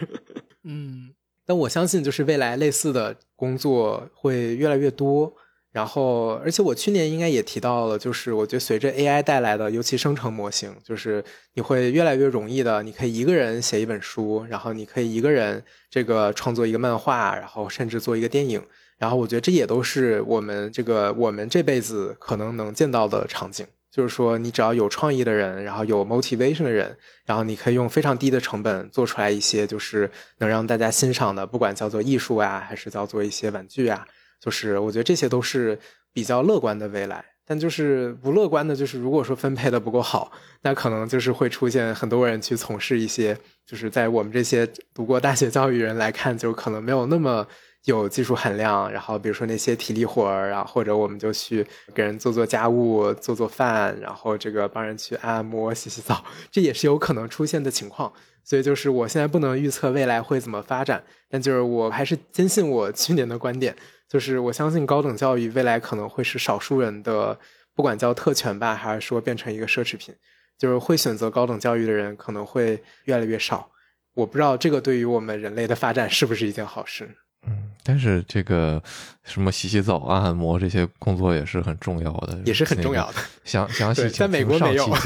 [0.63, 1.11] 嗯，
[1.45, 5.31] 但我相信就是未来类似的工作会越来越多。
[5.73, 11.23] 然后，而且我去年应该也提到了，就是我觉得随着 AI 带来的，尤其生成模型，就是
[11.53, 18.63] 你会越来越容易的，你可以一个人写一本书，然后你可以一个人这个创作一个漫画，然后甚至做一个电影。
[18.99, 26.97] 然后我觉得这也都是我们这个我们这辈子可能能见到的场景，就是说你只要有创意的人，然后有 motivation 的人，
[27.27, 34.07] 然后你可以用非常低的成本做出来一些就是能让大家欣赏的，不管叫做艺术啊，还是叫做一些玩具啊。
[34.41, 35.79] 就是我觉得这些都是
[36.13, 40.31] 比较乐观的未来，但就是不乐观的，就是如果说分配的不够好，
[40.63, 47.47] 那可能就是会出现很多人去从事一些，就是在我们这些读过大学教育人来看，就可能没有那么
[47.85, 48.91] 有技术含量。
[48.91, 58.13] 然后比如说那些体力活儿啊，或者我们就去给人做做家务、做做饭，然后这个帮人去按摩、洗洗澡，这也是有可能出现的情况。
[58.43, 63.75] 所以就是我现在不能预测未来会怎么发展，但就是我还是坚信我去年的观点。
[64.07, 67.39] 就是我相信高等教育未来可能会是少数人的，
[67.75, 70.15] 不管叫特权吧，还是说变成一个奢侈品，
[70.59, 73.71] 就是会选择高等教育的人可能会越来越少。
[74.13, 77.17] 我不知道这个对于我们人类的发展是不是一件好事。
[77.47, 78.83] 嗯，但是这个
[79.23, 83.19] 什么洗洗澡、按按摩这些工作也是很重要的，也是很重要的。
[83.45, 84.89] 详详细在美国没有。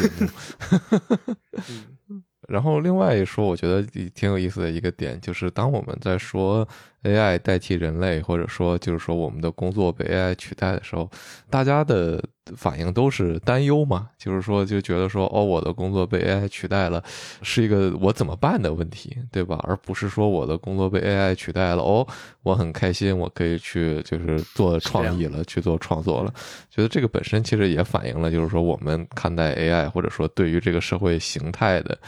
[2.49, 3.83] 然后另外一说，我觉得
[4.15, 6.67] 挺有意思的一个点，就是当我们在说
[7.09, 11.11] AI 代替人类，或者说就是说我们的工作被 AI 取代的时候，
[11.49, 12.23] 大家的
[12.57, 17.03] 反应都是担忧嘛，就是说就觉得说哦，我的工作被 AI 取代了，
[17.43, 19.59] 是一个我怎么办的问题，对吧？
[19.65, 22.07] 而不是说我的工作被 AI 取代了，哦，
[22.43, 26.33] 我很开心，我可以去就是做创意了，去做创作了。
[26.71, 31.99] 觉得这个本身其实也反映了，就是说我们看待 AI，或者说对于这个社会形态的。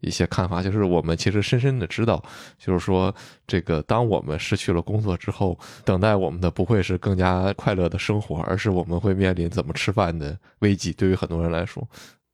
[0.00, 2.22] 一些看法，就是我们其实深深的知道，
[2.58, 3.14] 就是说，
[3.46, 10.92] 这个当我们失去了工作之后，等待我们的不会是更加快乐的生活，而是我们会面临怎么吃饭的危机。
[10.92, 11.86] 对于很多人来说，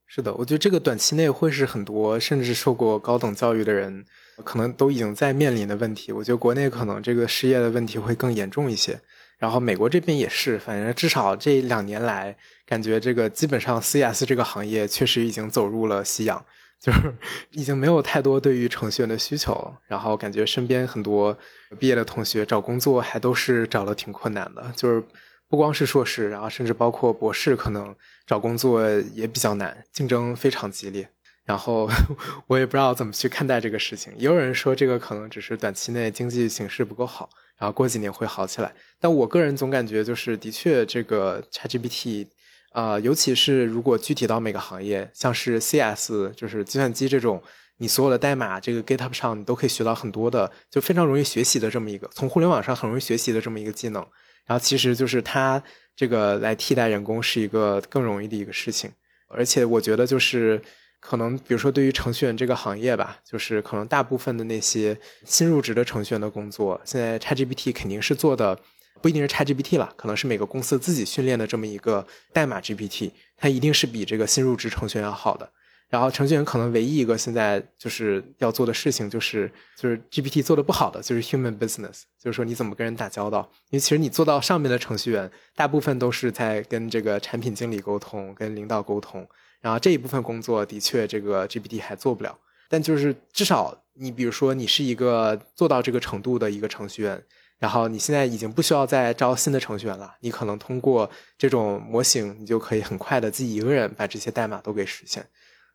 [0.07, 4.05] 是的，我觉得这个短期内会是很多甚至受过高等教育的人
[4.45, 6.13] 可能都已经在面临的问题。
[6.13, 9.01] 我觉得国内可能这个失业的问题会更严重一些，
[9.39, 12.37] 然后美国这边也是，反正至少这两年来，
[12.67, 16.45] 感觉这个基本上 CS 这个行业确实已经走入了夕阳。
[16.85, 17.15] 就是
[17.53, 21.35] 已经没有太多对于程序员的需求，然后感觉身边很多
[21.79, 25.03] 毕业的同学找工作还都是找的挺困难的，就是
[25.49, 27.97] 不光是硕士，然后甚至包括博士，可能
[28.27, 31.09] 找工作也比较难，竞争非常激烈。
[31.47, 31.89] 然后
[32.49, 34.13] 我也不知道怎么去看待这个事情。
[34.19, 38.71] 也有人说这个可能只是短期内经济形势不够好，然后过几年会好起来。
[39.01, 42.27] 但我个人总感觉就是，的确这个 ChatGPT。
[42.75, 47.41] 啊，尤其是如果具体到每个行业，像是 CS，就是计算机这种，
[47.77, 54.05] 你所有的代码，这个 GitHub 上你都可以学到很多的，就非常容易学习的这么一个，从互联网上很容易学习的这么一个技能。
[54.45, 55.63] 然后其实就是它
[55.95, 58.91] 这个来替代人工是一个更容易的一个事情，
[59.29, 60.61] 而且我觉得就是
[60.99, 68.59] 可能比如说对于程序员这个行业吧，就是可能大部分的那些新入职的程序员的工作，现在 ChatGPT 肯定是做的
[69.01, 75.51] 不一定是 ChatGPT 了，可能是每个公司自己训练的这么一个代码 GPT，它一定是比这个新入职程序员要好的。
[75.91, 83.49] 然后程序员可能唯一一个现在就是要做的事情，就是就是 GPT 做的不好的，就是 human business，就是说你怎么跟人打交道。
[83.71, 89.25] 因为其实你做到上面的程序员，大部分都是在跟这个产品经理沟通、跟领导沟通。
[89.61, 92.37] 然后这一部分工作的确这个 GPT 还做不了，
[92.69, 97.23] 但就是至少你比如说你是一个做到这个程度的一个程序员，
[97.59, 105.27] 然后你现在已经不需要再招新的程序员了，你可能通过这种模型，你就可以很快的自己一个人把这些代码都给实现。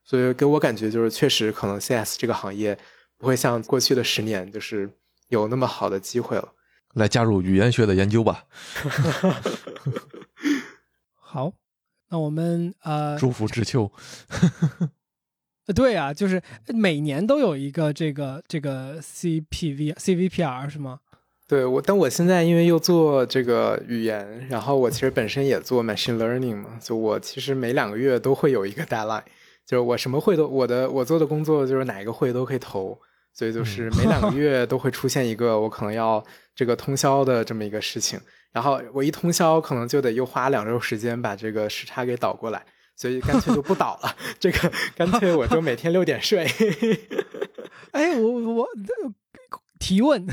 [0.03, 2.77] 所以给我感觉就是，确实可能 CS 这个行业
[3.17, 4.89] 不会像过去的十年，就是
[5.27, 6.53] 有那么好的机会了。
[6.95, 8.45] 来加入语言学的研究吧。
[11.13, 11.53] 好，
[12.09, 13.91] 那我们呃，祝福知秋。
[15.75, 21.01] 对啊，就是每年都有一个这个这个 CPV CVPR 是吗？
[21.49, 29.23] 对我，但我现在因为又做这个语言，然后我其实本身也做 machine learning 嘛，就我其实每两个月都会有一个 deadline。
[29.65, 32.95] 就是我什么会都我的我做的工作就是哪一个会都可以投，
[33.33, 36.23] 所以就是 每两个月都会出现一个我可能要
[36.55, 38.19] 这个通宵的这么一个事情，
[38.51, 42.63] 然后我一通宵可能就得又花两周时间把这个时差给倒过来，
[42.95, 46.47] 所以干脆就不倒了， 这个干脆我就每天六点睡。
[47.91, 48.67] 哎，我我
[49.79, 50.25] 提问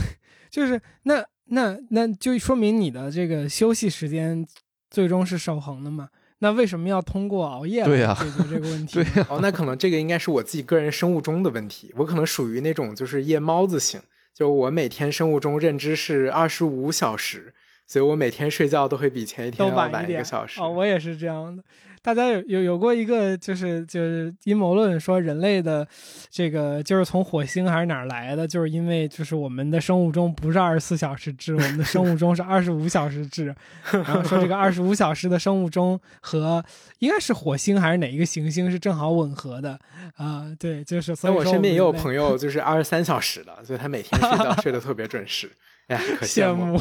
[0.50, 4.46] 就是那那那就说明你的这个休息时间
[4.90, 6.08] 最终是守恒的嘛？
[6.40, 9.02] 那为什么要通过熬夜来解决这个问 题？
[9.02, 11.92] 对哦，那可能这个应该是我自己个人生物钟的问题。
[11.96, 14.00] 我可能属于那种就是夜猫子型，
[14.34, 17.54] 就我每天生物钟认知是二十五小时，
[17.86, 20.60] 所以我每天睡觉都会比前一天要晚一个小时。
[20.60, 21.62] 哦，我也是这样的。
[22.06, 25.84] 大家有有有过一个就是就是阴谋论说人类的
[26.30, 33.52] 这个就是从火星还是哪儿来的，就是因为就是我们的生物钟不是二十四小时制，我们的生物钟是二十五小时制，
[33.90, 36.64] 然后说这个二十五小时的生物钟和
[37.00, 39.76] 应该是火星还是哪一个行星是正好吻合的
[40.14, 40.46] 啊？
[40.60, 45.50] 对，就是所以我身边也有朋友就是二十三小时的，所以他每天睡觉睡得特别准时，
[45.88, 46.80] 哎羡慕，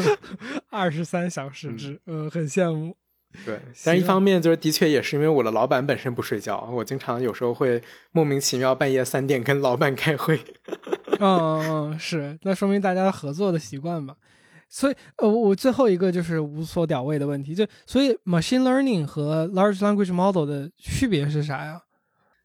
[0.68, 2.94] 二十三小时制，嗯，很羡慕。
[3.46, 7.80] 对，但是一方面就是的确也是因为我的老板本身不睡觉，我经常有时候会
[8.10, 10.40] 莫名其妙半夜三点跟老板开会。
[11.20, 14.16] 嗯嗯嗯，是，那说明大家合作的习惯吧。
[14.68, 21.80] 所以呃，我最后一个就是无所屌位的问题，就所以 machine learning 和 large language model 的区别是啥呀？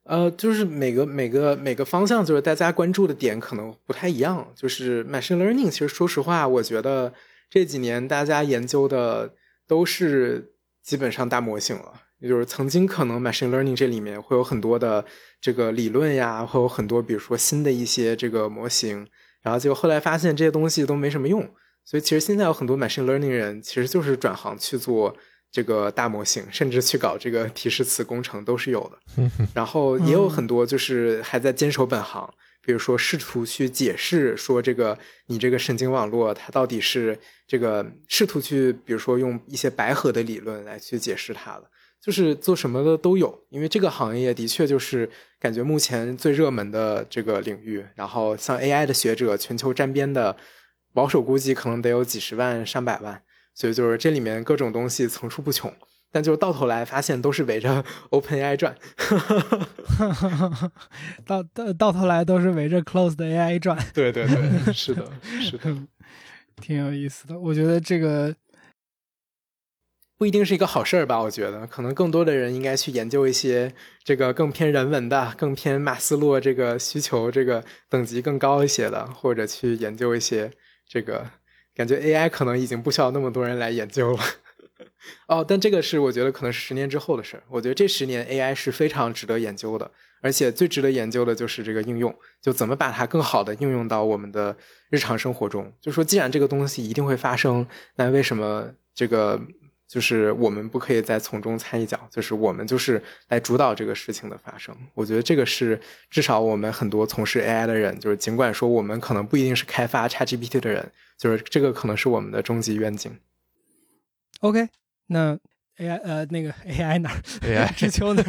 [0.03, 4.47] 呃，就是每个每个每个方向就是大家关注的点可能不太一样。
[4.55, 7.11] 就是 machine learning，其实说实话，我觉得
[7.49, 9.33] 这几年大家研究的
[9.67, 10.51] 都是。
[10.85, 15.03] 基本上大模型了，也就是曾经可能 machine learning 这里面会有很多的
[15.41, 19.07] 这个理论呀，会有很多比如说新的一些这个模型，
[19.41, 21.41] 然后结果后来发现这些东西都没什么用，
[21.83, 25.15] 所以其实现在有很多 machine learning 人其实就是转行去做
[25.51, 32.31] 这个大模型，甚至去搞这个提示词工程都是有的，然后也有很多就是还在坚守本行。
[32.61, 34.97] 比如说，试图去解释说这个
[35.27, 41.63] 你这个神经网络它到底是这个，试图去比如说用一些白盒的理论来去解释它了，
[42.01, 43.43] 就是做什么的都有。
[43.49, 45.09] 因为这个行业的确就是
[45.39, 47.85] 感觉目前最热门的这个领域。
[47.95, 50.35] 然后像 AI 的学者，全球沾边的
[50.93, 53.21] 保守估计可能得有几十万上百万，
[53.53, 55.71] 所以就是这里面各种东西层出不穷。
[56.11, 58.73] 但就到头来发现都是围着 OpenAI 转，
[61.27, 63.77] 到到到头来都是围着 Closed AI 转。
[63.93, 65.11] 对对对，是的，
[65.41, 65.75] 是的，
[66.61, 67.39] 挺有意思的。
[67.39, 68.35] 我觉得这个
[70.17, 71.19] 不一定是一个好事儿吧？
[71.19, 73.73] 我觉得可能更多的人应该去研究一些
[74.03, 80.51] 这个更偏人文的、更偏马斯洛这个需求这个等级更高一些的，或者去研究一些
[80.87, 81.29] 这个
[81.73, 84.23] 感觉 AI 可能已经不需要那么多人来研究了。
[85.27, 87.43] 哦，但这个是我觉得可能是十年之后的事儿。
[87.49, 89.89] 我觉得这十年 AI 是非常值得研究的，
[90.21, 94.55] 而且最值得研究的就是这个应用，就怎么把它更好的应用到我们的
[94.89, 95.71] 日常生活中。
[95.79, 97.65] 就说既然这个东西一定会发生，
[97.95, 99.39] 那为什么这个
[99.87, 102.07] 就是我们不可以再从中参一脚？
[102.11, 104.75] 就是我们就是来主导这个事情的发生。
[104.93, 105.79] 我觉得这个是
[106.09, 113.17] 至少我们很多从事 AI 的人，就是尽管说我们可能不一定是开发 ChatGPT 的人，就是这个可能是我们的终极愿景。
[114.45, 114.67] OK，
[115.07, 115.35] 那
[115.79, 118.23] AI 呃那个 AI 哪儿？AI 知秋那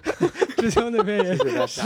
[0.58, 1.34] 知秋那边也
[1.66, 1.82] 是。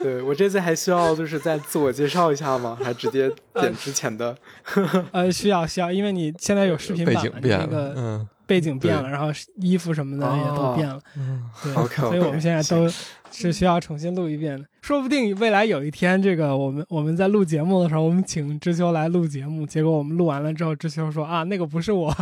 [0.00, 2.76] 对我这次还需要就是再自我介绍一下吗？
[2.82, 4.36] 还直接点之前的？
[5.12, 11.00] 呃，需要需要，因为你现在有视频版了，那个嗯背景变了，然后衣服什么的也都变了。
[11.62, 12.90] 对，所以我们现在都
[13.30, 14.66] 是需要重新录一遍的。
[14.82, 22.14] 说不定未来有一天，这个我们我们在录节目的时候，我们请知秋来录节目，结果我们录完了之后，知秋说啊，那个不是我，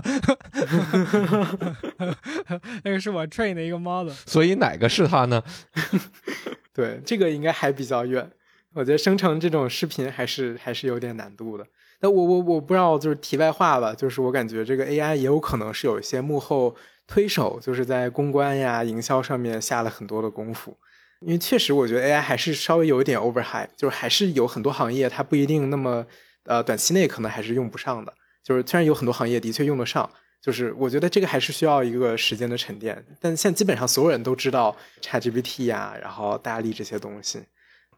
[2.84, 4.12] 那个是我 train 的一个 model。
[4.26, 5.42] 所以哪个是他呢？
[6.74, 8.30] 对，这个应该还比较远。
[8.74, 11.66] 我觉得生成这种视频还是还是有点难度的。
[12.00, 16.76] 那我我我不知道，就是题外话吧，就是我感觉这个 AI 也有可能是有一些幕后
[17.06, 20.76] 推手，就是在公关呀、营销上面下了很多的功夫。
[21.20, 26.06] 因为确实，我觉得 AI 还是稍微有一点 overhype，就是还是有很多行业它不一定那么
[26.44, 28.14] 呃短期内可能还是用不上的。
[28.44, 30.08] 就是虽然有很多行业的确用得上，
[30.40, 33.04] 就是我觉得这个还是需要一个时间的沉淀。
[33.20, 37.42] 但现在基本上所有人都知道 ChatGPT 呀，然后大力这些东西。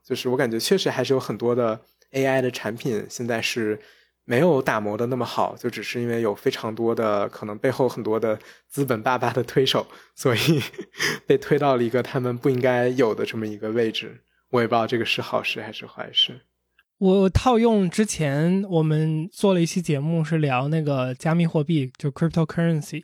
[0.02, 1.78] 就是我感觉确实还是有很多的
[2.12, 3.78] AI 的产品现在是
[4.24, 8.38] 没有打磨的那么好，就只是因为有非常多的可能背后很多的
[8.68, 10.62] 资本爸爸的推手，所以
[11.26, 14.22] 被推到了一个他们不应该有的这么一个位置。
[14.50, 16.42] 我也不知道这个是好事还是坏事。
[16.98, 23.02] 我套用之前我们做了一期节目，是聊那个加密货币，就 cryptocurrency，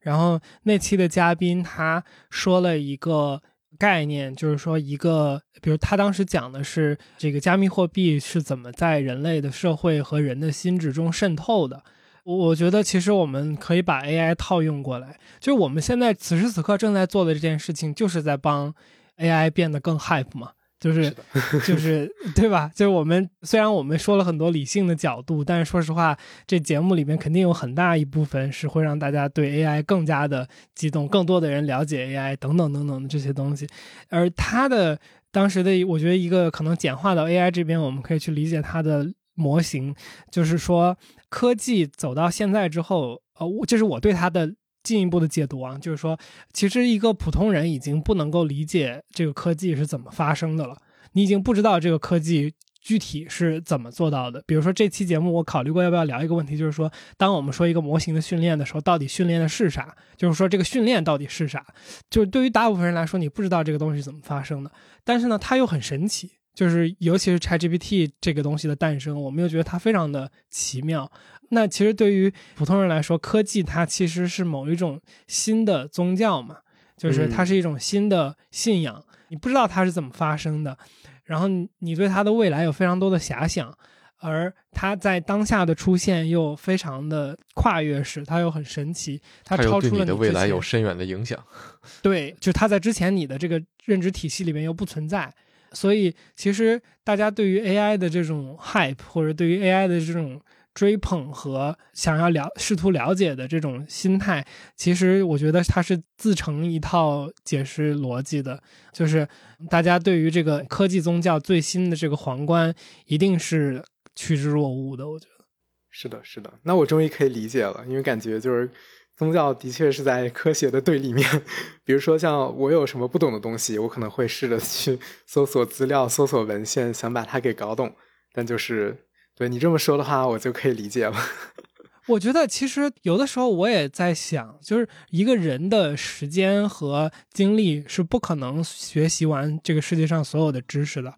[0.00, 3.42] 然后那期的嘉宾他说了一个。
[3.78, 11.82] 概念就是说，一个，比如他当时讲的是这个加密货币是怎么在人类的社会和人的心智中渗透的。
[12.24, 18.74] 我我觉得其实我们可以把 AI 套用过来，就是我们现在此时此刻正在做的这件事情，就是在帮
[19.16, 20.50] AI 变得更 hype 嘛。
[20.80, 21.12] 就是
[21.66, 22.70] 就是对吧？
[22.74, 33.66] 就是我们虽然我们说了很多理性的角度，但是说实话，这节目里面肯定有很大一部分是会让大家对 AI 更加的激动，更多的人了解 AI 等等等等的这些东西。
[34.08, 34.98] 而他的
[35.32, 39.94] 当时的，我觉得一个可能简化到 AI 这边，我们可以去理解它的模型，
[40.30, 40.96] 就是说
[41.28, 44.54] 科技走到现在之后，呃，这是我对它的。
[44.82, 46.18] 进一步的解读啊，就是说，
[46.52, 50.76] 其实一个普通人已经不能够理解这个科技是怎么发生的了。
[51.12, 54.42] 你已经不知道这个科技具体是怎么做到的。
[54.46, 59.96] 比如说，这期节目我考虑过要不要聊一个问题，就是说，当我们说一个模型的训练的时候，到底训练的是啥？
[60.16, 61.66] 就是说，这个训练到底是啥？
[62.10, 64.70] 就是对于大部分人来说，你不知道这个东西怎么发生的。
[65.02, 71.10] 但是呢，它又很神奇，就是尤其是 ChatGPT 这个东西的诞生，我们又觉得它非常的奇妙。
[71.50, 76.58] 那其实对于普通人来说，科技它其实是某一种新的宗教嘛，
[76.96, 79.02] 就是它是一种新的信仰。
[79.28, 80.76] 你不知道它是怎么发生的，
[81.24, 81.48] 然后
[81.78, 83.76] 你对它的未来有非常多的遐想，
[84.18, 91.42] 而它在当下的出现又非常的跨越式，它又很神奇，它超出了你的未来有深远的影响。
[92.02, 95.34] 对，就它在之前你的这个认知体系里面又不存在，
[95.72, 100.38] 所以其实大家对于 AI 的这种 hype 或者对于 AI 的这种。
[100.78, 104.46] 追捧和想要了试图了解的这种心态，
[104.76, 108.62] 其实我觉得它是自成一套解释逻辑的。
[108.92, 109.28] 就是
[109.68, 112.72] 大家对于这个科技宗教最新的这个皇冠，
[113.06, 113.82] 一定是
[114.14, 115.08] 趋之若鹜的。
[115.08, 115.44] 我觉得
[115.90, 116.48] 是的，是的。
[116.62, 118.70] 那我终于可以理解了，因为感觉就是
[119.16, 121.28] 宗教的确是在科学的对立面。
[121.82, 124.96] 比如说，像我有什么不懂的东西，我可能会试着去
[125.26, 127.96] 搜索资料、搜索文献，想把它给搞懂，
[128.32, 129.07] 但就是。
[129.38, 131.14] 对你这么说的话，我就可以理解了。
[132.08, 141.14] 我觉得其实有的时候我也在想，就是一个人的时间和精力是不可能学习完这个世界上所有的知识的。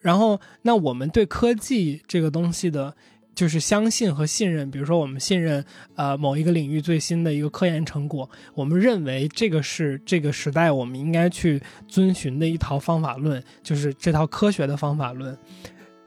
[0.00, 2.94] 然后，那我们对科技这个东西的，
[3.34, 4.70] 就是相信和信任。
[4.70, 5.62] 比如说，我们信任
[5.96, 15.36] 呃某一个领域最新的一个科研成果，我们认为这个是这个时代我们应该去遵循的一套方法论，就是这套科学的方法论。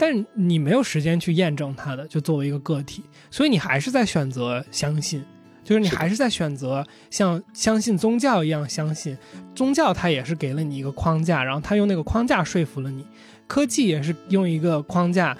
[0.01, 5.23] 但你没有时间去验证它的，就作为一个个体，所以你还是在选择相信，
[5.63, 9.15] 就是你还是在选择像相信宗教一样相信
[9.53, 13.03] 宗教，它也是给了你一个框架，然后它用那个框架说服了你；
[13.45, 15.37] 科技也是用一个框架，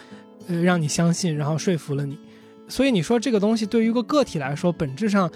[0.48, 2.16] 呃，让你相信，然后说服了你。
[2.68, 5.28] 所以你说这个东西对于一个个体来说，本质上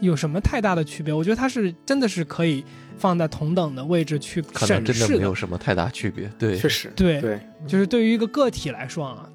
[0.00, 1.14] 有什么太大的区别？
[1.14, 2.64] 我觉得它是真的是可以。
[2.98, 6.30] 放在同等的位置去审视，真的没有什么太大区别。
[6.38, 9.28] 对，确实，对对，就是对于一个个体来说啊，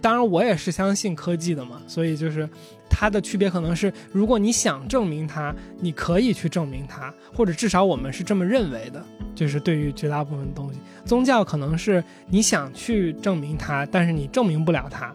[0.00, 2.48] 当然我也是相信科技的嘛，所以就是
[2.88, 9.04] 它的区别可能是，如果你想证明它，你可以去证明它，或者至少我们是这么认为的。
[9.34, 15.14] 就是对于绝大部分东西，宗教可能是你想去证明它，但是你证明不了它，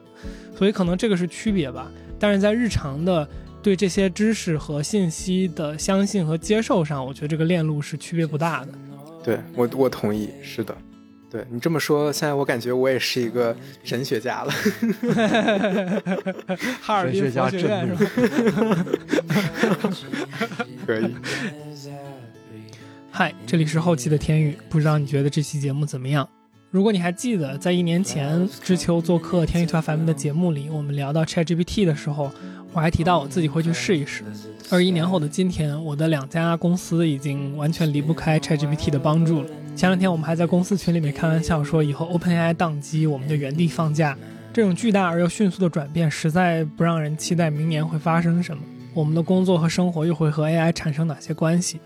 [0.56, 1.92] 所以可能这个是区别吧。
[2.20, 3.28] 但是在日常的。
[3.62, 8.74] 对这些知识和信息的相信和接受上，我觉得这个链路是区别不大的。
[9.24, 10.76] 对我，我同意，是的。
[11.30, 14.52] 对你这么说，现在我感觉我也是一个神学家了。
[16.82, 18.12] 哈尔滨佛学院是吧？
[20.86, 21.06] 可以。
[23.12, 26.28] 嗨，这里是后期的天宇，不知道你觉得这期节目怎么样？
[26.70, 32.32] 如果你还记得，在一年前知秋做客天宇团 FM 的节目里，我们聊到 ChatGPT 的时候，
[32.74, 34.24] 我还提到我自己会去试一试。
[34.70, 39.50] 二一年后的今天，我的两家公司已经完全离不开 ChatGPT 的帮助了。
[39.76, 44.18] 前两天我们还在公司群里面开玩笑说，以后 OpenAI 宕机，我们就原地放假。
[44.54, 48.62] 这种巨大而又迅速的转变，实在不让人期待明年会发生什么。
[48.94, 51.80] 我们的工作和生活又会和 AI 产生哪些关系？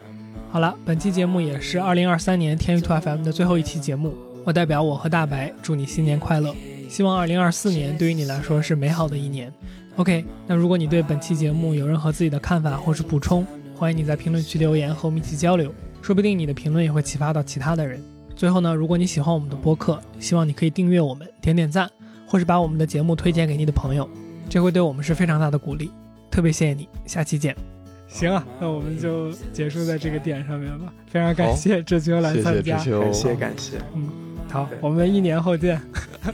[0.49, 4.16] 好了，本期节目也是2023年天娱兔 FM 的最后一期节目。
[4.44, 6.56] 我代表我和大白祝你新年快乐，
[6.90, 9.52] 希望二零二四年对于你来说是美好的一年。
[9.98, 18.04] OK，那如果你对本期节目有任何自己的看法或是补充，欢迎你在评论区留言和我们一起交流，说不定你的评论也会启发到其他的人。
[18.36, 21.90] 最后呢，如果你喜欢我们的播客，希望你可以订阅我们，点点赞，
[22.28, 24.10] 或是把我们的节目推荐给你的朋友，
[24.50, 25.90] 这会对我们是非常大的鼓励。
[26.30, 27.56] 特别谢谢你，下期见。
[28.10, 30.92] 行啊，那我们就结束在这个点上面吧。
[31.08, 34.10] 非常感谢志秋来参加，感谢感谢，嗯。
[34.52, 35.82] 好，我们一年后见。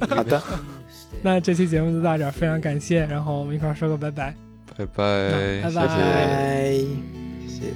[0.09, 0.41] 好的，
[1.21, 4.35] 那这期节目就到这儿，非常感谢，然后我们一块儿说个拜拜，
[4.77, 6.73] 拜拜，拜拜，
[7.47, 7.73] 谢谢。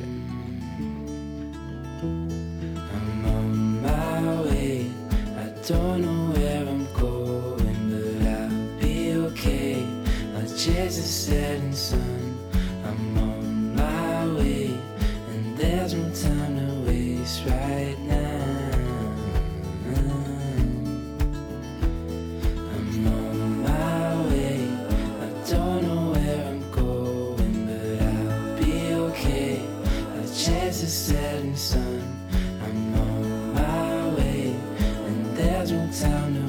[11.26, 12.16] setting sun.
[30.86, 32.04] the setting sun.
[32.64, 34.56] I'm on my way,
[35.08, 36.45] and there's no time to